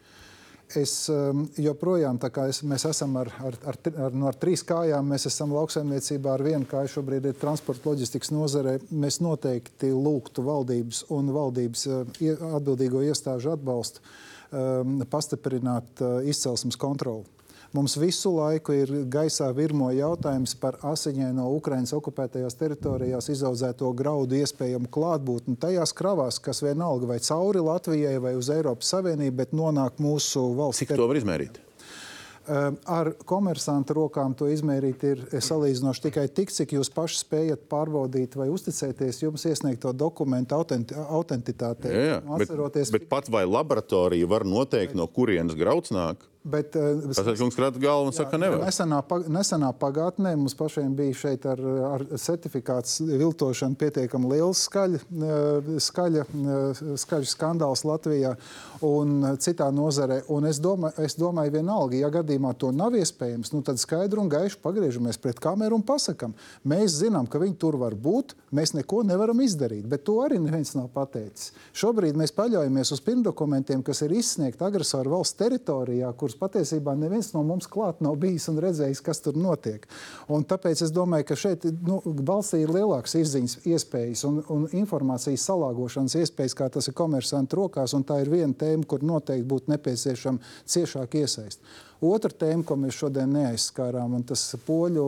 [0.73, 3.77] Es um, joprojām, tā kā es, mēs esam ar, ar, ar,
[4.07, 8.33] ar, no ar trīs kājām, mēs esam lauksaimniecībā ar vienu kāju, šobrīd ir transporta loģistikas
[8.33, 8.79] nozare.
[8.89, 12.01] Mēs noteikti lūgtu valdības un valdības uh,
[12.57, 17.34] atbildīgo iestāžu atbalstu um, pastiprināt uh, izcelsmes kontroli.
[17.75, 24.87] Mums visu laiku ir gaisā virmo jautājums par asiņaino Ukraiņas okupētajās teritorijās izaudzēto graudu iespējamu
[24.95, 30.43] klātbūtni tajās kravās, kas vienalga vai cauri Latvijai vai uz Eiropas Savienību, bet nonāk mūsu
[30.55, 31.59] valsts Cik to var izmērīt?
[32.45, 38.37] Um, Ar komersantu rokām to izmērīt ir salīdzinoši tikai tik, cik jūs paši spējat pārbaudīt
[38.37, 41.91] vai uzticēties jums iesniegto dokumentu autenti autentitātei.
[41.91, 42.21] Jā, jā.
[42.29, 46.23] Bet, Atceroties, bet pat vai laboratorija var noteikt, no kurienes grauds nāk?
[46.45, 48.61] Bet, uh, kungs krata galvu un saka, ka nevar.
[48.61, 49.01] Nesenā,
[49.33, 56.25] nesenā pagātnē mums pašiem bija šeit ar, ar certifikāts viltošanu pietiekami liels skaļa, eh, skaļa,
[56.25, 58.35] eh, skaļš skandāls Latvijā
[58.85, 60.21] un citā nozarē.
[60.29, 64.29] Un es, domāju, es domāju, vienalga, ja gadījumā to nav iespējams, nu tad skaidri un
[64.29, 66.35] gaiši pagriežamies pret kameru un pasakam,
[66.67, 70.75] mēs zinām, ka viņi tur var būt, mēs neko nevaram izdarīt, bet to arī neviens
[70.77, 71.51] nav pateicis.
[71.73, 77.43] Šobrīd mēs paļaujamies uz pirmdokumentiem, kas ir izsniegti agresoru valsts teritorijā, kuras patiesībā neviens no
[77.47, 79.87] mums klāt nav bijis un redzējis, kas tur notiek.
[80.31, 85.47] Un tāpēc es domāju, ka šeit nu, valstī ir lielākas izziņas iespējas un, un informācijas
[85.49, 89.73] salāgošanas iespējas, kā tas ir komersantu rokās, un tā ir viena tēma, kur noteikti būtu
[89.75, 91.63] nepieciešama ciešāka iesaist.
[92.05, 95.05] Otra tēma, ko mēs šodien neaizskārām, un tas poļu,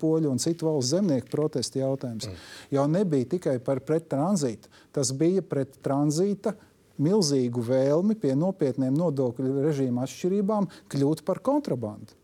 [0.00, 2.46] poļu un citu valstu zemnieku protesta jautājums, mm.
[2.74, 4.72] jau nebija tikai par prettranzītu.
[4.96, 6.56] Tas bija pret tranzīta
[7.02, 12.14] milzīgu vēlmi pie nopietniem nodokļu režīma atšķirībām kļūt par kontrabandu.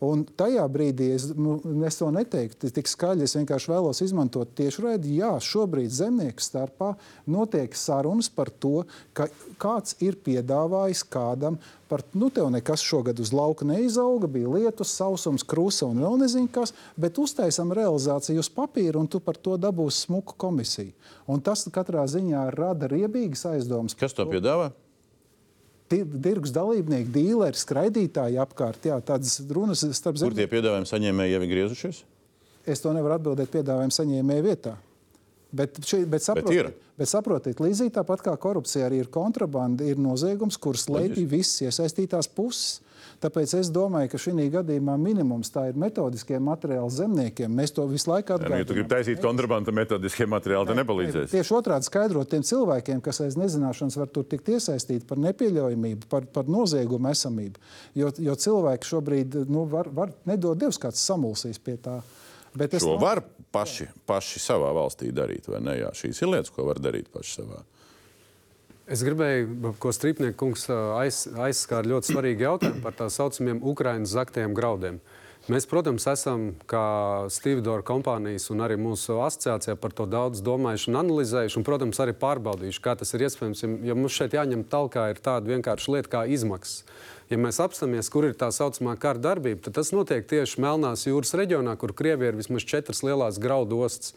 [0.00, 3.26] Un tajā brīdī es, nu, es to neteiktu tik skaļi.
[3.26, 5.18] Es vienkārši vēlos izmantot tiešraidi.
[5.20, 6.94] Jā, šobrīd zemnieku starpā
[7.28, 9.28] notiek sarunas par to, ka
[9.60, 11.60] kāds ir piedāvājis kādam
[11.90, 16.48] par, nu, tev nekas šogad uz lauka neizauga, bija lietus, sausums, krusa un vēl nezinu
[16.54, 20.94] kas, bet uztaisam realizāciju uz papīra, un tu par to dabūsi smuku komisiju.
[21.28, 23.98] Un tas katrā ziņā rada riebīgas aizdomas.
[23.98, 24.70] Kas to piedāvā?
[24.70, 24.89] Ti-
[25.90, 28.84] Tirgus dalībnieki, dīleri, skraidītāji apkārt.
[28.86, 32.04] Jā, tādas runas starp Kur tie piedāvājumi saņēmēji jau ir griezušies?
[32.70, 34.76] Es to nevaru atbildēt piedāvājumu saņēmēju vietā.
[35.50, 36.92] Bet, šī, bet, Bet saprotiet, ir.
[37.00, 42.30] bet saprotiet, līdzīgi tāpat kā korupcija, arī ir kontrabanda, ir noziegums, kurš slēpj visas iesaistītās
[42.30, 42.78] puses.
[43.20, 47.52] Tāpēc es domāju, ka šī gadījumā minimums tā ir metodiskie materiāli zemniekiem.
[47.52, 48.92] Mēs to visu laiku Ja, nu, ja tu gribi atgādājam.
[48.94, 51.30] taisīt kontrabandu, metodiskie materiāli, tad nepalīdzēs.
[51.34, 56.24] Tieši otrādi skaidrot tiem cilvēkiem, kas aiz nezināšanas var tur tikt iesaistīti par nepieļaujamību, par,
[56.32, 57.60] par noziegumu esamību.
[57.94, 62.00] Jo, jo cilvēki šobrīd nu, var, var nedod Dievs, kāds samulsīs pie tā.
[62.56, 63.20] Bet es Šo domāju- var
[63.52, 65.76] paši, paši savā valstī darīt, vai ne?
[65.84, 67.60] Jā, šīs ir lietas, ko var darīt paši savā.
[68.90, 70.64] Es gribēju, ko Strīpnieks kungs
[70.98, 74.98] aiz, aizskāra ļoti svarīgu jautājumu par tā saucamiem Ukraiņas zaktiem graudiem.
[75.50, 76.82] Mēs, protams, esam kā
[77.30, 82.16] Stevedora kompānijas un arī mūsu asociācijā par to daudz domājuši un analizējuši, un, protams, arī
[82.18, 83.62] pārbaudījuši, kā tas ir iespējams.
[83.62, 86.82] Jo, jo mums šeit jāņem talkā ir tāda vienkārša lieta kā izmaksas.
[87.30, 91.30] Ja mēs apstāmies, kur ir tā saucamā kara darbība, tad tas notiek tieši Melnās jūras
[91.38, 94.16] reģionā, kur Krievija ir vismaz četras lielās graudu ostas.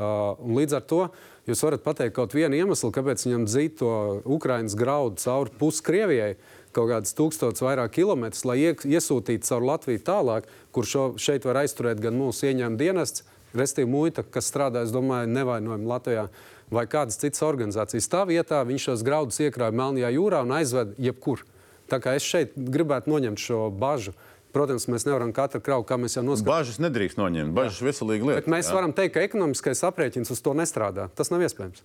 [0.00, 1.00] Uh, līdz ar to
[1.44, 3.90] jūs varat pateikt kaut vienu iemeslu, kāpēc viņam dzīt to
[4.24, 6.30] Ukraiņas graudu cauri pusi Krievijai.
[6.72, 12.00] Kaut kādas tūkstotis vairāk kilometrus, lai iesūtītu caur Latviju tālāk, kur šo, šeit var aizturēt
[12.00, 16.28] gan mūsu ieņēmuma dienests, respektīvi muita, kas strādā, es domāju, nevainojami Latvijā,
[16.70, 18.08] vai kādas citas organizācijas.
[18.08, 21.42] Tā vietā viņš šos graudus iekrāja Melnajā jūrā un aizved jebkur.
[21.90, 24.14] Tā kā es šeit gribētu noņemt šo bažu.
[24.54, 26.50] Protams, mēs nevaram katru kravu, kā mēs jau noskaidrojām.
[26.50, 27.54] Bažas nedrīkst noņemt.
[27.54, 28.42] Bažas ir veselīga lieta.
[28.42, 28.76] Bet mēs jā.
[28.76, 31.06] varam teikt, ka ekonomiskais aprēķins uz to nestrādā.
[31.14, 31.84] Tas nav iespējams.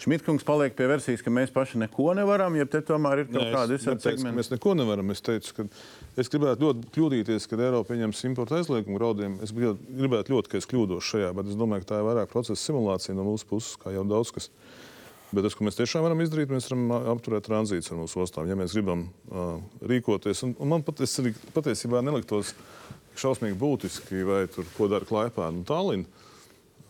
[0.00, 3.48] Šmitkungs paliek pie versijas, ka mēs paši neko nevaram, ja te tomēr ir kaut Nē,
[3.52, 5.10] kāda izsaka mēs neko nevaram.
[5.12, 5.66] Es teicu, ka
[6.16, 9.36] es gribētu ļoti kļūdīties, kad Eiropa pieņems importu aizliegumu graudiem.
[9.44, 12.32] Es gribētu, gribētu ļoti, ka es kļūdos šajā, bet es domāju, ka tā ir vairāk
[12.32, 14.48] procesa simulācija no mūsu puses, kā jau daudz kas.
[15.30, 18.48] Bet tas, ko mēs tiešām varam izdarīt, mēs varam ā, apturēt tranzītus ar mūsu ostām,
[18.50, 20.42] ja mēs gribam uh, rīkoties.
[20.48, 21.14] Un, un man paties,
[21.54, 22.50] patiesībā neliktos
[23.20, 26.08] šausmīgi būtiski, vai tur ko dara Klaipēda un Tallinn.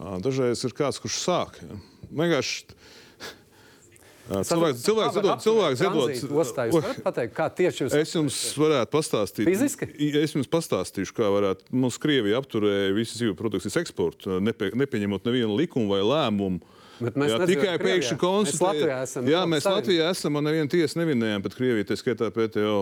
[0.00, 1.60] Uh, dažreiz ir kāds, kurš sāk.
[1.60, 1.76] Ja.
[2.08, 6.34] Vienkārši uh, cilvēks, cilvēks iedod, cilvēks iedod.
[6.40, 9.92] Ostā jūs varat pateikt, kā tieši jūs Es jums varētu pastāstīt, Fiziski?
[10.24, 11.68] Es jums pastāstīšu, kā varētu.
[11.76, 16.78] Mums Krievija apturēja visu zīvu produkcijas eksportu, nepie, nepieņemot nevienu likumu vai lēmumu.
[17.00, 19.68] Bet mēs jā, tikai pēkšņi Mēs konstatējām, Latvijā esam Jā, Eiropas mēs.
[19.76, 22.74] Latvijā esam un nevienu tiesu nevinējām pret Krieviju, tā skaitā PTO.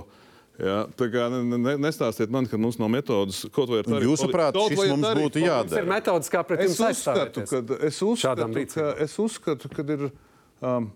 [0.58, 4.00] Jā, tā kā ne, ne, nestāstiet man, ka mums nav metodas kaut vai ar tādu.
[4.08, 5.84] Jūsuprāt, šis mums būtu Mums ir jādara.
[5.86, 10.88] metodas, kā pret Es jums ka, es, uzskatu, ka, es uzskatu, ka ir um,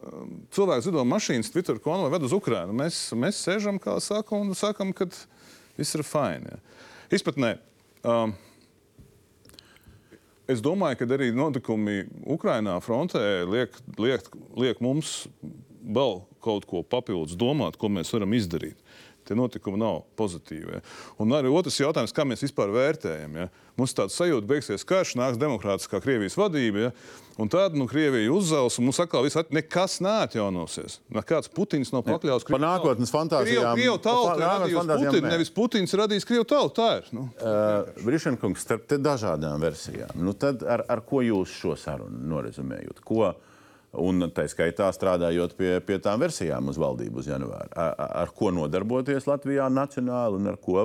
[0.00, 2.74] um, cilvēks zido mašīnas, Twitter konvoju ved uz Ukrajinu.
[2.82, 5.06] Mēs, mēs sēžam, kā saka, un sakam, ka
[5.78, 6.50] viss ir fini.
[6.50, 6.58] Ja.
[7.20, 7.52] Izpratnē.
[8.02, 8.34] Um,
[10.46, 13.20] Es domāju, ka arī notikumi Ukrajinā frontē
[13.50, 15.24] liek, liek, liek mums
[15.82, 18.78] vēl kaut ko papildus domāt, ko mēs varam izdarīt.
[19.26, 20.76] Tie notikumi nav pozitīvi.
[20.76, 20.80] Ja.
[21.18, 23.40] Un arī otrs jautājums, kā mēs vispār vērtējam.
[23.40, 23.48] Ja.
[23.74, 26.92] Mums tāds sajūta, ka beigsies karš, nāks demokrātiskā Krievijas vadība, ja.
[27.38, 30.98] Un tad nu, Krievija uzzels, un mums atkal viss at- nekas neatjaunosies.
[31.12, 32.46] Nekāds Putins nav pakļauts.
[32.48, 36.74] Pa nākotnes fantāzijām- Krievu tauta ir radījusi Putinu, nevis Putins radījis Krievu tautu.
[36.80, 37.04] Tā ir.
[37.12, 37.28] Nu.
[37.40, 40.14] Uh, Brišankungs, starp te dažādām versijām.
[40.14, 43.00] Nu, tad ar, ar ko jūs šo sarunu norezumējat?
[43.04, 43.34] Ko,
[43.96, 47.68] un tā skaitā strādājot pie, pie tām versijām uz valdību uz janvāru.
[47.76, 50.84] Ar, ar- ko nodarboties Latvijā nacionāli un ar ko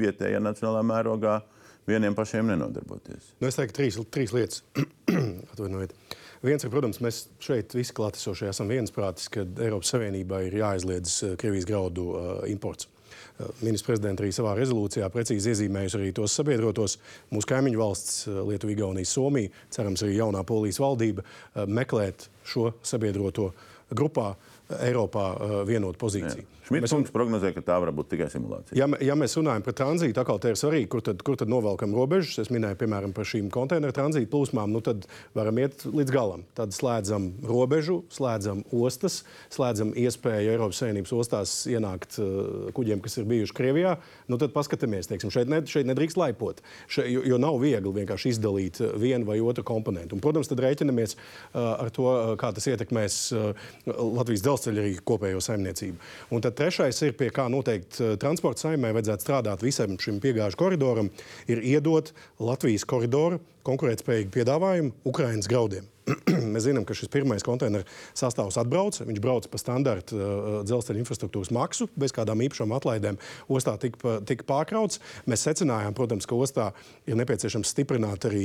[0.00, 1.42] vietējā nacionālā mērogā
[1.90, 3.34] vieniem pašiem nenodarboties?
[3.40, 4.64] Nu, es teiktu, trīs, trīs lietas.
[5.52, 5.94] Atvainojiet.
[6.40, 11.34] Viens ir, protams, mēs šeit visi klātesošie esam viensprātis, ka Eiropas Savienībai ir jāaizliedz eh,
[11.40, 12.88] Krievijas graudu uh, imports.
[12.88, 16.96] Uh, Ministrs prezidents arī savā rezolūcijā precīzi iezīmējusi arī tos sabiedrotos.
[17.34, 23.50] Mūsu kaimiņu valsts, Lietuva, Igaunija, Somija, cerams, arī jaunā polijas valdība uh, meklēt šo sabiedroto
[23.92, 24.32] grupā
[24.80, 25.24] Eiropā
[25.66, 26.44] vienotu pozīciju.
[26.70, 28.76] Šmits kungs prognozē, ka tā var būt tikai simulācija.
[28.78, 31.96] Ja, ja mēs runājam par tranzītu, atkal te ir svarīgi, kur tad, kur tad novelkam
[31.96, 32.36] robežas.
[32.44, 34.70] Es minēju, piemēram, par šīm konteineru tranzītu plūsmām.
[34.70, 36.44] Nu, tad varam iet līdz galam.
[36.54, 43.26] Tad slēdzam robežu, slēdzam ostas, slēdzam iespēju Eiropas Savienības ostās ienākt uh, kuģiem, kas ir
[43.32, 43.96] bijuši Krievijā.
[44.30, 48.36] Nu, tad paskatāmies, teiksim, šeit, ne, šeit nedrīkst laipot, še, jo, jo nav viegli vienkārši
[48.36, 50.14] izdalīt uh, vienu vai otru komponentu.
[50.14, 52.06] Un, protams, tad rēķinamies uh, ar to,
[52.38, 55.98] kā tas ietekmēs uh, Latvijas dzelzceļa arī kopējo saimniecību.
[56.30, 60.60] Un tad trešais ir, pie kā noteikti uh, transporta saimē vajadzētu strādāt visam šim piegāžu
[60.60, 61.08] koridoram,
[61.50, 62.12] ir iedot
[62.42, 65.88] Latvijas koridoru konkurētspējīgu piedāvājumu Ukraiņas graudiem.
[66.54, 68.98] Mēs zinām, ka šis pirmais konteineru sastāvs atbrauc.
[69.06, 73.20] Viņš brauc pa standarta uh, dzelzceļa infrastruktūras maksu, bez kādām īpašām atlaidēm.
[73.52, 75.00] Ostā tika, tika pārkrauts.
[75.30, 76.70] Mēs secinājām, protams, ka ostā
[77.10, 78.44] ir nepieciešams stiprināt arī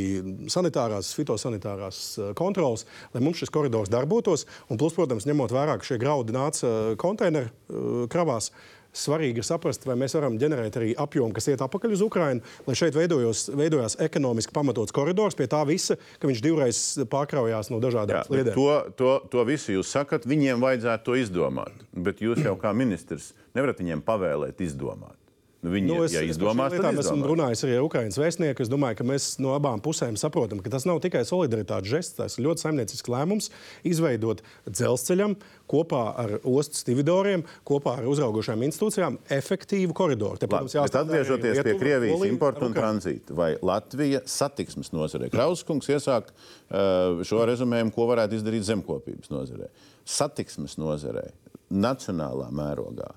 [0.51, 2.85] sanitārās, fitosanitārās uh, kontrolas,
[3.15, 4.47] lai mums šis koridors darbotos.
[4.69, 8.51] Un, plus, protams, ņemot vērā, ka šie graudi nāca uh, konteineru uh, kravās.
[8.95, 12.77] Svarīgi ir saprast, vai mēs varam ģenerēt arī apjomu, kas iet atpakaļ uz Ukrajinu, lai
[12.79, 16.81] šeit veidojos, veidojās ekonomiski pamatots koridors pie tā visa, ka viņš divreiz
[17.11, 18.55] pārkraujās no dažādām sliedēm.
[18.55, 21.85] to, to, to visu jūs sakat, viņiem vajadzētu to izdomāt.
[21.91, 25.19] Bet jūs jau kā ministrs nevarat viņiem pavēlēt izdomāt.
[25.65, 28.61] Nu, viņi, Nu, es, ja es izdomās, tad lietām esmu runājis arī ar Ukraiņas vēstnieku.
[28.61, 32.37] Es domāju, ka mēs no abām pusēm saprotam, ka tas nav tikai solidaritātes žests, tas
[32.37, 33.49] ir ļoti saimniecisks lēmums
[33.87, 35.33] izveidot dzelzceļam
[35.69, 40.39] kopā ar ostas dividoriem, kopā ar uzraugošām institūcijām efektīvu koridoru.
[40.41, 45.29] Te, Labi, protams, arī atgriežoties pie Krievijas Polija, importa un tranzīta, vai Latvija satiksmes nozarē?
[45.33, 49.69] Krauskungs iesāk uh, šo rezumējumu, ko varētu izdarīt zemkopības nozarē.
[50.05, 51.27] Satiksmes nozarē,
[51.73, 53.09] nacionālā mērogā.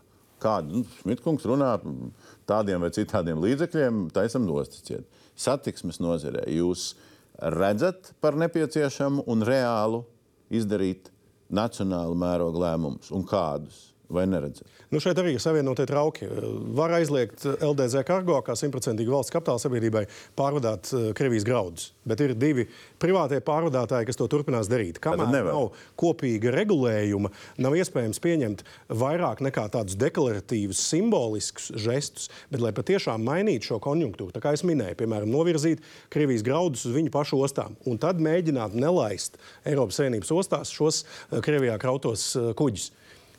[0.43, 1.75] Kādu nu, Šmitkungs runā
[2.49, 5.05] tādiem vai citādiem līdzekļiem, taisam nosticiet.
[5.39, 6.93] Satiksmes nozarē jūs
[7.39, 10.03] redzat par nepieciešamu un reālu
[10.51, 11.11] izdarīt
[11.49, 13.88] nacionālu mērogu lēmumus un kādus?
[14.13, 14.67] Vai neredzēt?
[14.93, 16.29] Nu, šeit arī ir savienotie trauki.
[16.79, 20.05] Var aizliegt LDZ kargo kā simtprocentīgi valsts kapitāla sabiedrībai
[20.39, 21.91] pārvadāt uh, Krievijas graudus.
[22.09, 22.65] Bet ir divi
[23.01, 25.01] privātie pārvadātāji, kas to turpinās darīt.
[25.05, 27.31] Kamēr nav kopīga regulējuma,
[27.61, 28.65] nav iespējams pieņemt
[29.01, 34.65] vairāk nekā tādus deklaratīvus, simboliskus žestus, bet lai patiešām mainītu šo konjunktūru, tā kā es
[34.67, 39.37] minēju, piemēram, novirzīt Krievijas graudus uz viņu pašu ostām un tad mēģināt nelaist
[39.69, 41.05] Eiropas Savienības ostās šos
[41.45, 42.91] Krievijā krautos kuģus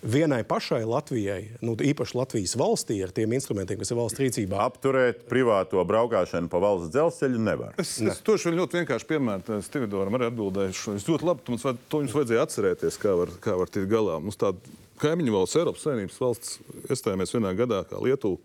[0.04, 4.60] vienai pašai Latvijai, nu, īpaši Latvijas valstī, ar tiem instrumentiem, kas ir valsts rīcībā.
[4.64, 7.76] Apturēt privāto braukšanu pa valsts dzelzceļu nevar.
[7.82, 9.60] Es, es to šodien ļoti vienkārši piemēru.
[9.66, 10.96] Stividoram arī atbildēšu.
[11.00, 14.20] Es ļoti labi, mums, vajad, to jums vajadzēja atcerēties, kā var, kā var tikt galā.
[14.24, 18.40] Mums tāda kaimiņu valsts, Eiropas Savienības valsts, iestājāmies vienā gadā, kā Lietuva,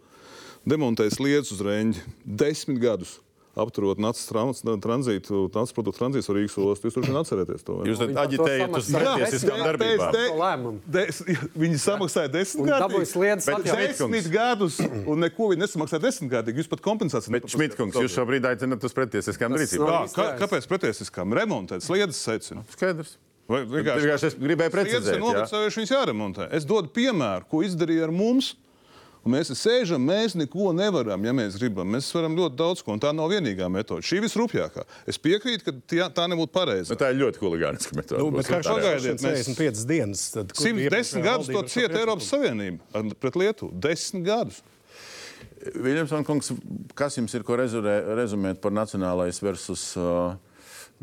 [0.69, 3.19] demontēja sliedus uz reņģi desmit gadus
[3.59, 6.89] apturot nācis tranzītu, nācis produktu tranzītu uz Rīgas ostu.
[6.89, 7.77] Jūs droši vien atcerieties to.
[7.89, 10.81] Jūs aģitējat uz Te- darbībām.
[11.65, 13.85] viņi samaksāja desmit atjaunojumu.
[13.85, 16.65] desmit gadus, un neko viņi nesamaksāja desmitgadīgi.
[16.65, 20.11] Jūs pat kompensāciju Bet, Šmitkungs, jūs šobrīd aicināt uz pretiesiskām rīcībām.
[20.11, 21.85] Kā, kā, kāpēc pretiesiskām remontēt?
[21.87, 22.65] Sliedas secina.
[22.75, 23.17] Skaidrs.
[23.45, 26.47] Vai Vienkārši es gribēju precizēt, Sliedas ir novecojušas, viņas jāremontē.
[26.57, 28.55] Es dodu piemēru, ko izdarīja ar mums.
[29.25, 31.89] Un mēs sēžam, mēs neko nevaram, ja mēs gribam.
[31.95, 34.05] Mēs varam ļoti daudz ko, un tā nav vienīgā metode.
[34.05, 34.85] Šī visrupjākā.
[35.09, 36.93] Es piekrītu, ka tie, tā nebūtu pareiza.
[36.93, 38.21] Bet tā ir ļoti huligāniska metode.
[38.21, 38.61] Nu, bet ir.
[38.69, 40.27] pagaidiet, mēs- 65 dienas.
[40.35, 42.29] Tad, kur bija 110 iepriekšējā gadus to cieta Eiropas?
[42.29, 43.73] Savienība ar- pret Lietuvu.
[43.81, 44.61] 10 gadus.
[45.75, 46.53] Viljams Kungs,
[46.95, 50.35] kas jums ir ko rezurē, rezumēt par nacionālais versus uh,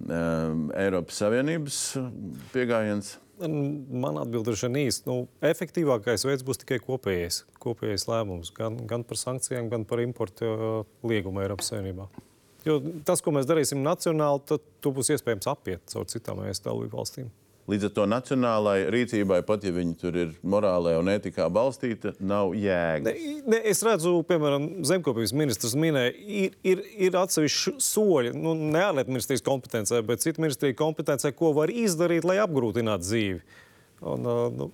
[0.05, 1.79] um, Eiropas Savienības
[2.53, 3.15] pieejams?
[3.41, 5.07] Man atbild ir īsti.
[5.09, 10.49] Nu, efektīvākais veids būs tikai kopējais, kopējais lēmums gan, gan par sankcijām, gan par importu
[10.51, 12.09] uh, liegumu Eiropas Savienībā.
[12.67, 12.77] Jo
[13.07, 17.31] tas, ko mēs darīsim nacionāli, tad to būs iespējams apiet caur citām ES dalību valstīm.
[17.69, 22.55] Līdz ar to nacionālai rīcībai, pat ja viņi tur ir morālē un ētikā balstīta, nav
[22.57, 23.11] jēga.
[23.11, 28.81] Ne, ne, es redzu, piemēram, zemkopības ministrs minēja, ir, ir, ir atsevišķi soļi, nu, ne
[28.81, 33.59] ārlietu ministrijas kompetencē, bet citu ministriju kompetencē, ko var izdarīt, lai apgrūtinātu dzīvi.
[34.09, 34.71] Un, uh, nu,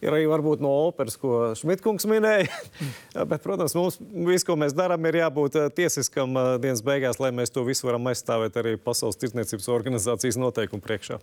[0.00, 2.48] ir arī varbūt no operas, ko Šmitkungs minēja.
[3.30, 7.34] bet, protams, mums viss, ko mēs darām, ir jābūt uh, tiesiskam uh, dienas beigās, lai
[7.36, 11.20] mēs to visu varam aizstāvēt arī Pasaules tirdzniecības organizācijas noteikumu priekšā.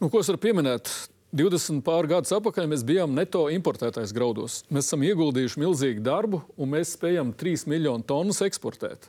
[0.00, 0.90] Nu, ko es varu pieminēt?
[1.34, 4.60] 20 pār gadus atpakaļ mēs bijām neto importētājs graudos.
[4.70, 9.08] Mēs esam ieguldījuši milzīgu darbu, un mēs spējam 3 miljonu tonnas eksportēt.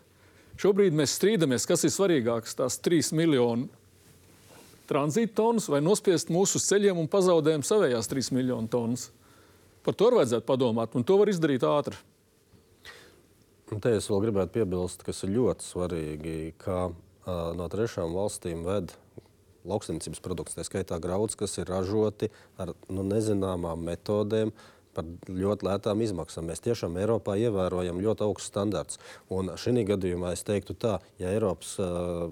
[0.57, 3.69] Šobrīd mēs strīdamies, kas ir svarīgāks- tās 3 miljonu
[4.89, 9.09] tranzīta tonnas vai nospiest mūsu ceļiem un pazaudējam savējās 3 miljonu tonnas.
[9.85, 11.97] Par to vajadzētu padomāt, un to var izdarīt ātri.
[13.73, 18.63] Un te es vēl gribētu piebilst, kas ir ļoti svarīgi, ka uh, no trešām valstīm
[18.65, 18.93] ved
[19.69, 22.31] lauksaimniecības produkts, tā skaitā grauds, kas ir ražoti
[22.61, 24.53] ar nu, nezināmām metodēm.
[24.95, 26.45] Par ļoti lētām izmaksām.
[26.47, 28.99] Mēs tiešām Eiropā ievērojam ļoti augstus standartus.
[29.27, 32.29] Un šī gadījumā es teiktu, tā, ja Eiropas uh,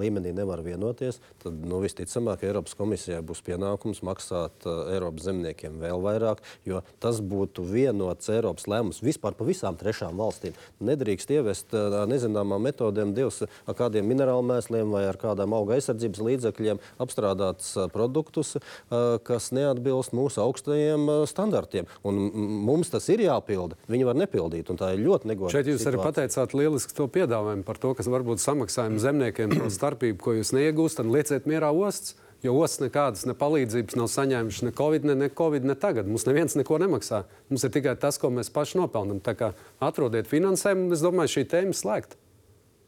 [0.00, 6.02] līmenī nevar vienoties, tad nu, visticamāk Eiropas komisijai būs pienākums maksāt uh, Eiropas zemniekiem vēl
[6.04, 10.56] vairāk, jo tas būtu vienots Eiropas lēmums vispār par visām trešām valstīm.
[10.84, 16.22] Nedrīkst ievest uh, nezināmām metodēm, divas, ar kādiem minerālu mēsliem vai ar kādām auga aizsardzības
[16.28, 21.88] līdzekļiem apstrādātus uh, produktus, uh, kas neatbilst mūsu augstajiem uh, standartiem.
[22.06, 22.20] Un
[22.66, 23.78] mums tas ir jāpilda.
[23.90, 25.54] Viņi var nepildīt, un tā ir ļoti negodīga.
[25.54, 30.36] Šeit jūs arī pateicāt lieliski to piedāvājumu par to, kas varbūt samaksājumi zemniekiem starpību, ko
[30.38, 32.16] jūs neiegūstat, lieciet mierā ostas.
[32.44, 36.10] Jo ostas nekādas ne palīdzības nav saņēmušas ne Covid, ne, ne Covid, ne tagad.
[36.10, 37.22] Mums neviens neko nemaksā.
[37.48, 39.22] Mums ir tikai tas, ko mēs paši nopelnām.
[39.24, 42.20] Tā kā atrodiet finansējumu, es domāju, šī tēma slēgta.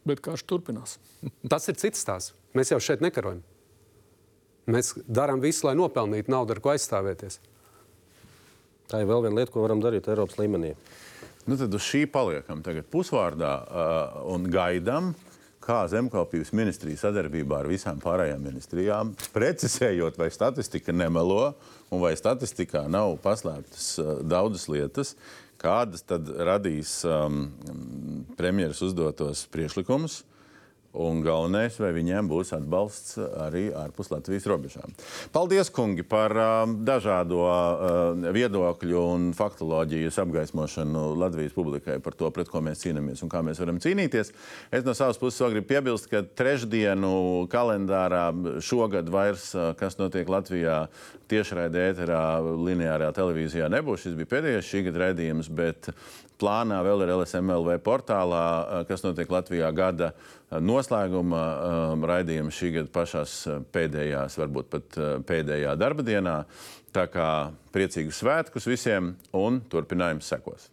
[0.05, 0.99] Bet kā šis turpinās?
[1.51, 2.37] Tas ir cits stāsts.
[2.53, 3.41] Mēs jau šeit nekarojam.
[4.69, 7.39] Mēs darām visu, lai nopelnītu naudu, ar ko aizstāvēties.
[8.91, 10.75] Tā ir vēl viena lieta, ko varam darīt Eiropas līmenī.
[11.47, 15.15] Nu, tad uz šī paliekam tagad pusvārdā uh, un gaidām,
[15.67, 21.51] kā zemkopības ministrija sadarbībā ar visām pārējām ministrijām, precizējot, vai statistika nemelo
[21.91, 25.13] un vai statistikā nav paslēptas uh, daudzas lietas,
[25.59, 27.47] kādas tad radīs um,
[28.39, 30.21] premjeras uzdotos priekšlikumus.
[30.97, 34.95] Un galvenais, vai viņiem būs atbalsts arī ārpus Latvijas robežām.
[35.35, 42.49] Paldies, kungi, par uh, dažādo uh, viedokļu un faktoloģijas apgaismošanu Latvijas publikai par to, pret
[42.49, 44.33] ko mēs cīnāmies un kā mēs varam cīnīties.
[44.73, 48.31] Es no savas puses vēl gribu piebilst, ka trešdienu kalendārā
[48.65, 50.87] šogad vairs, uh, kas notiek Latvijā,
[51.29, 54.07] tiešraidē ēterā, lineārā televīzijā nebūs.
[54.07, 55.91] Šis bija pēdējais šī gada raidījums, bet
[56.41, 60.13] plānā vēl ir LSMLV portālā, uh, kas notiek Latvijā gada
[60.47, 63.35] noslēguma um, raidījuma šī gada pašās
[63.75, 66.37] pēdējās, varbūt pat pēdējā darba dienā.
[66.95, 67.27] Tā kā
[67.75, 70.71] priecīgus svētkus visiem un turpinājums sekos.